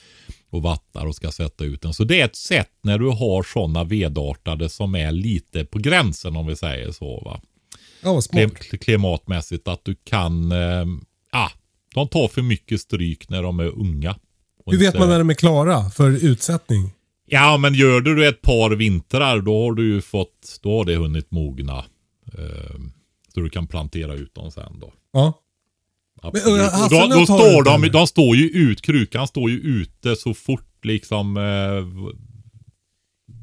och 0.49 0.61
vattar 0.61 1.05
och 1.05 1.15
ska 1.15 1.31
sätta 1.31 1.63
ut 1.63 1.81
den. 1.81 1.93
Så 1.93 2.03
det 2.03 2.21
är 2.21 2.25
ett 2.25 2.35
sätt 2.35 2.71
när 2.81 2.99
du 2.99 3.05
har 3.09 3.43
sådana 3.43 3.83
vedartade 3.83 4.69
som 4.69 4.95
är 4.95 5.11
lite 5.11 5.65
på 5.65 5.79
gränsen 5.79 6.35
om 6.35 6.47
vi 6.47 6.55
säger 6.55 6.91
så. 6.91 7.21
Va? 7.25 7.41
Ja, 8.03 8.21
smart. 8.21 8.41
Klim- 8.43 8.77
klimatmässigt 8.77 9.67
att 9.67 9.85
du 9.85 9.95
kan, 10.03 10.51
eh, 10.51 10.85
ah, 11.31 11.49
de 11.97 12.07
tar 12.07 12.27
för 12.27 12.41
mycket 12.41 12.81
stryk 12.81 13.29
när 13.29 13.43
de 13.43 13.59
är 13.59 13.79
unga. 13.79 14.15
Hur 14.65 14.79
vet 14.79 14.99
man 14.99 15.09
när 15.09 15.17
de 15.19 15.29
är 15.29 15.33
klara 15.33 15.89
för 15.89 16.25
utsättning? 16.25 16.91
Ja, 17.25 17.57
men 17.57 17.73
gör 17.73 18.01
du 18.01 18.15
det 18.15 18.27
ett 18.27 18.41
par 18.41 18.69
vintrar 18.71 19.41
då 19.41 19.63
har 19.63 19.73
du 19.73 19.93
ju 19.93 20.01
fått, 20.01 20.59
då 20.63 20.77
har 20.77 20.85
det 20.85 20.95
hunnit 20.95 21.31
mogna. 21.31 21.77
Eh, 22.37 22.79
så 23.33 23.39
du 23.39 23.49
kan 23.49 23.67
plantera 23.67 24.13
ut 24.13 24.35
dem 24.35 24.51
sen 24.51 24.79
då. 24.79 24.93
Ja. 25.13 25.33
Absolut. 26.21 26.61
äh, 26.73 26.83
Och 26.83 26.89
då, 26.89 27.15
då 27.19 27.25
står 27.25 27.63
de, 27.63 27.83
eller? 27.83 27.93
de 27.93 28.07
står 28.07 28.35
ju 28.35 28.49
ut, 28.49 28.81
krukan 28.81 29.27
står 29.27 29.49
ju 29.49 29.57
ute 29.57 30.15
så 30.15 30.33
fort 30.33 30.85
liksom 30.85 31.37
eh, 31.37 32.07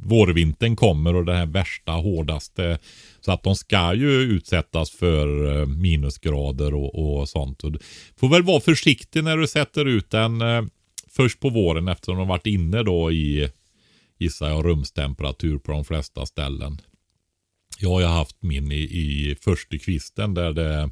vårvintern 0.05 0.77
kommer 0.77 1.15
och 1.15 1.25
den 1.25 1.37
här 1.37 1.47
värsta, 1.47 1.93
hårdaste. 1.93 2.79
Så 3.25 3.33
att 3.33 3.43
de 3.43 3.57
ska 3.57 3.95
ju 3.95 4.11
utsättas 4.11 4.91
för 4.91 5.57
eh, 5.61 5.67
minusgrader 5.67 6.75
och, 6.75 7.21
och 7.21 7.29
sånt. 7.29 7.65
Och 7.65 7.73
du 7.73 7.79
får 8.17 8.29
väl 8.29 8.43
vara 8.43 8.61
försiktig 8.61 9.25
när 9.25 9.37
du 9.37 9.47
sätter 9.47 9.85
ut 9.85 10.11
den 10.11 10.41
eh, 10.41 10.63
först 11.09 11.41
på 11.41 11.51
våren 11.51 11.89
eftersom 11.89 12.17
de 12.17 12.29
varit 12.29 12.47
inne 12.47 12.83
då 12.83 13.13
i, 13.13 13.51
gissar 14.19 14.49
jag, 14.49 14.65
rumstemperatur 14.65 15.59
på 15.59 15.73
de 15.73 15.85
flesta 15.85 16.27
ställen. 16.27 16.81
Jag 17.79 17.89
har 17.89 18.01
ju 18.01 18.07
haft 18.07 18.43
min 18.43 18.73
i, 18.73 18.81
i 18.81 19.37
första 19.41 19.79
kvisten 19.79 20.35
där 20.35 20.53
det 20.53 20.91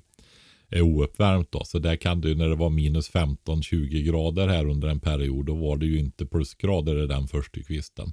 är 0.69 0.83
ouppvärmt 0.83 1.53
då. 1.53 1.65
Så 1.65 1.79
där 1.79 1.97
kan 1.97 2.21
du 2.21 2.35
när 2.35 2.49
det 2.49 2.57
var 2.57 2.71
minus 2.71 3.13
15-20 3.13 4.03
grader 4.03 4.49
här 4.49 4.67
under 4.67 4.89
en 4.89 5.01
period. 5.01 5.47
Då 5.47 5.55
var 5.55 5.77
det 5.77 5.87
ju 5.87 5.99
inte 5.99 6.27
plusgrader 6.27 7.05
i 7.05 7.07
den 7.07 7.29
första 7.29 7.61
kvisten. 7.63 8.13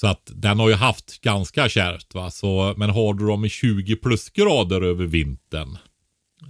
Så 0.00 0.06
att 0.06 0.30
den 0.34 0.58
har 0.58 0.68
ju 0.68 0.74
haft 0.74 1.20
ganska 1.20 1.68
kärvt 1.68 2.14
va. 2.14 2.30
Så, 2.30 2.74
men 2.76 2.90
har 2.90 3.14
du 3.14 3.26
dem 3.26 3.44
i 3.44 3.48
20 3.48 3.96
plusgrader 3.96 4.82
över 4.82 5.06
vintern. 5.06 5.78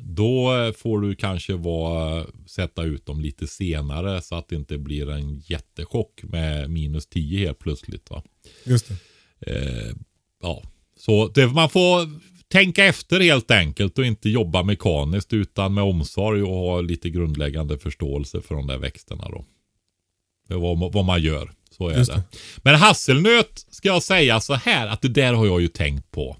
Då 0.02 0.56
eh, 0.56 0.72
får 0.72 1.00
du 1.00 1.14
kanske 1.14 1.54
vara, 1.54 2.26
sätta 2.46 2.82
ut 2.82 3.06
dem 3.06 3.20
lite 3.20 3.46
senare 3.46 4.22
så 4.22 4.34
att 4.34 4.48
det 4.48 4.56
inte 4.56 4.78
blir 4.78 5.10
en 5.10 5.38
jättechock 5.38 6.22
med 6.22 6.70
minus 6.70 7.06
10 7.06 7.46
helt 7.46 7.58
plötsligt. 7.58 8.10
Va? 8.10 8.22
Just 8.64 8.88
det. 8.88 8.96
Eh, 9.52 9.94
ja, 10.42 10.62
så 10.96 11.28
det, 11.28 11.46
man 11.46 11.70
får 11.70 12.20
tänka 12.48 12.84
efter 12.84 13.20
helt 13.20 13.50
enkelt 13.50 13.98
och 13.98 14.06
inte 14.06 14.28
jobba 14.28 14.62
mekaniskt 14.62 15.32
utan 15.32 15.74
med 15.74 15.84
omsorg 15.84 16.42
och 16.42 16.54
ha 16.54 16.80
lite 16.80 17.10
grundläggande 17.10 17.78
förståelse 17.78 18.40
för 18.40 18.54
de 18.54 18.66
där 18.66 18.78
växterna 18.78 19.28
då. 19.28 19.44
Det 20.48 20.54
vad, 20.54 20.92
vad 20.92 21.04
man 21.04 21.22
gör. 21.22 21.52
Så 21.78 21.88
är 21.88 21.98
Just 21.98 22.12
det. 22.12 22.22
Men 22.56 22.74
hasselnöt 22.74 23.66
ska 23.70 23.88
jag 23.88 24.02
säga 24.02 24.40
så 24.40 24.54
här 24.54 24.86
att 24.86 25.02
det 25.02 25.08
där 25.08 25.32
har 25.32 25.46
jag 25.46 25.60
ju 25.60 25.68
tänkt 25.68 26.10
på. 26.10 26.36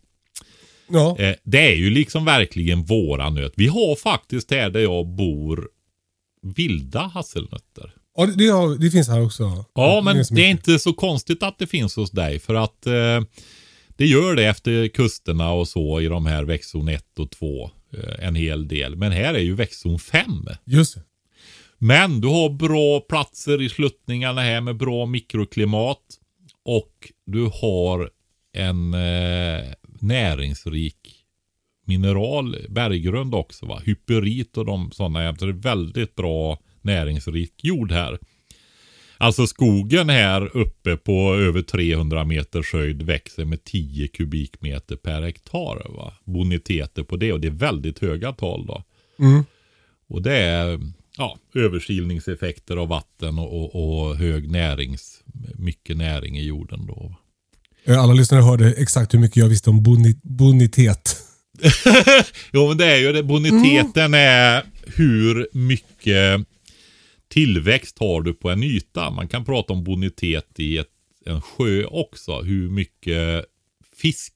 Ja. 0.89 1.17
Eh, 1.19 1.35
det 1.43 1.73
är 1.73 1.77
ju 1.77 1.91
liksom 1.91 2.25
verkligen 2.25 2.85
våra 2.85 3.31
nöt. 3.31 3.53
Vi 3.57 3.67
har 3.67 3.97
faktiskt 3.97 4.51
här 4.51 4.71
där 4.71 4.81
jag 4.81 5.07
bor 5.07 5.69
vilda 6.43 7.01
hasselnötter. 7.01 7.95
ja 8.17 8.27
det, 8.27 8.35
det, 8.35 8.49
har, 8.49 8.77
det 8.77 8.91
finns 8.91 9.09
här 9.09 9.25
också. 9.25 9.65
Ja, 9.75 10.01
men 10.05 10.25
det 10.31 10.43
är 10.43 10.51
inte 10.51 10.79
så 10.79 10.93
konstigt 10.93 11.43
att 11.43 11.59
det 11.59 11.67
finns 11.67 11.97
hos 11.97 12.11
dig. 12.11 12.39
För 12.39 12.55
att 12.55 12.87
eh, 12.87 13.21
det 13.97 14.07
gör 14.07 14.35
det 14.35 14.45
efter 14.45 14.89
kusterna 14.89 15.53
och 15.53 15.69
så 15.69 16.01
i 16.01 16.07
de 16.07 16.27
här 16.27 16.45
växtzon 16.45 16.89
1 16.89 17.19
och 17.19 17.31
2. 17.31 17.71
Eh, 17.93 18.27
en 18.27 18.35
hel 18.35 18.69
del. 18.69 18.97
Men 18.97 19.13
här 19.13 19.35
är 19.35 19.39
ju 19.39 19.55
växtzon 19.55 19.99
5. 19.99 20.49
Just 20.65 20.95
det. 20.95 21.03
Men 21.79 22.21
du 22.21 22.29
har 22.29 22.51
bra 22.51 23.01
platser 23.01 23.63
i 23.63 23.69
sluttningarna 23.69 24.41
här 24.41 24.61
med 24.61 24.77
bra 24.77 25.07
mikroklimat. 25.07 26.03
Och 26.65 27.13
du 27.27 27.51
har 27.53 28.11
en 28.53 28.95
eh, 28.95 29.65
näringsrik 30.01 31.25
mineral, 31.85 32.57
berggrund 32.69 33.35
också. 33.35 33.67
Va? 33.67 33.83
Hyperit 33.85 34.57
och 34.57 34.65
de 34.65 34.91
sådana. 34.93 35.37
Så 35.37 35.47
det 35.47 35.51
är 35.51 35.53
väldigt 35.53 36.15
bra 36.15 36.59
näringsrik 36.83 37.65
jord 37.65 37.93
här. 37.93 38.19
Alltså 39.21 39.47
skogen 39.47 40.09
här 40.09 40.57
uppe 40.57 40.97
på 40.97 41.35
över 41.35 41.63
300 41.63 42.25
meters 42.25 42.73
höjd 42.73 43.03
växer 43.03 43.45
med 43.45 43.65
10 43.65 44.09
kubikmeter 44.09 44.97
per 44.97 45.23
hektar. 45.23 45.87
Va? 45.97 46.13
Boniteter 46.25 47.03
på 47.03 47.17
det 47.17 47.33
och 47.33 47.41
det 47.41 47.49
är 47.49 47.53
väldigt 47.53 47.99
höga 47.99 48.33
tal 48.33 48.67
då. 48.67 48.83
Mm. 49.19 49.45
Och 50.09 50.23
det 50.23 50.37
är 50.37 50.81
ja, 51.19 51.39
överkilningseffekter 51.55 52.77
av 52.77 52.89
vatten 52.89 53.39
och, 53.39 53.75
och, 53.75 54.09
och 54.09 54.17
hög 54.17 54.51
närings, 54.51 55.23
mycket 55.55 55.97
näring 55.97 56.39
i 56.39 56.45
jorden 56.45 56.87
då. 56.87 57.15
Eh, 57.85 58.01
Alla 58.03 58.13
lyssnare 58.13 58.43
hörde 58.43 58.73
exakt 58.73 59.15
hur 59.15 59.19
mycket 59.19 59.37
jag 59.37 59.49
visste 59.49 59.71
om 59.71 59.83
boni, 59.83 60.21
bonitet. 60.23 61.17
jo 62.53 62.69
men 62.69 62.77
det 62.77 62.87
är 62.87 62.97
ju 62.97 63.13
det. 63.13 63.23
Boniteten 63.23 64.15
är 64.15 64.65
hur 64.87 65.49
mycket 65.53 66.47
tillväxt 67.29 67.99
har 67.99 68.23
du 68.23 68.35
på 68.35 68.51
en 68.51 68.63
yta. 68.63 69.11
Man 69.11 69.29
kan 69.29 69.45
prata 69.45 69.73
om 69.73 69.85
bonitet 69.85 70.61
i 70.61 70.79
ett, 70.79 70.89
en 71.27 71.41
sjö 71.41 71.85
också. 71.85 72.43
Hur 72.43 72.71
mycket 72.71 73.45
fisk, 73.97 74.33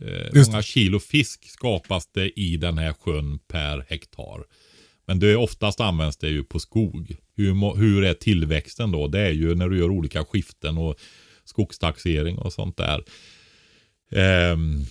eh, 0.00 0.46
många 0.46 0.62
kilo 0.62 0.98
fisk 0.98 1.50
skapas 1.50 2.06
det 2.06 2.40
i 2.40 2.56
den 2.56 2.78
här 2.78 2.92
sjön 2.92 3.38
per 3.48 3.84
hektar. 3.88 4.44
Men 5.10 5.18
det 5.18 5.36
oftast 5.36 5.80
används 5.80 6.16
det 6.16 6.28
ju 6.28 6.44
på 6.44 6.58
skog. 6.58 7.16
Hur, 7.36 7.76
hur 7.76 8.04
är 8.04 8.14
tillväxten 8.14 8.90
då? 8.90 9.08
Det 9.08 9.20
är 9.20 9.30
ju 9.30 9.54
när 9.54 9.68
du 9.68 9.78
gör 9.78 9.90
olika 9.90 10.24
skiften 10.24 10.78
och 10.78 10.96
skogstaxering 11.44 12.38
och 12.38 12.52
sånt 12.52 12.76
där. 12.76 13.04
Ehm, 14.10 14.84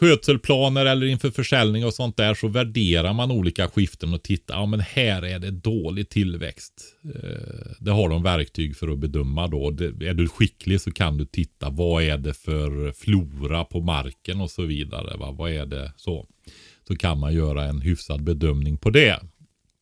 skötselplaner 0.00 0.86
eller 0.86 1.06
inför 1.06 1.30
försäljning 1.30 1.84
och 1.84 1.94
sånt 1.94 2.16
där 2.16 2.34
så 2.34 2.48
värderar 2.48 3.12
man 3.12 3.30
olika 3.30 3.68
skiften 3.68 4.14
och 4.14 4.22
tittar. 4.22 4.54
Ja 4.54 4.66
men 4.66 4.80
här 4.80 5.24
är 5.24 5.38
det 5.38 5.50
dålig 5.50 6.08
tillväxt. 6.08 6.96
Ehm, 7.04 7.74
det 7.80 7.90
har 7.90 8.08
de 8.08 8.22
verktyg 8.22 8.76
för 8.76 8.88
att 8.88 8.98
bedöma 8.98 9.46
då. 9.46 9.70
Det, 9.70 10.08
är 10.08 10.14
du 10.14 10.28
skicklig 10.28 10.80
så 10.80 10.92
kan 10.92 11.16
du 11.16 11.24
titta. 11.24 11.70
Vad 11.70 12.02
är 12.02 12.18
det 12.18 12.34
för 12.34 12.92
flora 12.92 13.64
på 13.64 13.80
marken 13.80 14.40
och 14.40 14.50
så 14.50 14.62
vidare. 14.62 15.16
Va? 15.16 15.30
Vad 15.30 15.50
är 15.50 15.66
det 15.66 15.92
så? 15.96 16.26
Så 16.88 16.96
kan 16.96 17.18
man 17.18 17.34
göra 17.34 17.64
en 17.64 17.80
hyfsad 17.80 18.22
bedömning 18.22 18.78
på 18.78 18.90
det. 18.90 19.20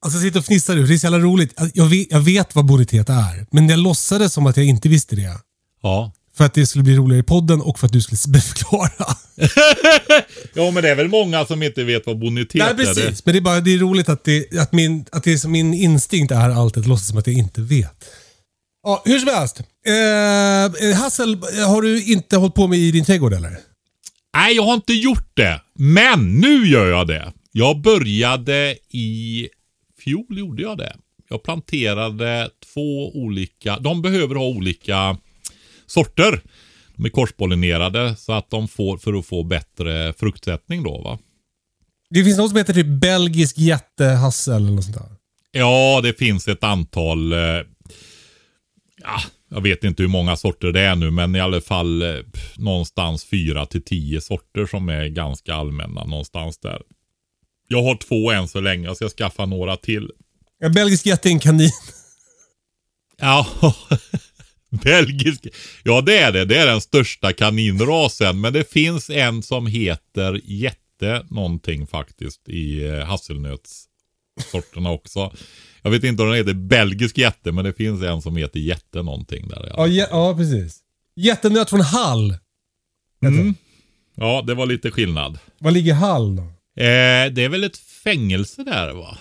Alltså 0.05 0.19
jag 0.19 0.23
sitter 0.23 0.39
och 0.39 0.45
fnissar 0.47 0.75
nu. 0.75 0.87
Det 0.87 0.95
är 0.95 0.99
så 0.99 1.07
jävla 1.07 1.19
roligt. 1.19 1.53
Alltså, 1.61 1.73
Jag 1.79 1.87
vet, 1.87 2.07
jag 2.11 2.21
vet 2.21 2.55
vad 2.55 2.65
bonitet 2.65 3.09
är. 3.09 3.47
Men 3.51 3.69
jag 3.69 3.79
låtsades 3.79 4.33
som 4.33 4.47
att 4.47 4.57
jag 4.57 4.67
inte 4.67 4.89
visste 4.89 5.17
det. 5.17 5.39
Ja. 5.83 6.13
För 6.37 6.45
att 6.45 6.55
det 6.55 6.67
skulle 6.67 6.85
bli 6.85 6.97
roligare 6.97 7.21
i 7.21 7.23
podden 7.23 7.61
och 7.61 7.79
för 7.79 7.87
att 7.87 7.93
du 7.93 8.01
skulle 8.03 8.19
förklara. 8.41 9.17
Ja 10.55 10.71
men 10.71 10.83
det 10.83 10.91
är 10.91 10.95
väl 10.95 11.09
många 11.09 11.47
som 11.47 11.63
inte 11.63 11.85
vet 11.85 12.07
vad 12.07 12.19
bonitet 12.19 12.55
Nej, 12.55 12.71
är. 12.71 12.75
precis. 12.75 13.27
Men 13.27 13.33
det 13.33 13.39
är 13.39 13.41
bara 13.41 13.61
det 13.61 13.75
är 13.75 13.79
roligt 13.79 14.09
att, 14.09 14.25
det, 14.25 14.59
att, 14.59 14.73
min, 14.73 15.05
att 15.13 15.25
det 15.25 15.33
är 15.45 15.49
min 15.49 15.75
instinkt 15.75 16.33
är 16.33 16.51
alltid 16.51 16.81
att 16.83 16.87
låtsas 16.89 17.09
som 17.09 17.19
att 17.19 17.27
jag 17.27 17.37
inte 17.37 17.61
vet. 17.61 18.05
Ja, 18.83 19.03
hur 19.05 19.19
som 19.19 19.29
helst. 19.29 19.61
Eh, 19.87 20.97
Hassel, 20.97 21.39
har 21.67 21.83
du 21.83 22.05
inte 22.05 22.37
hållit 22.37 22.55
på 22.55 22.67
med 22.67 22.79
i 22.79 22.91
din 22.91 23.05
trädgård 23.05 23.33
eller? 23.33 23.59
Nej, 24.37 24.57
jag 24.57 24.63
har 24.63 24.75
inte 24.75 24.93
gjort 24.93 25.29
det. 25.35 25.61
Men 25.79 26.35
nu 26.41 26.67
gör 26.69 26.87
jag 26.87 27.07
det. 27.07 27.33
Jag 27.53 27.81
började 27.81 28.77
i 28.91 29.49
fjol, 30.05 30.39
gjorde 30.39 30.63
jag 30.63 30.79
det. 30.79 30.97
Jag 31.29 31.43
planterade 31.43 32.51
två 32.75 33.17
olika, 33.17 33.79
de 33.79 34.03
behöver 34.03 34.35
ha 34.35 34.45
olika 34.45 35.17
sorter. 35.87 36.41
De 36.97 37.05
är 37.05 37.11
korspollinerade 37.11 38.17
så 38.17 38.33
att 38.33 38.51
de 38.51 38.69
får, 38.69 38.99
för 38.99 39.13
att 39.19 39.27
få 39.27 39.43
bättre 39.43 40.13
fruktsättning 40.13 40.83
då 40.83 41.01
va. 41.03 41.19
Det 42.11 42.25
finns 42.25 42.39
något 42.39 42.51
som 42.51 42.59
heter 42.59 42.75
typ 42.75 43.01
belgisk 43.01 43.59
jättehassel 43.59 44.55
eller 44.55 44.73
något 44.73 44.85
sånt 44.85 44.97
där. 44.97 45.17
Ja, 45.53 46.01
det 46.03 46.19
finns 46.19 46.49
ett 46.49 46.65
antal. 46.65 47.33
Eh, 47.33 47.39
ja, 49.03 49.21
jag 49.49 49.61
vet 49.61 49.85
inte 49.85 50.03
hur 50.03 50.11
många 50.11 50.37
sorter 50.37 50.73
det 50.73 50.81
är 50.81 50.97
nu, 50.97 51.11
men 51.11 51.37
i 51.37 51.41
alla 51.41 51.61
fall 51.61 52.03
eh, 52.03 52.09
någonstans 52.57 53.25
fyra 53.25 53.67
till 53.67 53.83
tio 53.83 54.21
sorter 54.21 54.67
som 54.67 54.89
är 54.89 55.09
ganska 55.09 55.55
allmänna 55.55 56.05
någonstans 56.05 56.59
där. 56.59 56.83
Jag 57.69 57.83
har 57.83 57.97
två 57.97 58.31
än 58.31 58.49
så 58.49 58.61
länge. 58.61 58.87
Jag 58.87 58.97
ska 58.97 59.09
skaffa 59.09 59.47
några 59.47 59.77
till. 59.77 60.11
Ja, 60.59 60.69
belgisk 60.69 61.07
jätte 61.07 61.29
är 61.29 61.31
en 61.31 61.41
kanin. 61.41 61.71
Ja, 63.17 63.47
belgisk. 64.71 65.47
Ja, 65.83 66.01
det 66.01 66.19
är 66.19 66.33
det. 66.33 66.45
Det 66.45 66.57
är 66.57 66.67
den 66.67 66.81
största 66.81 67.33
kaninrasen. 67.33 68.41
Men 68.41 68.53
det 68.53 68.73
finns 68.73 69.11
en 69.11 69.43
som 69.43 69.67
heter 69.67 70.41
jätte 70.45 71.25
någonting 71.31 71.87
faktiskt 71.87 72.49
i 72.49 72.87
eh, 72.87 73.05
hasselnötssorterna 73.05 74.91
också. 74.91 75.33
Jag 75.83 75.91
vet 75.91 76.05
inte 76.05 76.23
om 76.23 76.29
den 76.29 76.39
heter 76.39 76.55
belgisk 76.55 77.19
jätte, 77.19 77.53
men 77.53 77.65
det 77.65 77.73
finns 77.73 78.03
en 78.03 78.23
som 78.23 78.37
heter 78.37 78.61
jätte 78.61 79.03
någonting 79.03 79.49
där. 79.49 79.73
Ja, 79.77 79.87
ja, 79.87 80.07
ja 80.11 80.37
precis. 80.37 80.79
Jättenöt 81.17 81.71
från 81.71 81.81
Hall. 81.81 82.37
Mm. 83.23 83.55
Ja, 84.15 84.45
det 84.47 84.55
var 84.55 84.67
lite 84.67 84.91
skillnad. 84.91 85.39
Var 85.59 85.71
ligger 85.71 85.95
Hall 85.95 86.37
då? 86.37 86.54
Eh, 86.77 87.33
det 87.33 87.45
är 87.45 87.49
väl 87.49 87.65
ett 87.65 87.79
fängelse 88.05 88.65
där 88.65 88.93
va? 88.93 89.19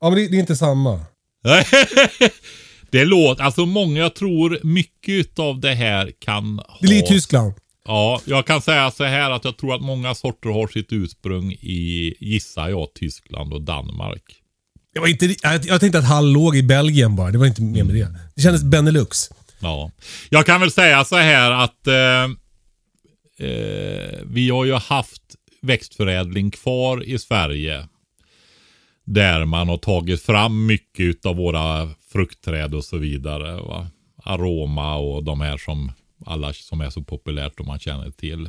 Ja, 0.00 0.10
men 0.10 0.18
det, 0.18 0.28
det 0.28 0.36
är 0.36 0.40
inte 0.40 0.56
samma. 0.56 1.00
Det 2.92 3.04
låter, 3.04 3.42
alltså 3.42 3.66
många 3.66 4.10
tror 4.10 4.58
mycket 4.62 5.38
av 5.38 5.60
det 5.60 5.74
här 5.74 6.12
kan 6.18 6.58
ha... 6.58 6.78
Det 6.80 6.86
ligger 6.86 7.04
i 7.04 7.06
Tyskland. 7.06 7.54
Ja, 7.84 8.20
jag 8.24 8.46
kan 8.46 8.62
säga 8.62 8.90
så 8.90 9.04
här 9.04 9.30
att 9.30 9.44
jag 9.44 9.56
tror 9.56 9.74
att 9.74 9.80
många 9.80 10.14
sorter 10.14 10.48
har 10.48 10.66
sitt 10.66 10.92
ursprung 10.92 11.52
i, 11.52 12.14
gissar 12.20 12.68
jag, 12.68 12.94
Tyskland 12.94 13.52
och 13.52 13.62
Danmark. 13.62 14.22
Jag, 14.94 15.00
var 15.00 15.08
inte, 15.08 15.34
jag, 15.42 15.64
jag 15.64 15.80
tänkte 15.80 15.98
att 15.98 16.04
Hall 16.04 16.32
låg 16.32 16.56
i 16.56 16.62
Belgien 16.62 17.16
bara. 17.16 17.30
Det 17.30 17.38
var 17.38 17.46
inte 17.46 17.62
mer 17.62 17.84
med 17.84 17.94
det. 17.94 18.16
Det 18.34 18.42
kändes 18.42 18.62
Benelux. 18.62 19.30
Ja. 19.60 19.90
Jag 20.30 20.46
kan 20.46 20.60
väl 20.60 20.70
säga 20.70 21.04
så 21.04 21.16
här 21.16 21.50
att 21.50 21.86
eh, 21.86 22.24
eh, 23.48 24.18
vi 24.24 24.50
har 24.50 24.64
ju 24.64 24.74
haft 24.74 25.22
växtförädling 25.62 26.50
kvar 26.50 27.04
i 27.04 27.18
Sverige. 27.18 27.88
Där 29.04 29.44
man 29.44 29.68
har 29.68 29.76
tagit 29.76 30.22
fram 30.22 30.66
mycket 30.66 31.26
av 31.26 31.36
våra 31.36 31.90
fruktträd 32.12 32.74
och 32.74 32.84
så 32.84 32.96
vidare. 32.96 33.54
Va? 33.54 33.86
Aroma 34.24 34.96
och 34.96 35.24
de 35.24 35.40
här 35.40 35.56
som 35.56 35.92
alla 36.26 36.52
som 36.52 36.80
är 36.80 36.90
så 36.90 37.02
populärt 37.02 37.60
och 37.60 37.66
man 37.66 37.78
känner 37.78 38.10
till. 38.10 38.48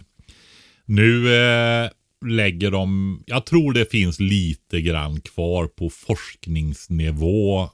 Nu 0.85 1.35
eh, 1.35 1.89
lägger 2.25 2.71
de, 2.71 3.23
jag 3.25 3.45
tror 3.45 3.73
det 3.73 3.91
finns 3.91 4.19
lite 4.19 4.81
grann 4.81 5.21
kvar 5.21 5.67
på 5.67 5.89
forskningsnivå 5.89 7.69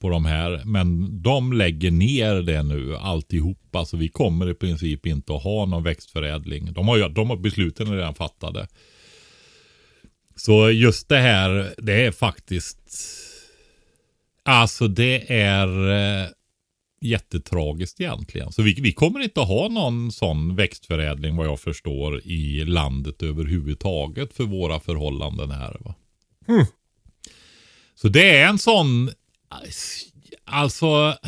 på 0.00 0.08
de 0.08 0.24
här. 0.24 0.62
Men 0.64 1.22
de 1.22 1.52
lägger 1.52 1.90
ner 1.90 2.34
det 2.34 2.62
nu 2.62 2.96
alltihopa. 2.96 3.84
Så 3.84 3.96
vi 3.96 4.08
kommer 4.08 4.50
i 4.50 4.54
princip 4.54 5.06
inte 5.06 5.34
att 5.34 5.42
ha 5.42 5.66
någon 5.66 5.82
växtförädling. 5.82 6.72
De 6.72 6.88
har, 6.88 7.08
de 7.08 7.30
har 7.30 7.36
besluten 7.36 7.96
redan 7.96 8.14
fattade. 8.14 8.68
Så 10.36 10.70
just 10.70 11.08
det 11.08 11.18
här, 11.18 11.74
det 11.78 12.04
är 12.06 12.10
faktiskt... 12.10 12.78
Alltså 14.42 14.88
det 14.88 15.32
är 15.32 15.90
eh, 15.90 16.28
jättetragiskt 17.00 18.00
egentligen. 18.00 18.52
Så 18.52 18.62
vi, 18.62 18.74
vi 18.74 18.92
kommer 18.92 19.20
inte 19.20 19.40
att 19.40 19.48
ha 19.48 19.68
någon 19.68 20.12
sån 20.12 20.56
växtförädling 20.56 21.36
vad 21.36 21.46
jag 21.46 21.60
förstår 21.60 22.20
i 22.24 22.64
landet 22.64 23.22
överhuvudtaget 23.22 24.32
för 24.32 24.44
våra 24.44 24.80
förhållanden 24.80 25.50
här. 25.50 25.76
Va? 25.80 25.94
Mm. 26.48 26.66
Så 27.94 28.08
det 28.08 28.36
är 28.36 28.48
en 28.48 28.58
sån, 28.58 29.10
alltså 30.44 31.18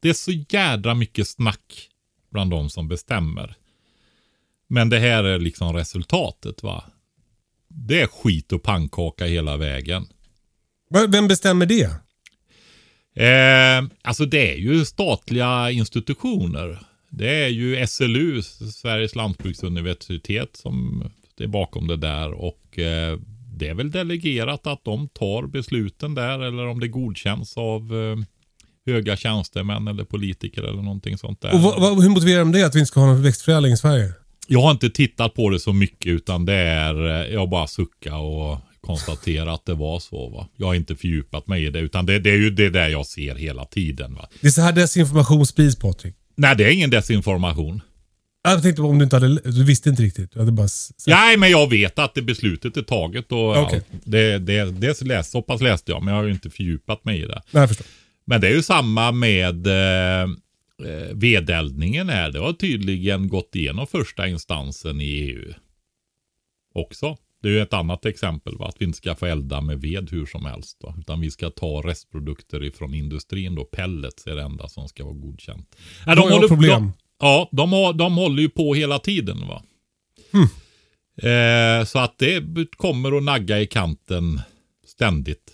det 0.00 0.08
är 0.08 0.12
så 0.12 0.32
jädra 0.48 0.94
mycket 0.94 1.28
snack 1.28 1.88
bland 2.30 2.50
de 2.50 2.70
som 2.70 2.88
bestämmer. 2.88 3.56
Men 4.68 4.88
det 4.88 4.98
här 4.98 5.24
är 5.24 5.38
liksom 5.38 5.72
resultatet 5.72 6.62
va. 6.62 6.84
Det 7.68 8.00
är 8.00 8.06
skit 8.06 8.52
och 8.52 8.62
pannkaka 8.62 9.26
hela 9.26 9.56
vägen. 9.56 10.06
Vem 11.08 11.28
bestämmer 11.28 11.66
det? 11.66 11.90
Eh, 13.14 13.84
alltså 14.02 14.24
det 14.24 14.52
är 14.52 14.56
ju 14.56 14.84
statliga 14.84 15.70
institutioner. 15.70 16.78
Det 17.10 17.44
är 17.44 17.48
ju 17.48 17.86
SLU, 17.86 18.42
Sveriges 18.42 19.14
lantbruksuniversitet, 19.14 20.56
som 20.56 21.04
är 21.38 21.46
bakom 21.46 21.86
det 21.86 21.96
där. 21.96 22.32
Och 22.32 22.78
eh, 22.78 23.18
det 23.62 23.68
är 23.68 23.74
väl 23.74 23.90
delegerat 23.90 24.66
att 24.66 24.84
de 24.84 25.08
tar 25.08 25.46
besluten 25.46 26.14
där 26.14 26.38
eller 26.38 26.66
om 26.66 26.80
det 26.80 26.88
godkänns 26.88 27.56
av 27.56 27.80
eh, 27.80 28.24
höga 28.92 29.16
tjänstemän 29.16 29.88
eller 29.88 30.04
politiker 30.04 30.62
eller 30.62 30.82
någonting 30.82 31.18
sånt 31.18 31.40
där. 31.40 31.54
Och 31.54 31.60
vad, 31.60 31.80
vad, 31.80 32.02
hur 32.02 32.10
motiverar 32.10 32.38
de 32.38 32.52
det 32.52 32.62
att 32.62 32.74
vi 32.74 32.78
inte 32.78 32.88
ska 32.88 33.00
ha 33.00 33.06
någon 33.06 33.22
växtförädling 33.22 33.72
i 33.72 33.76
Sverige? 33.76 34.12
Jag 34.48 34.62
har 34.62 34.70
inte 34.70 34.90
tittat 34.90 35.34
på 35.34 35.50
det 35.50 35.60
så 35.60 35.72
mycket 35.72 36.06
utan 36.06 36.44
det 36.44 36.54
är, 36.54 37.06
eh, 37.06 37.34
jag 37.34 37.48
bara 37.48 37.66
sucka 37.66 38.16
och 38.16 38.58
konstatera 38.80 39.52
att 39.52 39.66
det 39.66 39.74
var 39.74 39.98
så. 39.98 40.28
Va? 40.28 40.48
Jag 40.56 40.66
har 40.66 40.74
inte 40.74 40.96
fördjupat 40.96 41.46
mig 41.46 41.64
i 41.64 41.70
det 41.70 41.78
utan 41.78 42.06
det, 42.06 42.18
det 42.18 42.30
är 42.30 42.38
ju 42.38 42.50
det 42.50 42.70
där 42.70 42.88
jag 42.88 43.06
ser 43.06 43.34
hela 43.34 43.64
tiden. 43.64 44.14
Va? 44.14 44.28
Det 44.40 44.46
är 44.46 44.50
så 44.50 44.60
här 44.60 44.72
desinformation 44.72 45.46
sprids 45.46 45.76
Patrik. 45.76 46.14
Nej, 46.36 46.56
det 46.56 46.64
är 46.64 46.70
ingen 46.70 46.90
desinformation. 46.90 47.80
Jag 48.44 48.62
tänkte 48.62 48.82
om 48.82 48.98
du 48.98 49.04
inte 49.04 49.16
hade, 49.16 49.34
du 49.34 49.64
visste 49.64 49.88
inte 49.88 50.02
riktigt. 50.02 50.32
Du 50.32 50.38
hade 50.38 50.52
bara 50.52 50.68
sagt. 50.68 51.06
Nej, 51.06 51.36
men 51.36 51.50
jag 51.50 51.70
vet 51.70 51.98
att 51.98 52.14
det 52.14 52.22
beslutet 52.22 52.76
är 52.76 52.82
taget 52.82 53.32
och 53.32 53.56
allt. 53.56 53.84
Det, 54.04 54.38
det, 54.38 54.64
det 54.70 55.02
läst, 55.02 55.30
så 55.30 55.42
pass 55.42 55.60
läste 55.60 55.92
jag, 55.92 56.02
men 56.02 56.14
jag 56.14 56.20
har 56.20 56.26
ju 56.26 56.32
inte 56.32 56.50
fördjupat 56.50 57.04
mig 57.04 57.22
i 57.22 57.26
det. 57.26 57.42
Nej, 57.50 57.60
jag 57.60 57.68
förstår. 57.68 57.86
Men 58.24 58.40
det 58.40 58.48
är 58.48 58.52
ju 58.52 58.62
samma 58.62 59.12
med 59.12 59.66
eh, 59.66 60.22
eh, 60.22 61.14
vedeldningen 61.14 62.08
här. 62.08 62.30
Det 62.30 62.38
har 62.38 62.52
tydligen 62.52 63.28
gått 63.28 63.54
igenom 63.54 63.86
första 63.86 64.28
instansen 64.28 65.00
i 65.00 65.04
EU. 65.04 65.52
Också. 66.74 67.16
Det 67.42 67.48
är 67.48 67.52
ju 67.52 67.60
ett 67.60 67.72
annat 67.72 68.06
exempel, 68.06 68.58
va? 68.58 68.68
att 68.68 68.76
vi 68.78 68.84
inte 68.84 68.96
ska 68.96 69.14
få 69.14 69.26
elda 69.26 69.60
med 69.60 69.80
ved 69.80 70.10
hur 70.10 70.26
som 70.26 70.44
helst. 70.44 70.78
Va? 70.82 70.94
Utan 70.98 71.20
vi 71.20 71.30
ska 71.30 71.50
ta 71.50 71.82
restprodukter 71.84 72.64
ifrån 72.64 72.94
industrin 72.94 73.54
då. 73.54 73.64
Pellets 73.64 74.26
är 74.26 74.36
det 74.36 74.42
enda 74.42 74.68
som 74.68 74.88
ska 74.88 75.04
vara 75.04 75.14
godkänt. 75.14 75.76
Då 76.06 76.12
har 76.12 76.30
jag 76.30 76.48
problem. 76.48 76.92
Ja, 77.22 77.48
de, 77.52 77.72
har, 77.72 77.92
de 77.92 78.16
håller 78.16 78.42
ju 78.42 78.48
på 78.48 78.74
hela 78.74 78.98
tiden. 78.98 79.48
va. 79.48 79.62
Hmm. 80.32 80.48
Eh, 81.22 81.84
så 81.84 81.98
att 81.98 82.18
det 82.18 82.42
kommer 82.76 83.16
att 83.16 83.22
nagga 83.22 83.60
i 83.60 83.66
kanten 83.66 84.40
ständigt. 84.96 85.52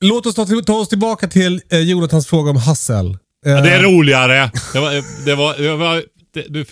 Låt 0.00 0.26
oss 0.26 0.34
ta, 0.34 0.46
ta 0.66 0.72
oss 0.74 0.88
tillbaka 0.88 1.28
till 1.28 1.60
eh, 1.72 1.78
Jonathans 1.78 2.26
fråga 2.26 2.50
om 2.50 2.56
Hassel. 2.56 3.06
Eh, 3.10 3.16
Ja, 3.52 3.60
det 3.60 3.70
är 3.70 3.82
roligare. 3.82 4.50
Det 4.72 4.80
var, 4.80 5.24
det 5.24 5.34
var, 5.34 5.54
det 5.58 5.76
var, 5.76 6.04
det, 6.34 6.46
nu 6.50 6.64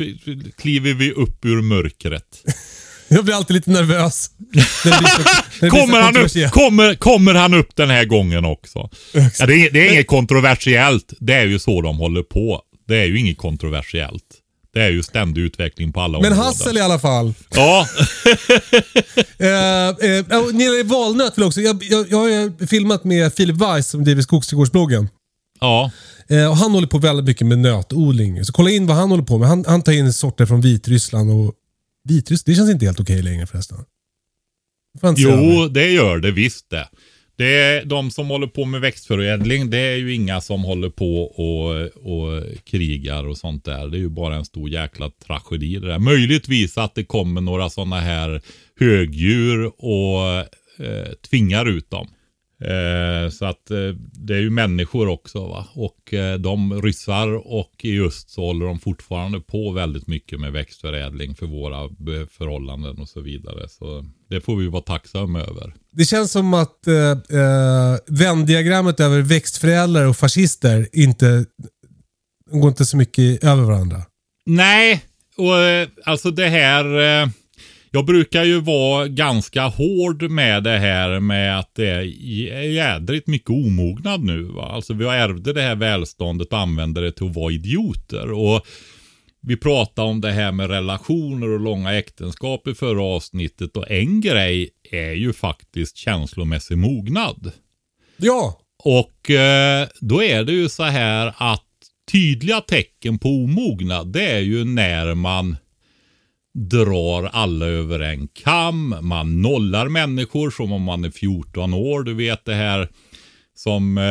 kliver 0.59 0.95
vi 0.95 1.13
upp 1.13 1.45
ur 1.45 1.63
mörkret. 1.63 2.43
Jag 3.11 3.25
blir 3.25 3.35
alltid 3.35 3.55
lite 3.55 3.71
nervös. 3.71 4.31
Så- 4.83 5.69
Kommer 5.71 6.01
han, 6.03 6.17
upp, 6.17 6.51
kommer, 6.53 6.95
kommer 6.95 7.35
han 7.35 7.55
upp 7.55 7.77
den 7.77 7.91
här 7.91 8.05
gången 8.05 8.45
också? 8.45 8.91
Ja, 9.13 9.47
det, 9.47 9.55
är, 9.67 9.71
det 9.71 9.89
är 9.89 9.93
inget 9.93 10.07
kontroversiellt. 10.07 11.13
Det 11.21 11.35
är 11.35 11.47
ju 11.47 11.59
så 11.59 11.83
de 11.83 11.99
håller 11.99 12.23
på. 12.23 12.63
Det 12.89 12.97
är 12.97 13.05
ju 13.05 13.19
inget 13.19 13.39
kontroversiellt. 13.39 14.25
Det 14.73 14.81
är 14.81 14.91
ju 14.91 15.03
ständig 15.03 15.43
utveckling 15.43 15.93
på 15.93 16.01
alla 16.01 16.19
Men 16.19 16.33
områden. 16.33 16.45
Hassel 16.47 16.77
i 16.77 16.81
alla 16.81 16.99
fall. 16.99 17.35
Ja, 17.51 17.87
Eh, 19.41 19.89
eh, 19.89 20.43
och 20.43 20.55
när 20.55 20.59
det 20.59 20.65
gäller 20.65 20.85
valnöt 20.85 21.39
vill 21.39 21.43
jag 21.43 21.47
också. 21.47 21.61
Jag, 21.61 21.83
jag, 21.83 22.11
jag 22.11 22.19
har 22.19 22.67
filmat 22.67 23.05
med 23.05 23.35
Filip 23.35 23.57
Weiss 23.57 23.89
som 23.89 24.05
driver 24.05 24.23
Skogsträdgårdsbloggen. 24.23 25.09
ja. 25.61 25.91
Eh, 26.31 26.51
och 26.51 26.57
han 26.57 26.71
håller 26.71 26.87
på 26.87 26.99
väldigt 26.99 27.27
mycket 27.27 27.47
med 27.47 27.59
nötodling. 27.59 28.45
Så 28.45 28.53
kolla 28.53 28.71
in 28.71 28.87
vad 28.87 28.97
han 28.97 29.11
håller 29.11 29.23
på 29.23 29.39
med. 29.39 29.49
Han, 29.49 29.65
han 29.69 29.83
tar 29.83 29.93
in 29.93 30.13
sorter 30.13 30.47
från 30.47 30.61
Vitryssland 30.61 31.31
och... 31.31 31.55
Vitryssland? 32.05 32.53
Det 32.53 32.57
känns 32.59 32.71
inte 32.71 32.87
helt 32.87 33.01
okej 33.01 33.23
längre 33.23 33.47
förresten. 33.47 33.79
Jo, 35.17 35.69
det 35.69 35.91
gör 35.91 36.19
det 36.19 36.31
visst 36.31 36.71
det. 36.71 36.89
Det 37.39 37.55
är 37.55 37.85
de 37.85 38.11
som 38.11 38.29
håller 38.29 38.47
på 38.47 38.65
med 38.65 38.81
växtförädling. 38.81 39.71
Det 39.71 39.79
är 39.79 39.97
ju 39.97 40.15
inga 40.15 40.41
som 40.41 40.65
håller 40.65 40.91
på 40.91 41.23
och, 41.23 41.87
och 42.13 42.43
krigar 42.65 43.27
och 43.27 43.39
sånt 43.39 43.65
där. 43.65 43.89
Det 43.89 43.97
är 43.97 44.01
ju 44.01 44.09
bara 44.09 44.35
en 44.37 44.45
stor 44.45 44.71
jäkla 44.71 45.11
tragedi 45.27 45.79
det 45.79 45.87
där. 45.87 45.99
Möjligtvis 45.99 46.79
att 46.79 46.95
det 46.95 47.05
kommer 47.05 47.41
några 47.41 47.71
sådana 47.71 48.01
här 48.01 48.43
högdjur 48.81 49.73
och 49.85 50.31
eh, 50.87 51.13
tvingar 51.31 51.67
ut 51.67 51.91
dem. 51.91 52.09
Eh, 52.61 53.31
så 53.31 53.45
att 53.45 53.71
eh, 53.71 53.95
det 54.13 54.35
är 54.35 54.41
ju 54.41 54.51
människor 54.51 55.09
också 55.09 55.47
va. 55.47 55.67
Och 55.75 56.15
eh, 56.15 56.39
de 56.39 56.83
ryssar 56.83 57.29
och 57.47 57.75
i 57.83 58.01
öst 58.01 58.31
så 58.31 58.41
håller 58.47 58.67
de 58.67 58.79
fortfarande 58.79 59.41
på 59.41 59.71
väldigt 59.71 60.07
mycket 60.07 60.41
med 60.41 60.53
växtförädling 60.53 61.35
för 61.35 61.47
våra 61.47 61.89
förhållanden 62.39 62.99
och 62.99 63.09
så 63.09 63.21
vidare. 63.21 63.69
Så 63.69 64.05
det 64.31 64.41
får 64.41 64.57
vi 64.57 64.69
vara 64.69 64.83
tacksamma 64.83 65.41
över. 65.41 65.75
Det 65.93 66.05
känns 66.05 66.33
som 66.33 66.55
att 66.55 66.87
eh, 66.87 66.95
eh, 67.41 67.97
vändiagrammet 68.07 69.01
över 69.01 69.23
växtförädlare 69.23 70.07
och 70.07 70.17
fascister 70.17 70.89
inte 70.93 71.45
går 72.51 72.69
inte 72.69 72.87
så 72.87 72.97
mycket 72.97 73.45
över 73.45 73.63
varandra. 73.63 74.03
Nej, 74.47 75.05
och 75.37 75.59
eh, 75.59 75.89
alltså 76.05 76.31
det 76.31 76.49
här. 76.49 77.29
Jag 77.99 78.07
brukar 78.07 78.45
ju 78.45 78.61
vara 78.61 79.09
ganska 79.09 79.63
hård 79.63 80.23
med 80.31 80.63
det 80.65 80.79
här 80.79 81.21
med 81.21 81.59
att 81.59 81.75
det 81.75 81.89
är 81.89 82.03
jä- 82.03 82.63
jädrigt 82.63 83.27
mycket 83.27 83.51
omognad 83.51 84.25
nu. 84.25 84.43
Va? 84.43 84.63
Alltså 84.73 84.95
vi 84.95 85.05
ärvde 85.05 85.53
det 85.53 85.63
här 85.63 85.77
välståndet 85.77 86.53
och 86.53 86.59
använder 86.59 87.03
det 87.03 87.13
till 87.13 87.27
att 87.27 87.37
vara 87.37 87.53
idioter. 87.53 88.33
Och 88.33 88.67
vi 89.41 89.57
pratade 89.57 90.09
om 90.09 90.21
det 90.21 90.33
här 90.33 90.53
med 90.53 90.71
relationer 90.71 91.49
och 91.49 91.61
långa 91.61 91.95
äktenskap 91.99 92.69
i 92.69 92.75
förra 92.75 93.03
avsnittet. 93.03 93.77
Och 93.77 93.91
en 93.91 94.21
grej 94.21 94.71
är 94.91 95.13
ju 95.13 95.33
faktiskt 95.33 95.97
känslomässig 95.97 96.79
mognad. 96.79 97.53
Ja, 98.17 98.61
Och 98.85 99.31
eh, 99.31 99.89
då 100.01 100.23
är 100.23 100.45
det 100.45 100.53
ju 100.53 100.69
så 100.69 100.83
här 100.83 101.35
att 101.37 101.65
tydliga 102.13 102.61
tecken 102.61 103.19
på 103.19 103.29
omognad 103.29 104.13
det 104.13 104.27
är 104.31 104.41
ju 104.41 104.65
när 104.65 105.15
man 105.15 105.57
drar 106.59 107.31
alla 107.33 107.67
över 107.67 108.01
en 108.01 108.29
kam. 108.29 108.95
Man 109.01 109.43
nollar 109.43 109.89
människor 109.89 110.51
som 110.51 110.73
om 110.73 110.83
man 110.83 111.05
är 111.05 111.11
14 111.11 111.75
år. 111.75 112.03
Du 112.03 112.15
vet 112.15 112.45
det 112.45 112.55
här 112.55 112.89
som 113.55 113.99
eh, 113.99 114.05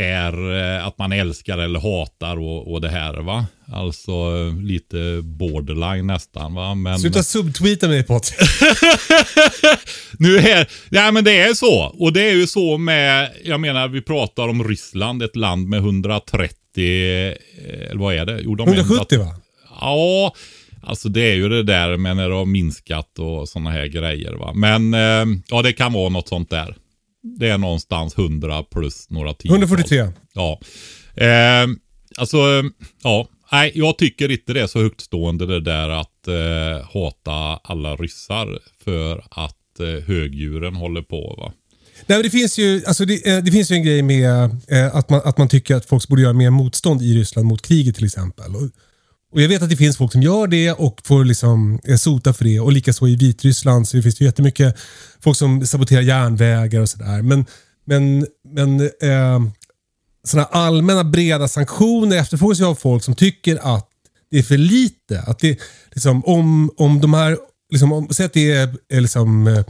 är 0.00 0.60
eh, 0.76 0.86
att 0.86 0.98
man 0.98 1.12
älskar 1.12 1.58
eller 1.58 1.80
hatar 1.80 2.36
och, 2.36 2.72
och 2.72 2.80
det 2.80 2.88
här 2.88 3.14
va. 3.14 3.46
Alltså 3.72 4.12
eh, 4.12 4.62
lite 4.62 5.20
borderline 5.22 6.06
nästan 6.06 6.54
va. 6.54 6.74
Men, 6.74 6.98
Sluta 6.98 7.22
subtweeta 7.22 7.88
mig 7.88 8.02
Patrik. 8.02 8.38
nu 10.18 10.38
är, 10.38 10.68
ja 10.90 11.10
men 11.10 11.24
det 11.24 11.40
är 11.40 11.54
så. 11.54 11.94
Och 11.98 12.12
det 12.12 12.22
är 12.22 12.34
ju 12.34 12.46
så 12.46 12.78
med, 12.78 13.30
jag 13.44 13.60
menar 13.60 13.88
vi 13.88 14.02
pratar 14.02 14.48
om 14.48 14.64
Ryssland, 14.64 15.22
ett 15.22 15.36
land 15.36 15.68
med 15.68 15.78
130, 15.78 16.52
eh, 16.76 16.82
eller 17.90 18.00
vad 18.00 18.14
är 18.14 18.26
det? 18.26 18.40
Jo, 18.42 18.54
de 18.54 18.68
är 18.68 18.74
170 18.74 19.18
va? 19.18 19.34
Ja, 19.80 20.34
alltså 20.82 21.08
det 21.08 21.20
är 21.20 21.34
ju 21.34 21.48
det 21.48 21.62
där 21.62 21.96
med 21.96 22.16
när 22.16 22.28
det 22.28 22.34
har 22.34 22.44
minskat 22.44 23.18
och 23.18 23.48
sådana 23.48 23.70
här 23.70 23.86
grejer 23.86 24.32
va. 24.32 24.52
Men 24.54 24.94
eh, 24.94 25.40
ja, 25.48 25.62
det 25.62 25.72
kan 25.72 25.92
vara 25.92 26.08
något 26.08 26.28
sånt 26.28 26.50
där. 26.50 26.76
Det 27.38 27.48
är 27.48 27.58
någonstans 27.58 28.18
100 28.18 28.62
plus 28.62 29.10
några 29.10 29.34
tiotal. 29.34 29.58
143. 29.58 30.12
Ja. 30.32 30.60
Eh, 31.16 31.68
alltså, 32.16 32.38
ja. 33.02 33.28
Nej, 33.52 33.72
jag 33.74 33.98
tycker 33.98 34.30
inte 34.30 34.52
det 34.52 34.60
är 34.60 34.66
så 34.66 34.82
högtstående 34.82 35.46
det 35.46 35.60
där 35.60 35.88
att 35.88 36.28
eh, 36.28 36.86
hata 36.92 37.60
alla 37.64 37.96
ryssar 37.96 38.58
för 38.84 39.24
att 39.30 39.80
eh, 39.80 40.04
högdjuren 40.06 40.74
håller 40.74 41.02
på 41.02 41.34
va. 41.38 41.52
Nej, 42.06 42.22
det, 42.22 42.30
finns 42.30 42.58
ju, 42.58 42.82
alltså 42.86 43.04
det, 43.04 43.26
eh, 43.26 43.38
det 43.44 43.52
finns 43.52 43.70
ju 43.70 43.74
en 43.74 43.82
grej 43.82 44.02
med 44.02 44.50
eh, 44.68 44.96
att, 44.96 45.10
man, 45.10 45.20
att 45.24 45.38
man 45.38 45.48
tycker 45.48 45.76
att 45.76 45.86
folk 45.86 46.08
borde 46.08 46.22
göra 46.22 46.32
mer 46.32 46.50
motstånd 46.50 47.02
i 47.02 47.14
Ryssland 47.14 47.48
mot 47.48 47.62
kriget 47.62 47.94
till 47.94 48.04
exempel. 48.04 48.56
Och, 48.56 48.62
och 49.32 49.42
Jag 49.42 49.48
vet 49.48 49.62
att 49.62 49.70
det 49.70 49.76
finns 49.76 49.96
folk 49.96 50.12
som 50.12 50.22
gör 50.22 50.46
det 50.46 50.72
och 50.72 51.00
får 51.04 51.24
liksom 51.24 51.80
eh, 51.84 51.96
sota 51.96 52.32
för 52.32 52.44
det. 52.44 52.60
Och 52.60 52.72
likaså 52.72 53.08
i 53.08 53.16
Vitryssland 53.16 53.88
så 53.88 53.96
det 53.96 54.02
finns 54.02 54.16
det 54.16 54.24
jättemycket 54.24 54.76
folk 55.20 55.36
som 55.36 55.66
saboterar 55.66 56.02
järnvägar 56.02 56.80
och 56.80 56.88
sådär. 56.88 57.22
Men, 57.22 57.46
men, 57.84 58.26
men 58.54 58.80
eh, 58.80 59.40
sådana 60.24 60.46
allmänna 60.46 61.04
breda 61.04 61.48
sanktioner 61.48 62.16
efterfrågas 62.16 62.60
ju 62.60 62.64
av 62.64 62.74
folk 62.74 63.04
som 63.04 63.14
tycker 63.14 63.76
att 63.76 63.88
det 64.30 64.38
är 64.38 64.42
för 64.42 64.56
lite. 64.58 65.20
Att 65.20 65.38
det, 65.38 65.58
liksom, 65.92 66.24
om, 66.24 66.70
om 66.76 67.00
de 67.00 67.14
här, 67.14 67.38
liksom, 67.70 67.92
om, 67.92 68.08
säg 68.10 68.26
att 68.26 68.32
det 68.32 68.50
är 68.50 68.74
är 68.88 69.00
liksom, 69.00 69.46
eh, 69.46 69.64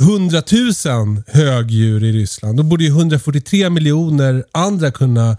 100 0.00 0.42
000 0.86 1.22
högdjur 1.26 2.04
i 2.04 2.12
Ryssland. 2.12 2.56
Då 2.56 2.62
borde 2.62 2.84
ju 2.84 2.90
143 2.90 3.70
miljoner 3.70 4.44
andra 4.52 4.90
kunna 4.90 5.36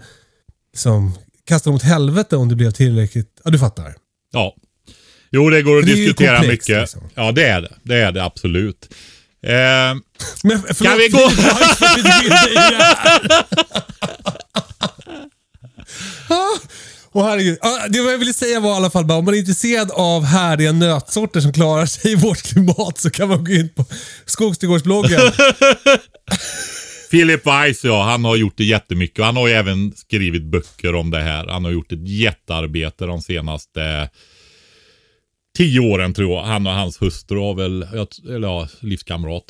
liksom, 0.72 1.12
kasta 1.48 1.70
dem 1.70 1.74
åt 1.76 1.82
helvete 1.82 2.36
om 2.36 2.48
det 2.48 2.56
blev 2.56 2.70
tillräckligt. 2.70 3.40
Ja, 3.44 3.50
du 3.50 3.58
fattar. 3.58 3.94
Ja. 4.32 4.54
Jo, 5.30 5.50
det 5.50 5.62
går 5.62 5.78
att 5.78 5.86
det 5.86 5.94
diskutera 5.94 6.36
komplext, 6.38 6.68
mycket. 6.68 6.80
liksom. 6.82 7.02
Ja, 7.14 7.32
det 7.32 7.44
är 7.44 7.60
det. 7.60 7.72
Det 7.82 7.94
är 7.96 8.12
det 8.12 8.24
absolut. 8.24 8.88
Eh, 9.42 9.50
Men 10.42 10.62
förlåt, 10.74 10.78
Kan 10.78 10.98
vi 10.98 11.08
gå- 11.08 11.30
Åh 17.12 17.26
herregud. 17.28 17.58
Det 17.88 17.98
jag 17.98 18.18
ville 18.18 18.32
säga 18.32 18.60
var 18.60 18.72
i 18.72 18.76
alla 18.76 18.90
fall 18.90 19.04
bara, 19.04 19.18
om 19.18 19.24
man 19.24 19.34
är 19.34 19.38
intresserad 19.38 19.90
av 19.90 20.24
härliga 20.24 20.72
nötsorter 20.72 21.40
som 21.40 21.52
klarar 21.52 21.86
sig 21.86 22.12
i 22.12 22.14
vårt 22.14 22.42
klimat 22.42 22.98
så 22.98 23.10
kan 23.10 23.28
man 23.28 23.44
gå 23.44 23.52
in 23.52 23.68
på 23.76 23.84
Skogsträdgårdsbloggen. 24.26 25.20
Philip 27.10 27.46
Weiss, 27.46 27.84
ja, 27.84 28.02
han 28.02 28.24
har 28.24 28.36
gjort 28.36 28.56
det 28.56 28.64
jättemycket. 28.64 29.24
Han 29.24 29.36
har 29.36 29.48
ju 29.48 29.54
även 29.54 29.92
skrivit 29.96 30.44
böcker 30.44 30.94
om 30.94 31.10
det 31.10 31.20
här. 31.20 31.46
Han 31.46 31.64
har 31.64 31.70
gjort 31.70 31.92
ett 31.92 32.08
jättearbete 32.08 33.06
de 33.06 33.22
senaste 33.22 34.10
tio 35.56 35.80
åren 35.80 36.14
tror 36.14 36.32
jag. 36.32 36.42
Han 36.42 36.66
och 36.66 36.72
hans 36.72 37.02
hustru 37.02 37.38
har 37.38 37.54
väl, 37.54 37.82
eller 38.28 38.48
ja, 38.48 38.68
livskamrat. 38.80 39.44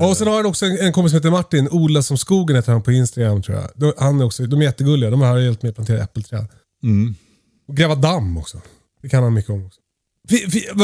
Och 0.00 0.16
sen 0.16 0.26
har 0.26 0.36
han 0.36 0.46
också 0.46 0.66
en, 0.66 0.78
en 0.78 0.92
kompis 0.92 1.10
som 1.10 1.18
heter 1.18 1.30
Martin. 1.30 1.68
Ola 1.70 2.02
som 2.02 2.18
skogen 2.18 2.56
heter 2.56 2.72
han 2.72 2.82
på 2.82 2.92
Instagram 2.92 3.42
tror 3.42 3.58
jag. 3.58 3.70
De, 3.74 3.92
han 3.98 4.20
är 4.20 4.24
också, 4.24 4.46
de 4.46 4.60
är 4.60 4.64
jättegulliga. 4.64 5.10
De 5.10 5.20
har 5.20 5.38
hjälpt 5.38 5.62
mig 5.62 5.70
att 5.70 5.76
plantera 5.76 6.02
äppelträd. 6.02 6.46
Mm. 6.82 7.14
Och 7.68 7.76
gräva 7.76 7.94
damm 7.94 8.38
också. 8.38 8.60
Det 9.02 9.08
kan 9.08 9.22
han 9.22 9.34
mycket 9.34 9.50
om 9.50 9.66
också. 9.66 9.80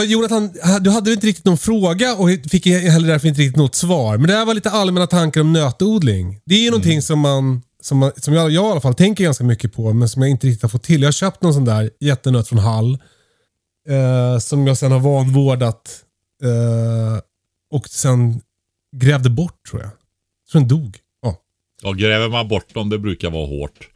Jonathan, 0.07 0.51
du 0.81 0.91
hade 0.91 1.13
inte 1.13 1.27
riktigt 1.27 1.45
någon 1.45 1.59
fråga 1.59 2.15
och 2.15 2.29
fick 2.51 2.67
heller 2.67 3.09
därför 3.09 3.29
inte 3.29 3.41
riktigt 3.41 3.57
något 3.57 3.75
svar. 3.75 4.19
Men 4.19 4.27
det 4.27 4.35
här 4.35 4.45
var 4.45 4.55
lite 4.55 4.71
allmänna 4.71 5.07
tankar 5.07 5.41
om 5.41 5.53
nötodling. 5.53 6.41
Det 6.45 6.55
är 6.55 6.61
ju 6.61 6.71
någonting 6.71 7.03
som 7.03 7.19
man 7.19 7.63
som, 7.81 7.99
man, 7.99 8.13
som 8.17 8.35
jag, 8.35 8.51
jag 8.51 8.69
i 8.69 8.71
alla 8.71 8.81
fall 8.81 8.95
tänker 8.95 9.25
ganska 9.25 9.45
mycket 9.45 9.73
på, 9.73 9.93
men 9.93 10.09
som 10.09 10.23
jag 10.23 10.31
inte 10.31 10.47
riktigt 10.47 10.63
har 10.63 10.69
fått 10.69 10.83
till. 10.83 11.01
Jag 11.01 11.07
har 11.07 11.13
köpt 11.13 11.43
någon 11.43 11.55
sån 11.55 11.65
där 11.65 11.91
jättenöt 12.01 12.49
från 12.49 12.59
Hall. 12.59 12.99
Eh, 13.89 14.39
som 14.39 14.67
jag 14.67 14.79
sen 14.79 14.93
har 14.93 15.01
vanvårdat. 15.01 16.05
Eh, 16.43 17.21
och 17.71 17.89
sen 17.89 18.41
grävde 18.97 19.31
bort 19.31 19.67
tror 19.71 19.83
jag. 19.83 19.91
Jag 19.91 20.53
tror 20.53 20.61
den 20.61 20.69
dog. 20.69 20.99
Ja. 21.23 21.37
Ja, 21.83 21.93
gräver 21.93 22.29
man 22.29 22.49
bort 22.49 22.75
dem, 22.75 22.91
det 22.91 22.99
brukar 22.99 23.31
vara 23.31 23.47
hårt. 23.47 23.89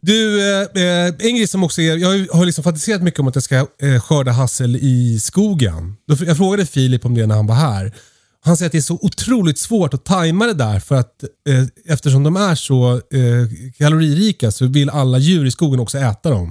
Du, 0.00 0.40
eh, 0.40 0.60
eh, 0.62 1.06
en 1.18 1.36
grej 1.36 1.46
som 1.46 1.64
också 1.64 1.82
är, 1.82 1.96
jag 1.96 2.26
har 2.32 2.44
liksom 2.46 2.64
fantiserat 2.64 3.02
mycket 3.02 3.20
om 3.20 3.28
att 3.28 3.34
jag 3.36 3.44
ska 3.44 3.56
eh, 3.82 4.00
skörda 4.00 4.32
hassel 4.32 4.76
i 4.76 5.20
skogen. 5.20 5.96
Jag 6.26 6.36
frågade 6.36 6.66
Filip 6.66 7.04
om 7.04 7.14
det 7.14 7.26
när 7.26 7.34
han 7.34 7.46
var 7.46 7.54
här. 7.54 7.92
Han 8.40 8.56
säger 8.56 8.66
att 8.68 8.72
det 8.72 8.78
är 8.78 8.82
så 8.82 8.98
otroligt 9.02 9.58
svårt 9.58 9.94
att 9.94 10.04
tajma 10.04 10.46
det 10.46 10.54
där 10.54 10.80
för 10.80 10.94
att 10.94 11.22
eh, 11.48 11.92
eftersom 11.92 12.22
de 12.22 12.36
är 12.36 12.54
så 12.54 12.92
eh, 12.94 13.72
kaloririka 13.78 14.50
så 14.50 14.66
vill 14.66 14.90
alla 14.90 15.18
djur 15.18 15.46
i 15.46 15.50
skogen 15.50 15.80
också 15.80 15.98
äta 15.98 16.30
dem. 16.30 16.50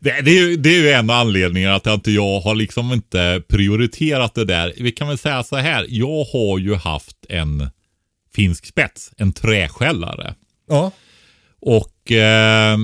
Det, 0.00 0.20
det, 0.20 0.30
är, 0.38 0.48
ju- 0.48 0.56
det 0.56 0.68
är 0.68 0.78
ju 0.82 0.90
en 0.90 1.10
av 1.10 1.16
anledningarna 1.16 1.74
att 1.76 2.06
jag 2.06 2.40
har 2.40 2.54
liksom 2.54 2.92
inte 2.92 3.42
prioriterat 3.48 4.34
det 4.34 4.44
där. 4.44 4.72
Vi 4.76 4.92
kan 4.92 5.08
väl 5.08 5.18
säga 5.18 5.42
så 5.44 5.56
här. 5.56 5.86
Jag 5.88 6.24
har 6.24 6.58
ju 6.58 6.74
haft 6.74 7.16
en 7.28 7.70
finsk 8.34 8.66
spets, 8.66 9.10
en 9.16 9.32
träskällare. 9.32 10.34
Ja. 10.68 10.90
Och 11.60 11.88
eh, 12.10 12.78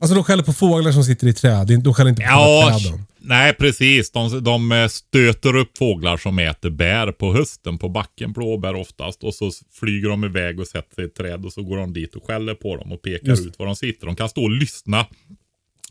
Alltså 0.00 0.14
de 0.14 0.24
skäller 0.24 0.42
på 0.42 0.52
fåglar 0.52 0.92
som 0.92 1.04
sitter 1.04 1.26
i 1.26 1.32
träd. 1.32 1.82
De 1.82 1.94
skäller 1.94 2.10
inte 2.10 2.22
på 2.22 2.28
ja, 2.28 2.78
träden. 2.80 3.04
nej 3.18 3.54
precis. 3.54 4.10
De, 4.10 4.44
de 4.44 4.88
stöter 4.90 5.56
upp 5.56 5.78
fåglar 5.78 6.16
som 6.16 6.38
äter 6.38 6.70
bär 6.70 7.12
på 7.12 7.32
hösten 7.34 7.78
på 7.78 7.88
backen, 7.88 8.32
blåbär 8.32 8.74
oftast. 8.74 9.24
Och 9.24 9.34
så 9.34 9.50
flyger 9.72 10.08
de 10.08 10.24
iväg 10.24 10.60
och 10.60 10.66
sätter 10.66 10.94
sig 10.94 11.04
i 11.04 11.06
ett 11.06 11.14
träd 11.14 11.44
och 11.44 11.52
så 11.52 11.62
går 11.62 11.76
de 11.76 11.92
dit 11.92 12.14
och 12.14 12.24
skäller 12.26 12.54
på 12.54 12.76
dem 12.76 12.92
och 12.92 13.02
pekar 13.02 13.28
Just. 13.28 13.46
ut 13.46 13.58
var 13.58 13.66
de 13.66 13.76
sitter. 13.76 14.06
De 14.06 14.16
kan 14.16 14.28
stå 14.28 14.42
och 14.42 14.50
lyssna 14.50 15.06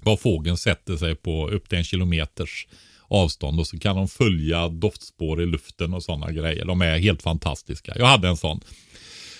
var 0.02 0.18
fågeln 0.18 0.58
sätter 0.58 0.98
sig 0.98 1.16
på 1.16 1.50
upp 1.50 1.70
till 1.70 1.78
en 1.78 1.84
kilometers 1.84 2.68
avstånd 3.08 3.60
och 3.60 3.68
så 3.68 3.80
kan 3.80 3.96
de 3.96 4.08
följa 4.08 4.70
doftspår 4.70 5.42
i 5.42 5.46
luften 5.46 5.94
och 5.94 6.04
sådana 6.04 6.32
grejer. 6.32 6.66
De 6.66 6.82
är 6.82 6.98
helt 7.00 7.22
fantastiska. 7.22 7.94
Jag 7.98 8.06
hade 8.06 8.28
en 8.28 8.38
sån. 8.38 8.62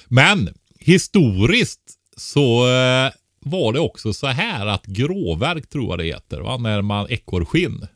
Men 0.08 0.54
historiskt 0.80 1.82
så 2.22 2.68
eh, 2.68 3.12
var 3.40 3.74
det 3.74 3.80
också 3.80 4.14
så 4.14 4.28
här 4.28 4.66
att 4.66 4.86
gråverk 4.86 5.70
tror 5.70 5.90
jag 5.90 6.00
det 6.00 6.06
heter, 6.06 6.40
va? 6.42 6.58
när 6.58 6.82
man 6.82 7.08
ekorrskinn 7.10 7.88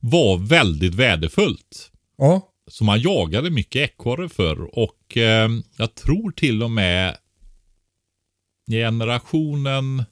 var 0.00 0.38
väldigt 0.38 0.94
värdefullt. 0.94 1.90
Ja. 2.18 2.48
Så 2.70 2.84
man 2.84 3.00
jagade 3.00 3.50
mycket 3.50 3.90
ekorre 3.90 4.28
förr 4.28 4.78
och 4.78 5.16
eh, 5.16 5.48
jag 5.76 5.94
tror 5.94 6.30
till 6.30 6.62
och 6.62 6.70
med 6.70 7.16
generationen 8.70 10.04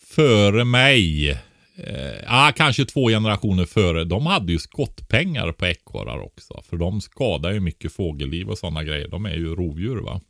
före 0.00 0.64
mig, 0.64 1.30
eh, 1.76 2.22
ja, 2.26 2.52
kanske 2.56 2.84
två 2.84 3.08
generationer 3.08 3.64
före, 3.64 4.04
de 4.04 4.26
hade 4.26 4.52
ju 4.52 4.58
skottpengar 4.58 5.52
på 5.52 5.66
ekorrar 5.66 6.18
också. 6.18 6.62
För 6.68 6.76
de 6.76 7.00
skadar 7.00 7.52
ju 7.52 7.60
mycket 7.60 7.92
fågelliv 7.92 8.48
och 8.48 8.58
sådana 8.58 8.84
grejer. 8.84 9.08
De 9.08 9.26
är 9.26 9.36
ju 9.36 9.54
rovdjur 9.54 9.96
va. 9.96 10.20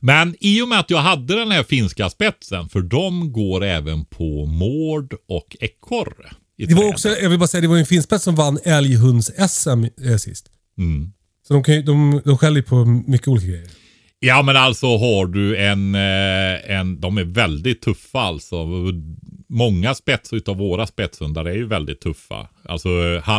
Men 0.00 0.34
i 0.40 0.62
och 0.62 0.68
med 0.68 0.80
att 0.80 0.90
jag 0.90 0.98
hade 0.98 1.38
den 1.38 1.50
här 1.50 1.62
finska 1.62 2.10
spetsen, 2.10 2.68
för 2.68 2.80
de 2.80 3.32
går 3.32 3.64
även 3.64 4.04
på 4.04 4.46
mård 4.46 5.14
och 5.28 5.56
ekorre. 5.60 6.30
Det 6.58 6.74
var 6.74 6.88
också, 6.88 7.08
jag 7.08 7.30
vill 7.30 7.38
bara 7.38 7.48
säga, 7.48 7.60
det 7.60 7.68
var 7.68 7.76
en 7.76 7.86
finspets 7.86 8.24
som 8.24 8.34
vann 8.34 8.58
älghunds-SM 8.64 9.88
eh, 10.10 10.16
sist. 10.16 10.50
Mm. 10.78 11.12
Så 11.48 11.54
de, 11.54 11.64
kan 11.64 11.84
de, 11.84 12.22
de 12.24 12.38
skäller 12.38 12.62
på 12.62 12.84
mycket 12.84 13.28
olika 13.28 13.46
grejer. 13.46 13.70
Ja 14.20 14.42
men 14.42 14.56
alltså 14.56 14.86
har 14.86 15.26
du 15.26 15.56
en, 15.56 15.94
eh, 15.94 16.70
en 16.78 17.00
de 17.00 17.18
är 17.18 17.24
väldigt 17.24 17.82
tuffa 17.82 18.20
alltså. 18.20 18.66
Många 19.48 19.94
spets 19.94 20.32
utav 20.32 20.56
våra 20.56 20.86
spetshundar 20.86 21.44
är 21.44 21.54
ju 21.54 21.66
väldigt 21.66 22.00
tuffa. 22.00 22.48
Alltså 22.64 22.88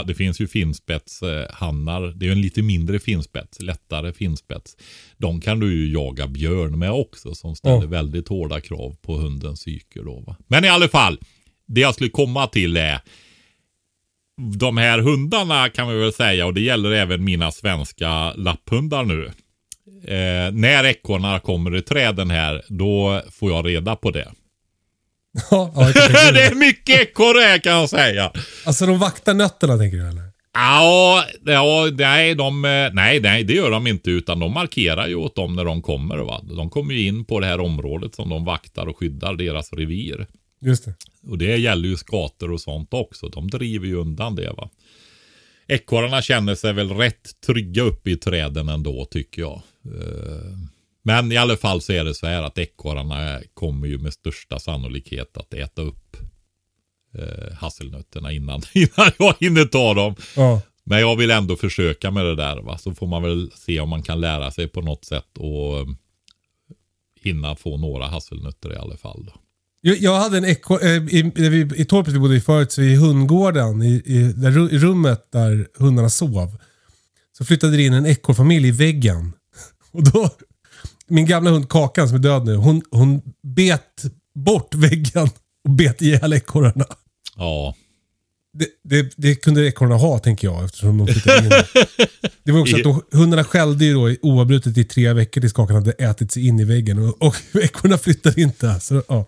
det 0.05 0.15
finns 0.15 0.39
ju 0.41 0.47
finspetshannar. 0.47 2.01
Det 2.01 2.25
är 2.25 2.28
ju 2.28 2.32
en 2.32 2.41
lite 2.41 2.61
mindre 2.61 2.99
finspets, 2.99 3.61
lättare 3.61 4.13
finspets. 4.13 4.78
De 5.17 5.41
kan 5.41 5.59
du 5.59 5.73
ju 5.73 5.93
jaga 5.93 6.28
björn 6.28 6.80
med 6.80 6.91
också 6.91 7.36
som 7.36 7.55
ställer 7.55 7.82
Ja. 7.82 7.88
väldigt 7.88 8.28
hårda 8.28 8.61
krav 8.61 8.95
på 9.01 9.17
hundens 9.17 9.59
psyke 9.59 10.01
då 10.01 10.19
va. 10.28 10.36
Men 10.47 10.65
i 10.65 10.69
alla 10.69 10.88
fall, 10.88 11.19
det 11.67 11.82
jag 11.82 11.93
skulle 11.93 12.09
komma 12.09 12.47
till 12.47 12.78
är 12.78 12.99
de 14.57 14.78
här 14.78 14.99
hundarna 14.99 15.69
kan 15.69 15.89
vi 15.89 15.99
väl 15.99 16.13
säga 16.13 16.45
och 16.45 16.53
det 16.53 16.61
gäller 16.61 16.91
även 16.91 17.23
mina 17.23 17.51
svenska 17.51 18.34
lapphundar 18.34 19.03
nu. 19.03 19.32
Eh, 20.04 20.52
när 20.54 20.84
ekorrarna 20.84 21.40
kommer 21.40 21.76
i 21.76 21.82
träden 21.82 22.30
här, 22.30 22.64
då 22.68 23.22
får 23.32 23.52
jag 23.52 23.68
reda 23.68 23.96
på 23.96 24.12
det. 24.12 24.32
Ja, 25.52 25.72
det 25.76 25.94
det. 26.34 26.44
är 26.46 26.56
mycket 26.56 27.00
ekorre 27.02 27.40
här 27.42 27.58
kan 27.60 27.74
jag 27.74 27.90
säga. 27.90 28.32
Alltså 28.66 28.86
de 28.86 29.00
vaktar 29.00 29.34
nötterna 29.34 29.78
tänker 29.78 29.98
du 29.98 30.08
eller? 30.10 30.24
Ja, 30.54 31.26
ja 31.46 31.90
nej, 31.98 32.36
de, 32.36 32.62
nej, 32.94 33.20
nej, 33.20 33.44
det 33.44 33.54
gör 33.54 33.72
de 33.72 33.88
inte. 33.88 34.12
Utan 34.12 34.40
de 34.40 34.54
markerar 34.54 35.08
ju 35.08 35.16
åt 35.16 35.36
dem 35.36 35.56
när 35.56 35.66
de 35.66 35.82
kommer. 35.82 36.18
Va? 36.18 36.42
De 36.44 36.70
kommer 36.70 36.94
ju 36.94 37.08
in 37.08 37.26
på 37.26 37.40
det 37.40 37.46
här 37.48 37.60
området 37.60 38.16
som 38.16 38.30
de 38.30 38.46
vaktar 38.46 38.86
och 38.88 38.98
skyddar 38.98 39.34
deras 39.34 39.74
revir. 39.74 40.28
Just 40.62 40.86
det. 40.86 40.94
Och 41.30 41.38
det 41.38 41.58
gäller 41.58 41.90
ju 41.90 41.98
skator 41.98 42.52
och 42.52 42.62
sånt 42.62 42.94
också. 42.94 43.30
De 43.30 43.48
driver 43.50 43.88
ju 43.88 43.96
undan 43.96 44.36
det. 44.36 44.52
va. 44.58 44.70
Ekorrarna 45.68 46.22
känner 46.22 46.56
sig 46.56 46.74
väl 46.74 46.90
rätt 46.92 47.42
trygga 47.46 47.82
uppe 47.82 48.12
i 48.12 48.18
träden 48.18 48.70
ändå 48.70 49.06
tycker 49.06 49.42
jag. 49.42 49.62
Eh, 49.88 50.58
Men 51.04 51.32
i 51.32 51.38
alla 51.38 51.58
fall 51.58 51.82
så 51.82 51.94
är 51.94 52.04
det 52.04 52.14
så 52.14 52.28
här 52.28 52.44
att 52.44 52.58
ekorrarna 52.58 53.40
kommer 53.54 53.88
ju 53.88 53.98
med 53.98 54.14
största 54.14 54.60
sannolikhet 54.60 55.38
att 55.38 55.54
äta 55.54 55.82
upp 55.82 56.18
eh, 57.18 57.54
hasselnötterna 57.58 58.32
innan, 58.32 58.62
innan 58.74 59.12
jag 59.20 59.36
hinner 59.40 59.66
ta 59.66 59.94
dem. 59.94 60.16
Ja. 60.36 60.62
Men 60.84 61.00
jag 61.00 61.16
vill 61.16 61.32
ändå 61.32 61.56
försöka 61.56 62.12
med 62.12 62.26
det 62.26 62.36
där. 62.36 62.62
Va? 62.62 62.78
Så 62.78 62.94
får 62.94 63.08
man 63.08 63.24
väl 63.24 63.52
se 63.56 63.80
om 63.80 63.90
man 63.90 64.04
kan 64.04 64.22
lära 64.22 64.52
sig 64.52 64.68
på 64.68 64.82
något 64.82 65.06
sätt 65.06 65.38
och 65.38 65.78
eh, 65.80 65.86
hinna 67.22 67.56
få 67.56 67.78
några 67.78 68.06
hasselnötter 68.06 68.74
i 68.74 68.76
alla 68.76 68.98
fall. 68.98 69.26
Då. 69.26 69.34
Jag, 69.82 70.16
hade 70.20 70.38
en 70.38 70.46
ekorre, 70.46 70.90
i, 70.90 71.20
i, 71.20 71.82
i 71.82 71.86
torpet 71.86 72.14
vi 72.14 72.20
bodde 72.20 72.36
i 72.36 72.42
förut, 72.42 72.72
så 72.72 72.82
i 72.82 72.96
hundgården, 72.96 73.82
i, 73.82 74.02
i, 74.06 74.34
där, 74.36 74.74
i 74.74 74.80
rummet 74.80 75.32
där 75.32 75.68
hundarna 75.74 76.10
sov, 76.10 76.58
så 77.38 77.46
flyttade 77.46 77.78
det 77.78 77.84
in 77.84 77.94
en 77.94 78.06
ekorrfamilj 78.06 78.68
i 78.68 78.72
väggen. 78.72 79.34
Och 79.98 80.04
då, 80.04 80.30
min 81.08 81.26
gamla 81.26 81.50
hund 81.50 81.70
Kakan 81.70 82.08
som 82.08 82.18
är 82.18 82.22
död 82.22 82.45
nu, 82.45 82.56
hon, 82.56 82.82
hon 82.91 83.22
bet 83.43 84.04
bort 84.36 84.76
väggen 84.76 85.30
och 85.64 85.70
bet 85.70 86.02
ihjäl 86.02 86.34
ekorrarna. 86.34 86.86
Ja, 87.36 87.76
Det, 88.54 88.68
det, 88.84 89.14
det 89.16 89.36
kunde 89.36 89.68
ekorrarna 89.68 89.95
ha, 89.95 90.20
tänker 90.20 90.48
jag, 90.48 90.66
eftersom 90.66 90.98
de 90.98 91.08
flyttade 91.08 91.45
in. 91.45 91.52
Det 92.43 92.52
var 92.52 92.60
också 92.60 92.76
att 92.76 92.84
de, 92.84 93.02
hundarna 93.12 93.43
skällde 93.43 93.86
ju 93.86 93.93
då 93.93 94.16
oavbrutet 94.22 94.78
i 94.78 94.84
tre 94.84 95.14
veckor 95.14 95.41
tills 95.41 95.54
Kakan 95.54 95.76
hade 95.76 95.91
ätit 95.91 96.32
sig 96.32 96.48
in 96.48 96.60
i 96.60 96.64
väggen. 96.64 97.00
Och, 97.10 97.22
och 97.28 97.36
ekorrarna 97.54 97.98
flyttade 97.98 98.41
inte. 98.41 98.80
Så, 98.80 99.04
ja. 99.08 99.26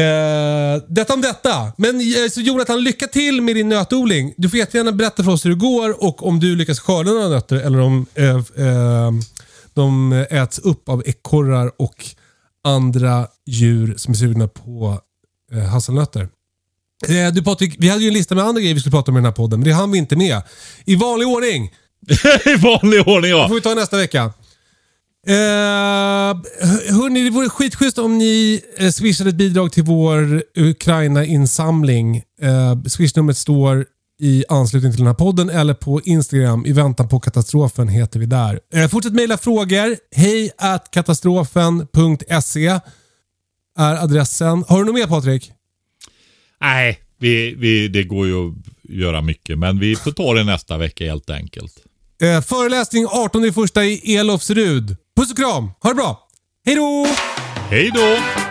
Eh, 0.00 0.82
detta 0.88 1.14
om 1.14 1.20
detta. 1.20 1.72
Men 1.76 2.00
eh, 2.00 2.30
så 2.30 2.40
Jonathan, 2.40 2.84
lycka 2.84 3.06
till 3.06 3.42
med 3.42 3.54
din 3.56 3.68
nötodling. 3.68 4.34
Du 4.36 4.48
får 4.48 4.58
jättegärna 4.58 4.92
berätta 4.92 5.24
för 5.24 5.30
oss 5.32 5.44
hur 5.44 5.50
det 5.50 5.56
går 5.56 6.04
och 6.04 6.26
om 6.26 6.40
du 6.40 6.56
lyckas 6.56 6.80
skörda 6.80 7.10
några 7.10 7.28
nötter 7.28 7.56
eller 7.56 7.80
om 7.80 8.06
eh, 8.14 8.36
eh, 8.36 9.10
de 9.76 10.12
äts 10.30 10.58
upp 10.58 10.88
av 10.88 11.02
ekorrar 11.06 11.72
och 11.78 12.06
andra 12.64 13.26
djur 13.46 13.94
som 13.96 14.12
är 14.12 14.16
sugna 14.16 14.48
på 14.48 15.00
eh, 15.52 15.58
hasselnötter. 15.58 16.28
Eh, 17.08 17.32
du 17.32 17.42
Patrik, 17.42 17.76
vi 17.78 17.88
hade 17.88 18.02
ju 18.02 18.08
en 18.08 18.14
lista 18.14 18.34
med 18.34 18.44
andra 18.44 18.60
grejer 18.60 18.74
vi 18.74 18.80
skulle 18.80 18.96
prata 18.96 19.10
om 19.10 19.16
i 19.16 19.18
den 19.18 19.24
här 19.24 19.32
podden, 19.32 19.60
men 19.60 19.68
det 19.68 19.74
hann 19.74 19.90
vi 19.90 19.98
inte 19.98 20.16
med. 20.16 20.42
I 20.84 20.96
vanlig 20.96 21.28
ordning 21.28 21.64
i 22.46 22.54
vanlig 22.54 23.08
ordning 23.08 23.22
det 23.22 23.28
ja. 23.28 23.48
får 23.48 23.54
vi 23.54 23.60
ta 23.60 23.74
nästa 23.74 23.96
vecka. 23.96 24.32
Eh, 25.26 26.34
hörni, 26.94 27.24
det 27.24 27.30
vore 27.30 27.48
skitschysst 27.48 27.98
om 27.98 28.18
ni 28.18 28.60
eh, 28.78 28.90
swishade 28.90 29.30
ett 29.30 29.36
bidrag 29.36 29.72
till 29.72 29.82
vår 29.82 30.42
Ukraina-insamling. 30.54 32.16
Eh, 32.42 32.82
Swishnumret 32.86 33.36
står 33.36 33.86
i 34.20 34.44
anslutning 34.48 34.92
till 34.92 34.98
den 34.98 35.06
här 35.06 35.14
podden 35.14 35.50
eller 35.50 35.74
på 35.74 36.00
Instagram. 36.04 36.66
I 36.66 36.72
väntan 36.72 37.08
på 37.08 37.20
katastrofen 37.20 37.88
heter 37.88 38.20
vi 38.20 38.26
där. 38.26 38.60
Eh, 38.74 38.88
fortsätt 38.88 39.12
mejla 39.12 39.38
frågor. 39.38 39.96
Hej 40.16 40.50
at 40.58 40.90
katastrofen.se 40.90 42.80
är 43.78 43.94
adressen. 43.94 44.64
Har 44.68 44.78
du 44.78 44.84
något 44.84 44.94
mer 44.94 45.06
Patrik? 45.06 45.52
Nej, 46.60 47.00
vi, 47.18 47.54
vi, 47.54 47.88
det 47.88 48.02
går 48.02 48.26
ju 48.26 48.48
att 48.48 48.54
göra 48.82 49.20
mycket. 49.20 49.58
Men 49.58 49.78
vi 49.78 49.96
får 49.96 50.12
ta 50.12 50.34
det 50.34 50.44
nästa 50.44 50.78
vecka 50.78 51.04
helt 51.04 51.30
enkelt. 51.30 51.72
Eh, 52.22 52.40
föreläsning 52.40 53.06
18 53.10 53.44
i 53.44 53.52
första 53.52 53.84
i 53.84 54.16
Elofsrud. 54.16 54.96
Puss 55.16 55.30
och 55.30 55.36
kram. 55.36 55.70
Ha 55.82 55.90
det 55.90 55.94
bra. 55.94 56.28
Hej 56.66 56.76
då! 56.76 57.06
Hej 57.70 57.90
då! 57.94 58.45